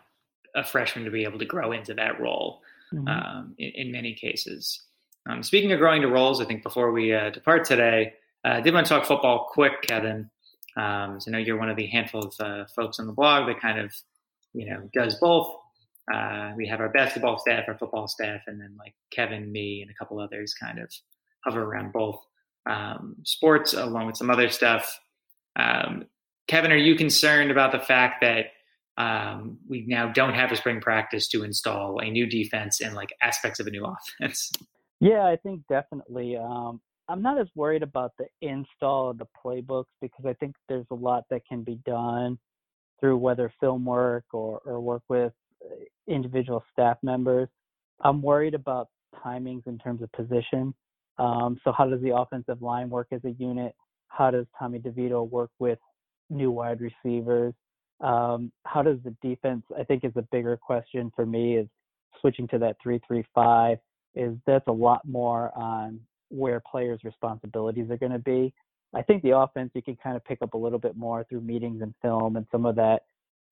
a 0.55 0.64
freshman 0.64 1.05
to 1.05 1.11
be 1.11 1.24
able 1.24 1.38
to 1.38 1.44
grow 1.44 1.72
into 1.72 1.94
that 1.94 2.20
role. 2.20 2.62
Mm-hmm. 2.92 3.07
Um, 3.07 3.55
in, 3.57 3.70
in, 3.76 3.92
many 3.92 4.14
cases. 4.14 4.82
Um, 5.28 5.44
speaking 5.44 5.70
of 5.70 5.78
growing 5.78 6.03
to 6.03 6.09
roles, 6.09 6.40
I 6.40 6.44
think 6.44 6.64
before 6.64 6.90
we 6.90 7.14
uh, 7.14 7.30
depart 7.30 7.64
today, 7.64 8.14
uh, 8.44 8.55
I 8.55 8.61
did 8.61 8.74
want 8.74 8.84
to 8.84 8.92
talk 8.92 9.07
football 9.07 9.48
quick, 9.53 9.82
Kevin. 9.82 10.28
Um, 10.76 11.20
so 11.20 11.30
I 11.30 11.32
know 11.32 11.38
you're 11.38 11.59
one 11.59 11.70
of 11.70 11.76
the 11.76 11.86
handful 11.86 12.22
of 12.22 12.34
uh, 12.40 12.64
folks 12.74 12.98
on 12.98 13.07
the 13.07 13.12
blog 13.12 13.46
that 13.46 13.61
kind 13.61 13.78
of, 13.78 13.94
you 14.55 14.68
know, 14.68 14.88
does 14.92 15.16
both. 15.20 15.55
Uh, 16.12 16.53
we 16.57 16.66
have 16.66 16.80
our 16.80 16.88
basketball 16.88 17.38
staff, 17.38 17.64
our 17.68 17.78
football 17.78 18.09
staff, 18.09 18.40
and 18.46 18.61
then 18.61 18.74
like 18.76 18.94
Kevin, 19.12 19.53
me, 19.53 19.82
and 19.82 19.90
a 19.90 19.94
couple 19.94 20.18
others 20.18 20.55
kind 20.55 20.80
of 20.80 20.90
hover 21.44 21.62
around 21.62 21.92
both 21.92 22.20
um, 22.70 23.16
sports 23.24 23.72
along 23.72 24.06
with 24.06 24.16
some 24.16 24.30
other 24.30 24.48
stuff. 24.48 24.98
Um, 25.56 26.06
Kevin, 26.46 26.72
are 26.72 26.76
you 26.76 26.94
concerned 26.94 27.50
about 27.50 27.72
the 27.72 27.80
fact 27.80 28.22
that 28.22 28.46
um, 28.96 29.58
we 29.68 29.84
now 29.86 30.10
don't 30.12 30.34
have 30.34 30.52
a 30.52 30.56
spring 30.56 30.80
practice 30.80 31.28
to 31.28 31.42
install 31.42 32.00
a 32.00 32.10
new 32.10 32.26
defense 32.26 32.80
and 32.80 32.94
like 32.94 33.10
aspects 33.22 33.60
of 33.60 33.66
a 33.66 33.70
new 33.70 33.84
offense? 34.20 34.52
Yeah, 35.00 35.24
I 35.24 35.36
think 35.36 35.62
definitely. 35.68 36.36
Um, 36.36 36.80
I'm 37.08 37.22
not 37.22 37.40
as 37.40 37.48
worried 37.54 37.82
about 37.82 38.12
the 38.18 38.26
install 38.40 39.10
of 39.10 39.18
the 39.18 39.26
playbooks 39.44 39.86
because 40.00 40.24
I 40.26 40.34
think 40.34 40.54
there's 40.68 40.86
a 40.90 40.94
lot 40.94 41.24
that 41.30 41.42
can 41.48 41.62
be 41.62 41.80
done 41.84 42.38
through 43.00 43.16
whether 43.16 43.52
film 43.58 43.84
work 43.84 44.24
or, 44.32 44.60
or 44.64 44.80
work 44.80 45.02
with 45.08 45.32
individual 46.06 46.62
staff 46.72 46.98
members. 47.02 47.48
I'm 48.02 48.22
worried 48.22 48.54
about 48.54 48.88
timings 49.24 49.66
in 49.66 49.78
terms 49.78 50.02
of 50.02 50.12
position. 50.12 50.74
Um, 51.20 51.60
so 51.62 51.72
how 51.72 51.86
does 51.86 52.00
the 52.00 52.16
offensive 52.16 52.62
line 52.62 52.88
work 52.88 53.08
as 53.12 53.20
a 53.24 53.32
unit? 53.32 53.74
How 54.08 54.30
does 54.30 54.46
Tommy 54.58 54.78
DeVito 54.78 55.28
work 55.28 55.50
with 55.58 55.78
new 56.30 56.50
wide 56.50 56.80
receivers? 56.80 57.54
Um, 58.00 58.50
how 58.64 58.82
does 58.82 58.96
the 59.04 59.14
defense? 59.22 59.62
I 59.78 59.84
think 59.84 60.04
is 60.04 60.12
a 60.16 60.26
bigger 60.32 60.56
question 60.56 61.12
for 61.14 61.26
me. 61.26 61.58
Is 61.58 61.68
switching 62.20 62.48
to 62.48 62.58
that 62.58 62.76
three-three-five. 62.82 63.78
Is 64.14 64.34
that's 64.46 64.66
a 64.66 64.72
lot 64.72 65.02
more 65.06 65.52
on 65.54 66.00
where 66.30 66.62
players' 66.70 67.00
responsibilities 67.04 67.90
are 67.90 67.98
going 67.98 68.12
to 68.12 68.18
be. 68.18 68.54
I 68.94 69.02
think 69.02 69.22
the 69.22 69.36
offense 69.36 69.70
you 69.74 69.82
can 69.82 69.96
kind 70.02 70.16
of 70.16 70.24
pick 70.24 70.38
up 70.42 70.54
a 70.54 70.58
little 70.58 70.78
bit 70.78 70.96
more 70.96 71.24
through 71.28 71.42
meetings 71.42 71.82
and 71.82 71.94
film 72.02 72.36
and 72.36 72.46
some 72.50 72.64
of 72.64 72.76
that 72.76 73.02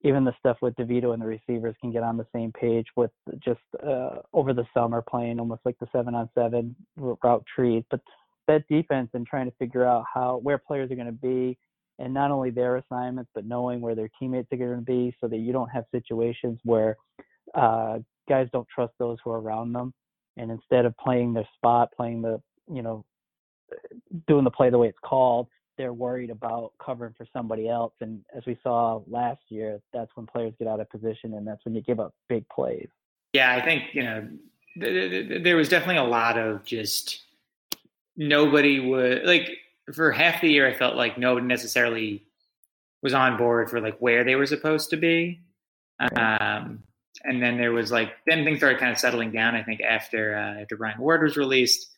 even 0.02 0.24
the 0.24 0.34
stuff 0.38 0.58
with 0.62 0.74
DeVito 0.76 1.12
and 1.12 1.20
the 1.20 1.26
receivers 1.26 1.74
can 1.80 1.90
get 1.90 2.02
on 2.02 2.16
the 2.16 2.26
same 2.32 2.52
page 2.52 2.86
with 2.96 3.10
just 3.44 3.60
uh, 3.84 4.16
over 4.32 4.52
the 4.52 4.66
summer 4.72 5.02
playing 5.02 5.40
almost 5.40 5.62
like 5.64 5.78
the 5.80 5.88
seven 5.92 6.14
on 6.14 6.28
seven 6.34 6.76
route 6.96 7.44
trees. 7.54 7.82
But 7.90 8.00
that 8.46 8.66
defense 8.68 9.10
and 9.14 9.26
trying 9.26 9.46
to 9.46 9.56
figure 9.58 9.84
out 9.84 10.04
how 10.12 10.38
where 10.42 10.58
players 10.58 10.90
are 10.90 10.94
going 10.94 11.06
to 11.06 11.12
be 11.12 11.58
and 11.98 12.14
not 12.14 12.30
only 12.30 12.50
their 12.50 12.76
assignments 12.76 13.30
but 13.34 13.44
knowing 13.44 13.80
where 13.80 13.94
their 13.94 14.10
teammates 14.18 14.48
are 14.52 14.56
going 14.56 14.76
to 14.76 14.80
be 14.80 15.14
so 15.20 15.28
that 15.28 15.38
you 15.38 15.52
don't 15.52 15.68
have 15.68 15.84
situations 15.90 16.58
where 16.64 16.96
uh, 17.54 17.98
guys 18.28 18.48
don't 18.52 18.68
trust 18.72 18.92
those 18.98 19.18
who 19.22 19.30
are 19.30 19.40
around 19.40 19.72
them 19.72 19.92
and 20.38 20.50
instead 20.50 20.86
of 20.86 20.96
playing 20.96 21.34
their 21.34 21.48
spot, 21.56 21.90
playing 21.94 22.22
the 22.22 22.40
you 22.72 22.82
know 22.82 23.04
doing 24.26 24.44
the 24.44 24.50
play 24.50 24.70
the 24.70 24.78
way 24.78 24.88
it's 24.88 24.98
called, 25.04 25.48
they're 25.78 25.94
worried 25.94 26.30
about 26.30 26.72
covering 26.84 27.14
for 27.16 27.26
somebody 27.32 27.68
else. 27.68 27.94
And 28.00 28.22
as 28.36 28.42
we 28.46 28.58
saw 28.62 29.00
last 29.06 29.40
year, 29.48 29.80
that's 29.94 30.10
when 30.14 30.26
players 30.26 30.52
get 30.58 30.68
out 30.68 30.80
of 30.80 30.90
position 30.90 31.34
and 31.34 31.46
that's 31.46 31.64
when 31.64 31.74
you 31.74 31.80
give 31.80 32.00
up 32.00 32.12
big 32.28 32.46
plays. 32.48 32.88
Yeah, 33.32 33.54
I 33.54 33.64
think, 33.64 33.84
you 33.94 34.02
know, 34.02 34.28
th- 34.80 35.28
th- 35.28 35.42
there 35.44 35.56
was 35.56 35.68
definitely 35.68 35.98
a 35.98 36.04
lot 36.04 36.36
of 36.38 36.64
just 36.64 37.22
nobody 38.16 38.80
would 38.80 39.24
like 39.24 39.48
for 39.94 40.10
half 40.10 40.40
the 40.40 40.50
year. 40.50 40.68
I 40.68 40.74
felt 40.74 40.96
like 40.96 41.16
nobody 41.16 41.46
necessarily 41.46 42.26
was 43.02 43.14
on 43.14 43.36
board 43.36 43.70
for 43.70 43.80
like 43.80 43.98
where 43.98 44.24
they 44.24 44.34
were 44.34 44.46
supposed 44.46 44.90
to 44.90 44.96
be. 44.96 45.40
Um, 46.00 46.82
and 47.24 47.42
then 47.42 47.56
there 47.56 47.72
was 47.72 47.90
like 47.90 48.12
then 48.26 48.44
things 48.44 48.58
started 48.58 48.78
kind 48.78 48.92
of 48.92 48.98
settling 48.98 49.30
down. 49.30 49.54
I 49.54 49.62
think 49.62 49.80
after 49.80 50.36
uh, 50.36 50.62
after 50.62 50.76
Brian 50.76 50.98
Ward 51.00 51.22
was 51.22 51.36
released, 51.36 51.88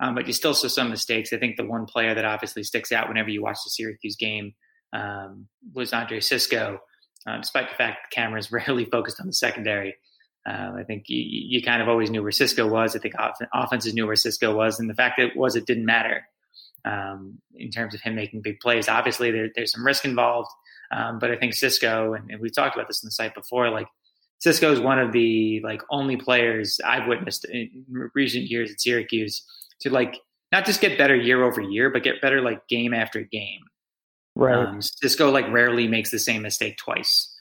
um, 0.00 0.14
but 0.14 0.26
you 0.26 0.32
still 0.32 0.54
saw 0.54 0.68
some 0.68 0.90
mistakes. 0.90 1.32
I 1.32 1.38
think 1.38 1.56
the 1.56 1.64
one 1.64 1.86
player 1.86 2.14
that 2.14 2.24
obviously 2.24 2.62
sticks 2.62 2.92
out 2.92 3.08
whenever 3.08 3.30
you 3.30 3.42
watch 3.42 3.58
the 3.64 3.70
Syracuse 3.70 4.16
game 4.16 4.54
um, 4.92 5.48
was 5.74 5.92
Andre 5.92 6.20
Cisco, 6.20 6.80
uh, 7.26 7.38
despite 7.38 7.70
the 7.70 7.76
fact 7.76 8.08
the 8.10 8.14
cameras 8.14 8.52
rarely 8.52 8.84
focused 8.84 9.20
on 9.20 9.26
the 9.26 9.32
secondary. 9.32 9.96
Uh, 10.48 10.72
I 10.78 10.84
think 10.84 11.04
you, 11.08 11.22
you, 11.26 11.62
kind 11.62 11.82
of 11.82 11.88
always 11.88 12.08
knew 12.08 12.22
where 12.22 12.30
Cisco 12.30 12.68
was. 12.68 12.94
I 12.94 13.00
think 13.00 13.18
off- 13.18 13.38
offenses 13.52 13.94
knew 13.94 14.06
where 14.06 14.14
Cisco 14.14 14.54
was, 14.54 14.78
and 14.78 14.88
the 14.88 14.94
fact 14.94 15.16
that 15.18 15.28
it 15.28 15.36
was 15.36 15.56
it 15.56 15.66
didn't 15.66 15.86
matter 15.86 16.22
um, 16.84 17.38
in 17.54 17.70
terms 17.70 17.94
of 17.94 18.00
him 18.00 18.14
making 18.14 18.42
big 18.42 18.60
plays. 18.60 18.88
Obviously, 18.88 19.32
there, 19.32 19.48
there's 19.56 19.72
some 19.72 19.84
risk 19.84 20.04
involved, 20.04 20.50
um, 20.92 21.18
but 21.18 21.32
I 21.32 21.36
think 21.36 21.54
Cisco, 21.54 22.12
and, 22.12 22.30
and 22.30 22.40
we 22.40 22.48
talked 22.48 22.76
about 22.76 22.86
this 22.86 23.02
in 23.02 23.08
the 23.08 23.12
site 23.12 23.34
before, 23.34 23.70
like 23.70 23.88
Cisco 24.38 24.70
is 24.70 24.78
one 24.78 25.00
of 25.00 25.10
the 25.10 25.60
like 25.64 25.82
only 25.90 26.16
players 26.16 26.78
I've 26.84 27.08
witnessed 27.08 27.44
in 27.46 27.84
recent 28.14 28.44
years 28.44 28.70
at 28.70 28.80
Syracuse 28.80 29.42
to 29.80 29.90
like 29.90 30.18
not 30.52 30.64
just 30.64 30.80
get 30.80 30.98
better 30.98 31.16
year 31.16 31.44
over 31.44 31.60
year, 31.60 31.90
but 31.90 32.02
get 32.02 32.20
better 32.20 32.40
like 32.40 32.66
game 32.68 32.94
after 32.94 33.22
game. 33.22 33.60
Right. 34.34 34.54
Um, 34.54 34.82
Cisco 34.82 35.30
like 35.30 35.50
rarely 35.50 35.88
makes 35.88 36.10
the 36.10 36.18
same 36.18 36.42
mistake 36.42 36.76
twice. 36.76 37.32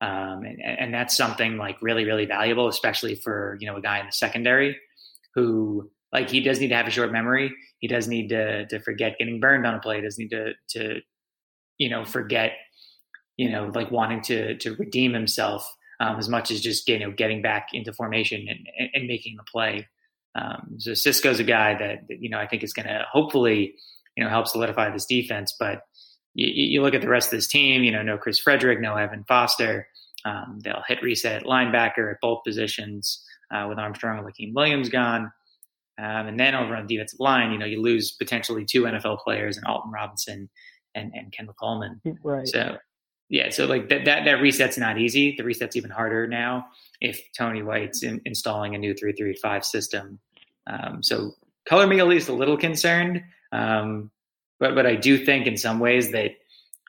Um, 0.00 0.44
and, 0.44 0.60
and 0.62 0.94
that's 0.94 1.16
something 1.16 1.56
like 1.56 1.82
really, 1.82 2.04
really 2.04 2.24
valuable, 2.24 2.68
especially 2.68 3.16
for, 3.16 3.58
you 3.60 3.66
know, 3.66 3.76
a 3.76 3.82
guy 3.82 3.98
in 3.98 4.06
the 4.06 4.12
secondary 4.12 4.76
who 5.34 5.90
like 6.12 6.30
he 6.30 6.40
does 6.40 6.60
need 6.60 6.68
to 6.68 6.76
have 6.76 6.86
a 6.86 6.90
short 6.90 7.12
memory. 7.12 7.52
He 7.80 7.88
does 7.88 8.08
need 8.08 8.28
to, 8.30 8.66
to 8.66 8.80
forget 8.80 9.18
getting 9.18 9.40
burned 9.40 9.66
on 9.66 9.74
a 9.74 9.80
play. 9.80 9.96
He 9.96 10.02
does 10.02 10.18
need 10.18 10.30
to, 10.30 10.52
to, 10.70 11.00
you 11.78 11.90
know, 11.90 12.04
forget, 12.04 12.52
you 13.36 13.50
know, 13.50 13.70
like 13.74 13.90
wanting 13.90 14.22
to, 14.22 14.56
to 14.56 14.74
redeem 14.76 15.12
himself 15.12 15.70
um, 16.00 16.16
as 16.18 16.28
much 16.28 16.50
as 16.50 16.60
just, 16.60 16.88
you 16.88 16.98
know, 16.98 17.10
getting 17.10 17.42
back 17.42 17.68
into 17.72 17.92
formation 17.92 18.46
and, 18.48 18.68
and, 18.78 18.88
and 18.94 19.06
making 19.06 19.36
the 19.36 19.44
play. 19.44 19.86
Um, 20.38 20.76
so 20.78 20.94
Cisco's 20.94 21.40
a 21.40 21.44
guy 21.44 21.76
that, 21.78 22.04
you 22.08 22.30
know 22.30 22.38
I 22.38 22.46
think 22.46 22.62
is 22.62 22.72
going 22.72 22.86
to 22.86 23.04
hopefully 23.10 23.74
you 24.16 24.24
know 24.24 24.30
help 24.30 24.46
solidify 24.46 24.90
this 24.90 25.06
defense. 25.06 25.54
But 25.58 25.82
you, 26.34 26.46
you, 26.48 26.82
look 26.82 26.94
at 26.94 27.00
the 27.00 27.08
rest 27.08 27.32
of 27.32 27.38
this 27.38 27.48
team. 27.48 27.82
You 27.82 27.92
know, 27.92 28.02
no 28.02 28.18
Chris 28.18 28.40
Fredrick, 28.40 28.80
no 28.80 28.94
Evan 28.94 29.24
Foster. 29.26 29.88
Um, 30.24 30.58
they'll 30.62 30.82
hit 30.86 31.02
reset 31.02 31.44
linebacker 31.44 32.10
at 32.10 32.18
both 32.20 32.42
positions 32.44 33.24
uh, 33.54 33.66
with 33.68 33.78
Armstrong 33.78 34.18
and 34.18 34.26
Lakiem 34.26 34.54
Williams 34.54 34.88
gone. 34.88 35.30
Um, 35.98 36.28
and 36.28 36.38
then 36.38 36.54
over 36.54 36.76
on 36.76 36.86
the 36.86 36.94
defensive 36.94 37.18
line, 37.18 37.50
you 37.50 37.58
know, 37.58 37.66
you 37.66 37.82
lose 37.82 38.12
potentially 38.12 38.64
two 38.64 38.82
NFL 38.82 39.18
players 39.20 39.56
and 39.56 39.66
Alton 39.66 39.90
Robinson 39.90 40.48
and, 40.94 41.12
and 41.14 41.32
Kendall 41.32 41.54
Coleman. 41.58 42.00
Right. 42.22 42.46
So, 42.46 42.76
yeah, 43.28 43.50
so 43.50 43.66
like 43.66 43.88
that, 43.88 44.04
that, 44.04 44.24
that 44.24 44.40
reset's 44.40 44.78
not 44.78 44.98
easy. 44.98 45.34
The 45.36 45.44
reset's 45.44 45.76
even 45.76 45.90
harder 45.90 46.26
now 46.26 46.66
if 47.00 47.20
Tony 47.36 47.62
White's 47.62 48.02
in, 48.02 48.20
installing 48.24 48.74
a 48.74 48.78
new 48.78 48.94
335 48.94 49.64
system. 49.64 50.20
Um, 50.68 51.02
so 51.02 51.34
color 51.68 51.86
me 51.86 52.00
at 52.00 52.08
least 52.08 52.28
a 52.28 52.32
little 52.32 52.56
concerned. 52.56 53.22
Um, 53.52 54.10
but, 54.60 54.74
but 54.74 54.86
I 54.86 54.96
do 54.96 55.24
think 55.24 55.46
in 55.46 55.56
some 55.56 55.78
ways 55.78 56.12
that 56.12 56.32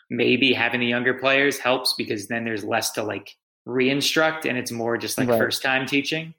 maybe 0.10 0.54
having 0.54 0.80
the 0.80 0.88
younger 0.88 1.14
players 1.14 1.58
helps 1.58 1.94
because 1.98 2.28
then 2.28 2.44
there's 2.44 2.64
less 2.64 2.92
to 2.92 3.04
like 3.04 3.36
re-instruct 3.66 4.46
and 4.46 4.58
it's 4.58 4.72
more 4.72 4.98
just 4.98 5.18
like 5.18 5.30
right. 5.30 5.38
first 5.38 5.62
time 5.62 5.86
teaching. 5.86 6.34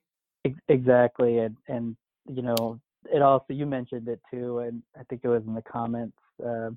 Exactly. 0.68 1.38
And, 1.38 1.57
and, 1.68 1.97
you 2.28 2.43
know, 2.43 2.80
it 3.12 3.22
also, 3.22 3.47
you 3.49 3.66
mentioned 3.66 4.09
it 4.09 4.20
too, 4.32 4.61
and 4.61 4.82
I 4.99 5.03
think 5.05 5.22
it 5.24 5.28
was 5.28 5.43
in 5.47 5.55
the 5.55 5.62
comments, 5.62 6.16
uh, 6.45 6.70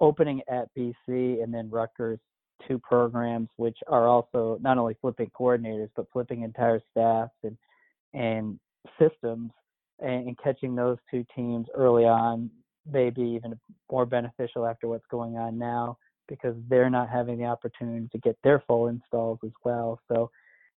opening 0.00 0.42
at 0.48 0.68
BC 0.76 1.42
and 1.42 1.52
then 1.52 1.70
Rutgers 1.70 2.20
two 2.66 2.78
programs, 2.78 3.48
which 3.56 3.78
are 3.86 4.06
also 4.06 4.58
not 4.60 4.78
only 4.78 4.96
flipping 5.00 5.30
coordinators 5.38 5.90
but 5.96 6.06
flipping 6.12 6.42
entire 6.42 6.80
staffs 6.90 7.34
and 7.42 7.56
and 8.14 8.58
systems, 8.98 9.50
and, 10.00 10.28
and 10.28 10.38
catching 10.38 10.74
those 10.74 10.98
two 11.10 11.24
teams 11.34 11.66
early 11.74 12.04
on 12.04 12.50
may 12.90 13.10
be 13.10 13.22
even 13.22 13.58
more 13.90 14.06
beneficial 14.06 14.66
after 14.66 14.88
what's 14.88 15.06
going 15.10 15.36
on 15.36 15.58
now 15.58 15.98
because 16.28 16.54
they're 16.68 16.90
not 16.90 17.08
having 17.08 17.38
the 17.38 17.44
opportunity 17.44 18.08
to 18.10 18.18
get 18.18 18.36
their 18.42 18.62
full 18.66 18.88
installs 18.88 19.38
as 19.44 19.52
well. 19.64 20.00
So 20.08 20.30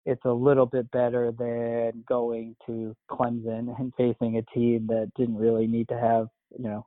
it's 0.05 0.23
a 0.25 0.31
little 0.31 0.65
bit 0.65 0.89
better 0.91 1.31
than 1.31 2.03
going 2.07 2.55
to 2.65 2.95
Clemson 3.09 3.75
and 3.79 3.93
facing 3.95 4.37
a 4.37 4.41
team 4.53 4.87
that 4.87 5.11
didn't 5.15 5.37
really 5.37 5.67
need 5.67 5.87
to 5.89 5.99
have, 5.99 6.27
you 6.57 6.67
know, 6.67 6.85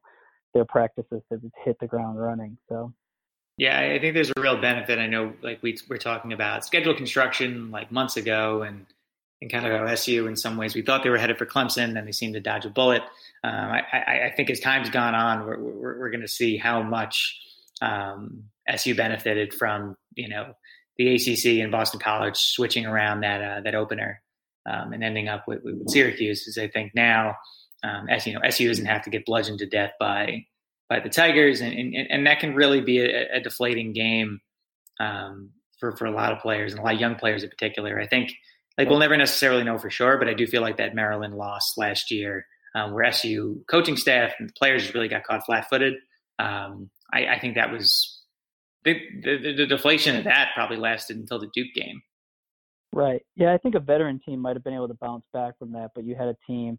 their 0.54 0.64
practices 0.64 1.22
to 1.30 1.40
hit 1.64 1.78
the 1.80 1.86
ground 1.86 2.20
running. 2.20 2.56
So, 2.68 2.92
yeah, 3.56 3.78
I 3.78 3.98
think 3.98 4.14
there's 4.14 4.32
a 4.34 4.40
real 4.40 4.56
benefit. 4.56 4.98
I 4.98 5.06
know, 5.06 5.34
like 5.42 5.62
we 5.62 5.78
were 5.88 5.98
talking 5.98 6.32
about 6.32 6.64
schedule 6.64 6.94
construction 6.94 7.70
like 7.70 7.92
months 7.92 8.16
ago, 8.16 8.62
and 8.62 8.86
and 9.40 9.50
kind 9.50 9.66
of 9.66 9.72
how 9.72 9.86
SU 9.86 10.26
in 10.26 10.36
some 10.36 10.56
ways 10.56 10.74
we 10.74 10.82
thought 10.82 11.02
they 11.02 11.10
were 11.10 11.18
headed 11.18 11.38
for 11.38 11.46
Clemson, 11.46 11.94
then 11.94 12.04
they 12.04 12.12
seemed 12.12 12.34
to 12.34 12.40
dodge 12.40 12.66
a 12.66 12.70
bullet. 12.70 13.02
Um, 13.42 13.52
I, 13.52 14.26
I, 14.26 14.32
think 14.36 14.50
as 14.50 14.60
time's 14.60 14.90
gone 14.90 15.14
on, 15.14 15.46
we're 15.46 15.58
we're, 15.58 15.98
we're 15.98 16.10
going 16.10 16.20
to 16.20 16.28
see 16.28 16.58
how 16.58 16.82
much 16.82 17.40
um, 17.80 18.44
SU 18.68 18.94
benefited 18.94 19.54
from 19.54 19.96
you 20.14 20.28
know 20.28 20.54
the 20.98 21.14
ACC 21.14 21.62
and 21.62 21.72
Boston 21.72 22.00
College 22.00 22.36
switching 22.36 22.84
around 22.84 23.20
that 23.20 23.40
uh, 23.40 23.60
that 23.62 23.74
opener 23.74 24.20
um, 24.66 24.92
and 24.92 25.02
ending 25.02 25.28
up 25.28 25.48
with, 25.48 25.62
with 25.64 25.88
Syracuse. 25.88 26.42
Because 26.42 26.58
I 26.58 26.68
think 26.68 26.94
now, 26.94 27.36
um, 27.82 28.08
as 28.10 28.26
you 28.26 28.34
know, 28.34 28.40
SU 28.40 28.68
doesn't 28.68 28.84
have 28.84 29.02
to 29.04 29.10
get 29.10 29.24
bludgeoned 29.24 29.60
to 29.60 29.66
death 29.66 29.92
by 29.98 30.44
by 30.90 31.00
the 31.00 31.08
Tigers, 31.08 31.62
and 31.62 31.72
and, 31.72 32.10
and 32.10 32.26
that 32.26 32.40
can 32.40 32.54
really 32.54 32.82
be 32.82 33.00
a, 33.00 33.36
a 33.36 33.40
deflating 33.40 33.94
game 33.94 34.40
um, 34.98 35.50
for 35.78 35.96
for 35.96 36.04
a 36.04 36.10
lot 36.10 36.32
of 36.32 36.40
players 36.40 36.72
and 36.72 36.80
a 36.80 36.84
lot 36.84 36.94
of 36.94 37.00
young 37.00 37.14
players 37.14 37.42
in 37.42 37.48
particular. 37.48 37.98
I 37.98 38.06
think 38.06 38.34
like 38.80 38.88
we'll 38.88 38.98
never 38.98 39.16
necessarily 39.16 39.62
know 39.62 39.76
for 39.76 39.90
sure, 39.90 40.16
but 40.16 40.26
I 40.26 40.32
do 40.32 40.46
feel 40.46 40.62
like 40.62 40.78
that 40.78 40.94
Maryland 40.94 41.34
loss 41.36 41.76
last 41.76 42.10
year, 42.10 42.46
um, 42.74 42.94
where 42.94 43.04
SU 43.04 43.62
coaching 43.70 43.94
staff 43.94 44.32
and 44.38 44.50
players 44.54 44.94
really 44.94 45.06
got 45.06 45.22
caught 45.22 45.44
flat 45.44 45.68
footed. 45.68 45.96
Um, 46.38 46.88
I, 47.12 47.26
I 47.26 47.38
think 47.38 47.56
that 47.56 47.70
was 47.70 48.22
the, 48.84 48.98
the, 49.22 49.54
the 49.54 49.66
deflation 49.66 50.16
of 50.16 50.24
that 50.24 50.52
probably 50.54 50.78
lasted 50.78 51.18
until 51.18 51.38
the 51.38 51.50
Duke 51.52 51.74
game. 51.74 52.00
Right. 52.90 53.20
Yeah, 53.36 53.52
I 53.52 53.58
think 53.58 53.74
a 53.74 53.80
veteran 53.80 54.18
team 54.24 54.40
might 54.40 54.56
have 54.56 54.64
been 54.64 54.72
able 54.72 54.88
to 54.88 54.94
bounce 54.94 55.26
back 55.34 55.58
from 55.58 55.72
that, 55.72 55.90
but 55.94 56.04
you 56.04 56.14
had 56.14 56.28
a 56.28 56.36
team 56.46 56.78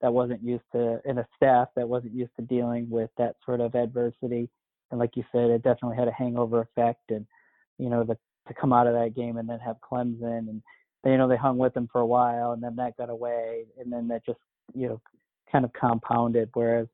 that 0.00 0.10
wasn't 0.10 0.42
used 0.42 0.64
to, 0.72 1.00
and 1.04 1.18
a 1.18 1.26
staff 1.36 1.68
that 1.76 1.86
wasn't 1.86 2.14
used 2.14 2.32
to 2.36 2.46
dealing 2.46 2.88
with 2.88 3.10
that 3.18 3.36
sort 3.44 3.60
of 3.60 3.74
adversity. 3.74 4.48
And 4.90 4.98
like 4.98 5.16
you 5.16 5.24
said, 5.30 5.50
it 5.50 5.62
definitely 5.62 5.98
had 5.98 6.08
a 6.08 6.12
hangover 6.12 6.62
effect. 6.62 7.10
And 7.10 7.26
you 7.78 7.90
know, 7.90 8.04
the, 8.04 8.16
to 8.48 8.54
come 8.54 8.72
out 8.72 8.86
of 8.86 8.94
that 8.94 9.14
game 9.14 9.36
and 9.36 9.46
then 9.46 9.58
have 9.58 9.76
Clemson, 9.80 10.48
and 10.48 10.62
you 11.04 11.18
know 11.18 11.28
they 11.28 11.36
hung 11.36 11.58
with 11.58 11.74
them 11.74 11.88
for 11.90 12.00
a 12.00 12.06
while, 12.06 12.52
and 12.52 12.62
then 12.62 12.76
that 12.76 12.96
got 12.96 13.10
away, 13.10 13.64
and 13.78 13.92
then 13.92 14.08
that 14.08 14.24
just 14.24 14.38
you 14.74 14.88
know 14.88 15.00
kind 15.50 15.64
of 15.64 15.72
compounded. 15.72 16.50
Whereas 16.54 16.86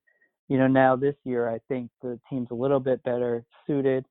you 0.48 0.58
know 0.58 0.66
now 0.66 0.96
this 0.96 1.14
year, 1.24 1.48
I 1.48 1.58
think 1.68 1.90
the 2.02 2.18
team's 2.28 2.48
a 2.50 2.54
little 2.54 2.80
bit 2.80 3.02
better 3.02 3.44
suited 3.66 4.04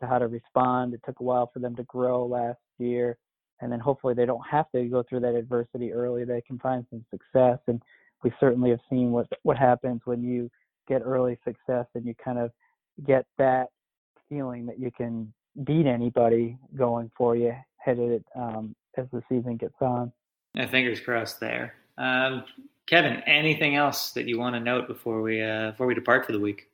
to 0.00 0.06
how 0.06 0.18
to 0.18 0.26
respond. 0.26 0.94
It 0.94 1.00
took 1.06 1.20
a 1.20 1.22
while 1.22 1.50
for 1.52 1.60
them 1.60 1.76
to 1.76 1.84
grow 1.84 2.26
last 2.26 2.58
year, 2.78 3.18
and 3.60 3.70
then 3.70 3.80
hopefully 3.80 4.14
they 4.14 4.26
don't 4.26 4.46
have 4.50 4.70
to 4.72 4.84
go 4.86 5.02
through 5.02 5.20
that 5.20 5.34
adversity 5.34 5.92
early. 5.92 6.24
They 6.24 6.42
can 6.42 6.58
find 6.58 6.84
some 6.90 7.04
success, 7.10 7.58
and 7.68 7.80
we 8.22 8.32
certainly 8.40 8.70
have 8.70 8.80
seen 8.90 9.12
what 9.12 9.28
what 9.42 9.56
happens 9.56 10.02
when 10.04 10.22
you 10.22 10.50
get 10.88 11.02
early 11.04 11.38
success 11.44 11.86
and 11.94 12.04
you 12.04 12.14
kind 12.22 12.38
of 12.38 12.50
get 13.06 13.26
that 13.38 13.68
feeling 14.28 14.66
that 14.66 14.78
you 14.78 14.90
can 14.90 15.32
beat 15.64 15.86
anybody 15.86 16.58
going 16.76 17.10
for 17.16 17.36
you 17.36 17.54
headed 17.78 18.24
um, 18.34 18.74
as 18.98 19.06
the 19.12 19.22
season 19.28 19.56
gets 19.56 19.80
on. 19.80 20.12
Yeah, 20.54 20.66
fingers 20.66 21.00
crossed 21.00 21.40
there. 21.40 21.74
Um, 21.98 22.44
Kevin, 22.86 23.22
anything 23.26 23.76
else 23.76 24.12
that 24.12 24.26
you 24.26 24.38
want 24.38 24.54
to 24.54 24.60
note 24.60 24.86
before 24.86 25.20
we 25.20 25.42
uh, 25.42 25.72
before 25.72 25.86
we 25.86 25.94
depart 25.94 26.24
for 26.24 26.32
the 26.32 26.40
week? 26.40 26.70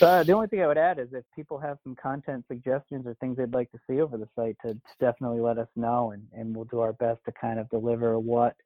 Uh, 0.00 0.22
the 0.22 0.32
only 0.32 0.46
thing 0.48 0.62
I 0.62 0.66
would 0.66 0.78
add 0.78 0.98
is 0.98 1.08
if 1.12 1.24
people 1.34 1.58
have 1.58 1.78
some 1.84 1.94
content 1.94 2.44
suggestions 2.48 3.06
or 3.06 3.14
things 3.14 3.36
they'd 3.36 3.52
like 3.52 3.70
to 3.72 3.78
see 3.88 4.00
over 4.00 4.16
the 4.16 4.28
site, 4.34 4.56
to, 4.62 4.74
to 4.74 4.80
definitely 4.98 5.40
let 5.40 5.58
us 5.58 5.68
know, 5.76 6.12
and, 6.12 6.26
and 6.32 6.56
we'll 6.56 6.64
do 6.64 6.80
our 6.80 6.94
best 6.94 7.20
to 7.26 7.32
kind 7.32 7.60
of 7.60 7.68
deliver 7.68 8.18
what 8.18 8.56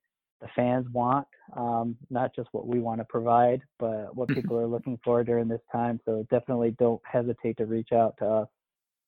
the 0.40 0.48
fans 0.56 0.86
want, 0.92 1.26
um, 1.56 1.96
not 2.08 2.34
just 2.34 2.48
what 2.52 2.66
we 2.66 2.78
want 2.78 3.00
to 3.00 3.04
provide, 3.04 3.60
but 3.78 4.14
what 4.14 4.28
people 4.34 4.56
are 4.56 4.66
looking 4.66 4.98
for 5.04 5.22
during 5.24 5.48
this 5.48 5.60
time. 5.70 6.00
So 6.04 6.26
definitely 6.30 6.74
don't 6.78 7.02
hesitate 7.04 7.56
to 7.58 7.66
reach 7.66 7.92
out 7.92 8.16
to 8.18 8.26
us. 8.26 8.48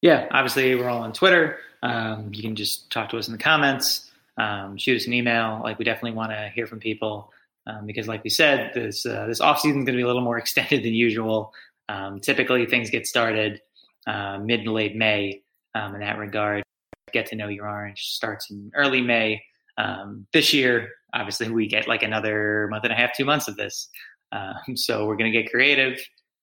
Yeah, 0.03 0.27
obviously 0.33 0.75
we're 0.75 0.89
all 0.89 1.03
on 1.03 1.13
Twitter. 1.13 1.59
Um, 1.83 2.31
you 2.33 2.43
can 2.43 2.57
just 2.57 2.91
talk 2.91 3.09
to 3.11 3.19
us 3.19 3.29
in 3.29 3.33
the 3.33 3.39
comments, 3.39 4.11
um, 4.37 4.77
shoot 4.77 4.97
us 4.97 5.07
an 5.07 5.13
email. 5.13 5.61
Like 5.63 5.79
we 5.79 5.85
definitely 5.85 6.17
want 6.17 6.33
to 6.33 6.51
hear 6.55 6.67
from 6.67 6.81
people 6.81 7.33
um, 7.69 7.87
because, 7.87 8.09
like 8.09 8.25
we 8.25 8.31
said, 8.31 8.73
this 8.75 9.07
uh, 9.07 9.27
this 9.27 9.41
off 9.41 9.61
season 9.61 9.81
is 9.81 9.85
going 9.87 9.97
to 9.97 9.99
be 9.99 10.03
a 10.03 10.07
little 10.07 10.23
more 10.23 10.39
extended 10.39 10.83
than 10.83 10.93
usual. 10.93 11.53
Um, 11.89 12.21
typically, 12.21 12.67
things 12.67 12.91
get 12.91 13.07
started 13.07 13.61
uh, 14.07 14.39
mid 14.39 14.65
to 14.65 14.73
late 14.73 14.97
May 14.97 15.43
um, 15.75 15.95
in 15.95 16.01
that 16.01 16.19
regard. 16.19 16.65
Get 17.13 17.27
to 17.27 17.37
know 17.37 17.49
your 17.49 17.69
orange 17.69 18.01
starts 18.01 18.51
in 18.51 18.73
early 18.75 19.03
May. 19.03 19.45
Um, 19.79 20.27
this 20.33 20.53
year, 20.53 20.91
obviously, 21.15 21.49
we 21.49 21.69
get 21.69 21.87
like 21.87 22.03
another 22.03 22.67
month 22.71 22.85
and 22.85 22.93
a 22.93 22.97
half, 22.97 23.17
two 23.17 23.25
months 23.25 23.49
of 23.49 23.57
this. 23.57 23.89
So 24.77 25.05
we're 25.05 25.17
going 25.17 25.31
to 25.31 25.43
get 25.43 25.51
creative. 25.51 25.99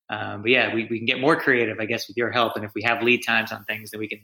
Um, 0.10 0.42
but 0.42 0.52
yeah, 0.52 0.74
we, 0.74 0.88
we 0.90 0.98
can 0.98 1.06
get 1.06 1.20
more 1.20 1.36
creative, 1.36 1.80
I 1.80 1.86
guess, 1.86 2.08
with 2.08 2.18
your 2.18 2.32
help. 2.32 2.56
And 2.56 2.66
if 2.66 2.72
we 2.74 2.82
have 2.84 3.04
lead 3.04 3.22
times 3.26 3.52
on 3.52 3.64
things, 3.66 3.92
then 3.92 4.00
we 4.00 4.08
can 4.08 4.20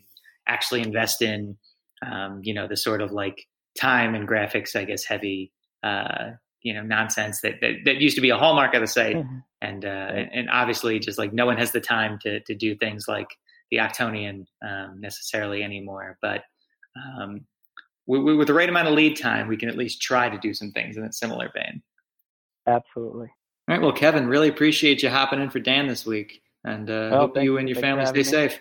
actually 0.48 0.82
invest 0.82 1.22
in, 1.22 1.58
um, 2.06 2.42
you 2.44 2.54
know, 2.54 2.68
the 2.68 2.78
sort 2.78 3.02
of 3.02 3.12
like 3.12 3.46
time 3.80 4.16
and 4.16 4.28
graphics, 4.28 4.76
I 4.76 4.86
guess, 4.86 5.04
heavy 5.06 5.52
uh, 5.84 6.32
you 6.66 6.74
know 6.74 6.82
nonsense 6.82 7.42
that, 7.42 7.62
that, 7.62 7.76
that 7.86 7.98
used 7.98 8.16
to 8.16 8.22
be 8.22 8.32
a 8.32 8.38
hallmark 8.38 8.74
of 8.74 8.82
the 8.82 8.88
site. 8.88 9.16
Mm-hmm. 9.16 9.38
and, 9.62 9.86
uh, 9.86 9.88
and, 9.88 10.30
and 10.34 10.50
obviously 10.50 11.00
just 11.00 11.18
like 11.18 11.32
no 11.32 11.46
one 11.46 11.58
has 11.58 11.72
the 11.72 11.80
time 11.80 12.18
to 12.24 12.42
to 12.42 12.56
do 12.56 12.76
things 12.76 13.08
like 13.08 13.28
the 13.72 13.78
octonian 13.78 14.46
um, 14.68 15.00
necessarily 15.00 15.64
anymore. 15.64 16.18
But 16.22 16.42
um, 16.96 17.46
we, 18.08 18.20
we, 18.20 18.36
with 18.36 18.48
the 18.48 18.54
right 18.54 18.70
amount 18.70 18.88
of 18.88 18.96
lead 18.96 19.16
time 19.18 19.48
we 19.48 19.58
can 19.58 19.70
at 19.70 19.78
least 19.78 20.02
try 20.02 20.28
to 20.28 20.38
do 20.40 20.54
some 20.54 20.72
things 20.72 20.98
in 20.98 21.04
a 21.04 21.14
similar 21.14 21.52
vein. 21.54 21.84
Absolutely 22.68 23.30
all 23.68 23.76
right 23.76 23.82
well 23.82 23.92
kevin 23.92 24.28
really 24.28 24.50
appreciate 24.50 25.04
you 25.04 25.10
hopping 25.10 25.42
in 25.42 25.50
for 25.50 25.60
dan 25.60 25.88
this 25.88 26.06
week 26.06 26.42
and 26.64 26.90
uh, 26.90 27.10
oh, 27.12 27.18
hope 27.20 27.38
you 27.38 27.58
and 27.58 27.70
your 27.70 27.80
family 27.80 28.06
stay 28.06 28.24
safe 28.24 28.54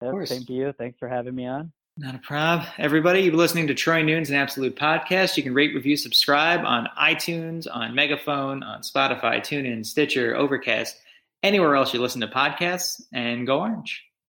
yep, 0.00 0.08
of 0.08 0.10
course. 0.12 0.28
same 0.30 0.44
to 0.44 0.52
you 0.52 0.72
thanks 0.72 0.98
for 0.98 1.08
having 1.08 1.34
me 1.34 1.46
on 1.46 1.72
not 1.96 2.16
a 2.16 2.18
problem. 2.18 2.66
Everybody, 2.76 3.20
you've 3.20 3.30
been 3.30 3.38
listening 3.38 3.68
to 3.68 3.74
Troy 3.74 4.02
Nunes 4.02 4.28
and 4.28 4.36
Absolute 4.36 4.74
Podcast. 4.74 5.36
You 5.36 5.44
can 5.44 5.54
rate, 5.54 5.76
review, 5.76 5.96
subscribe 5.96 6.64
on 6.64 6.88
iTunes, 7.00 7.68
on 7.72 7.94
Megaphone, 7.94 8.64
on 8.64 8.80
Spotify, 8.80 9.38
TuneIn, 9.38 9.86
Stitcher, 9.86 10.34
Overcast, 10.34 10.96
anywhere 11.44 11.76
else 11.76 11.94
you 11.94 12.00
listen 12.00 12.20
to 12.22 12.26
podcasts, 12.26 13.00
and 13.12 13.46
go 13.46 13.60
orange. 13.60 14.02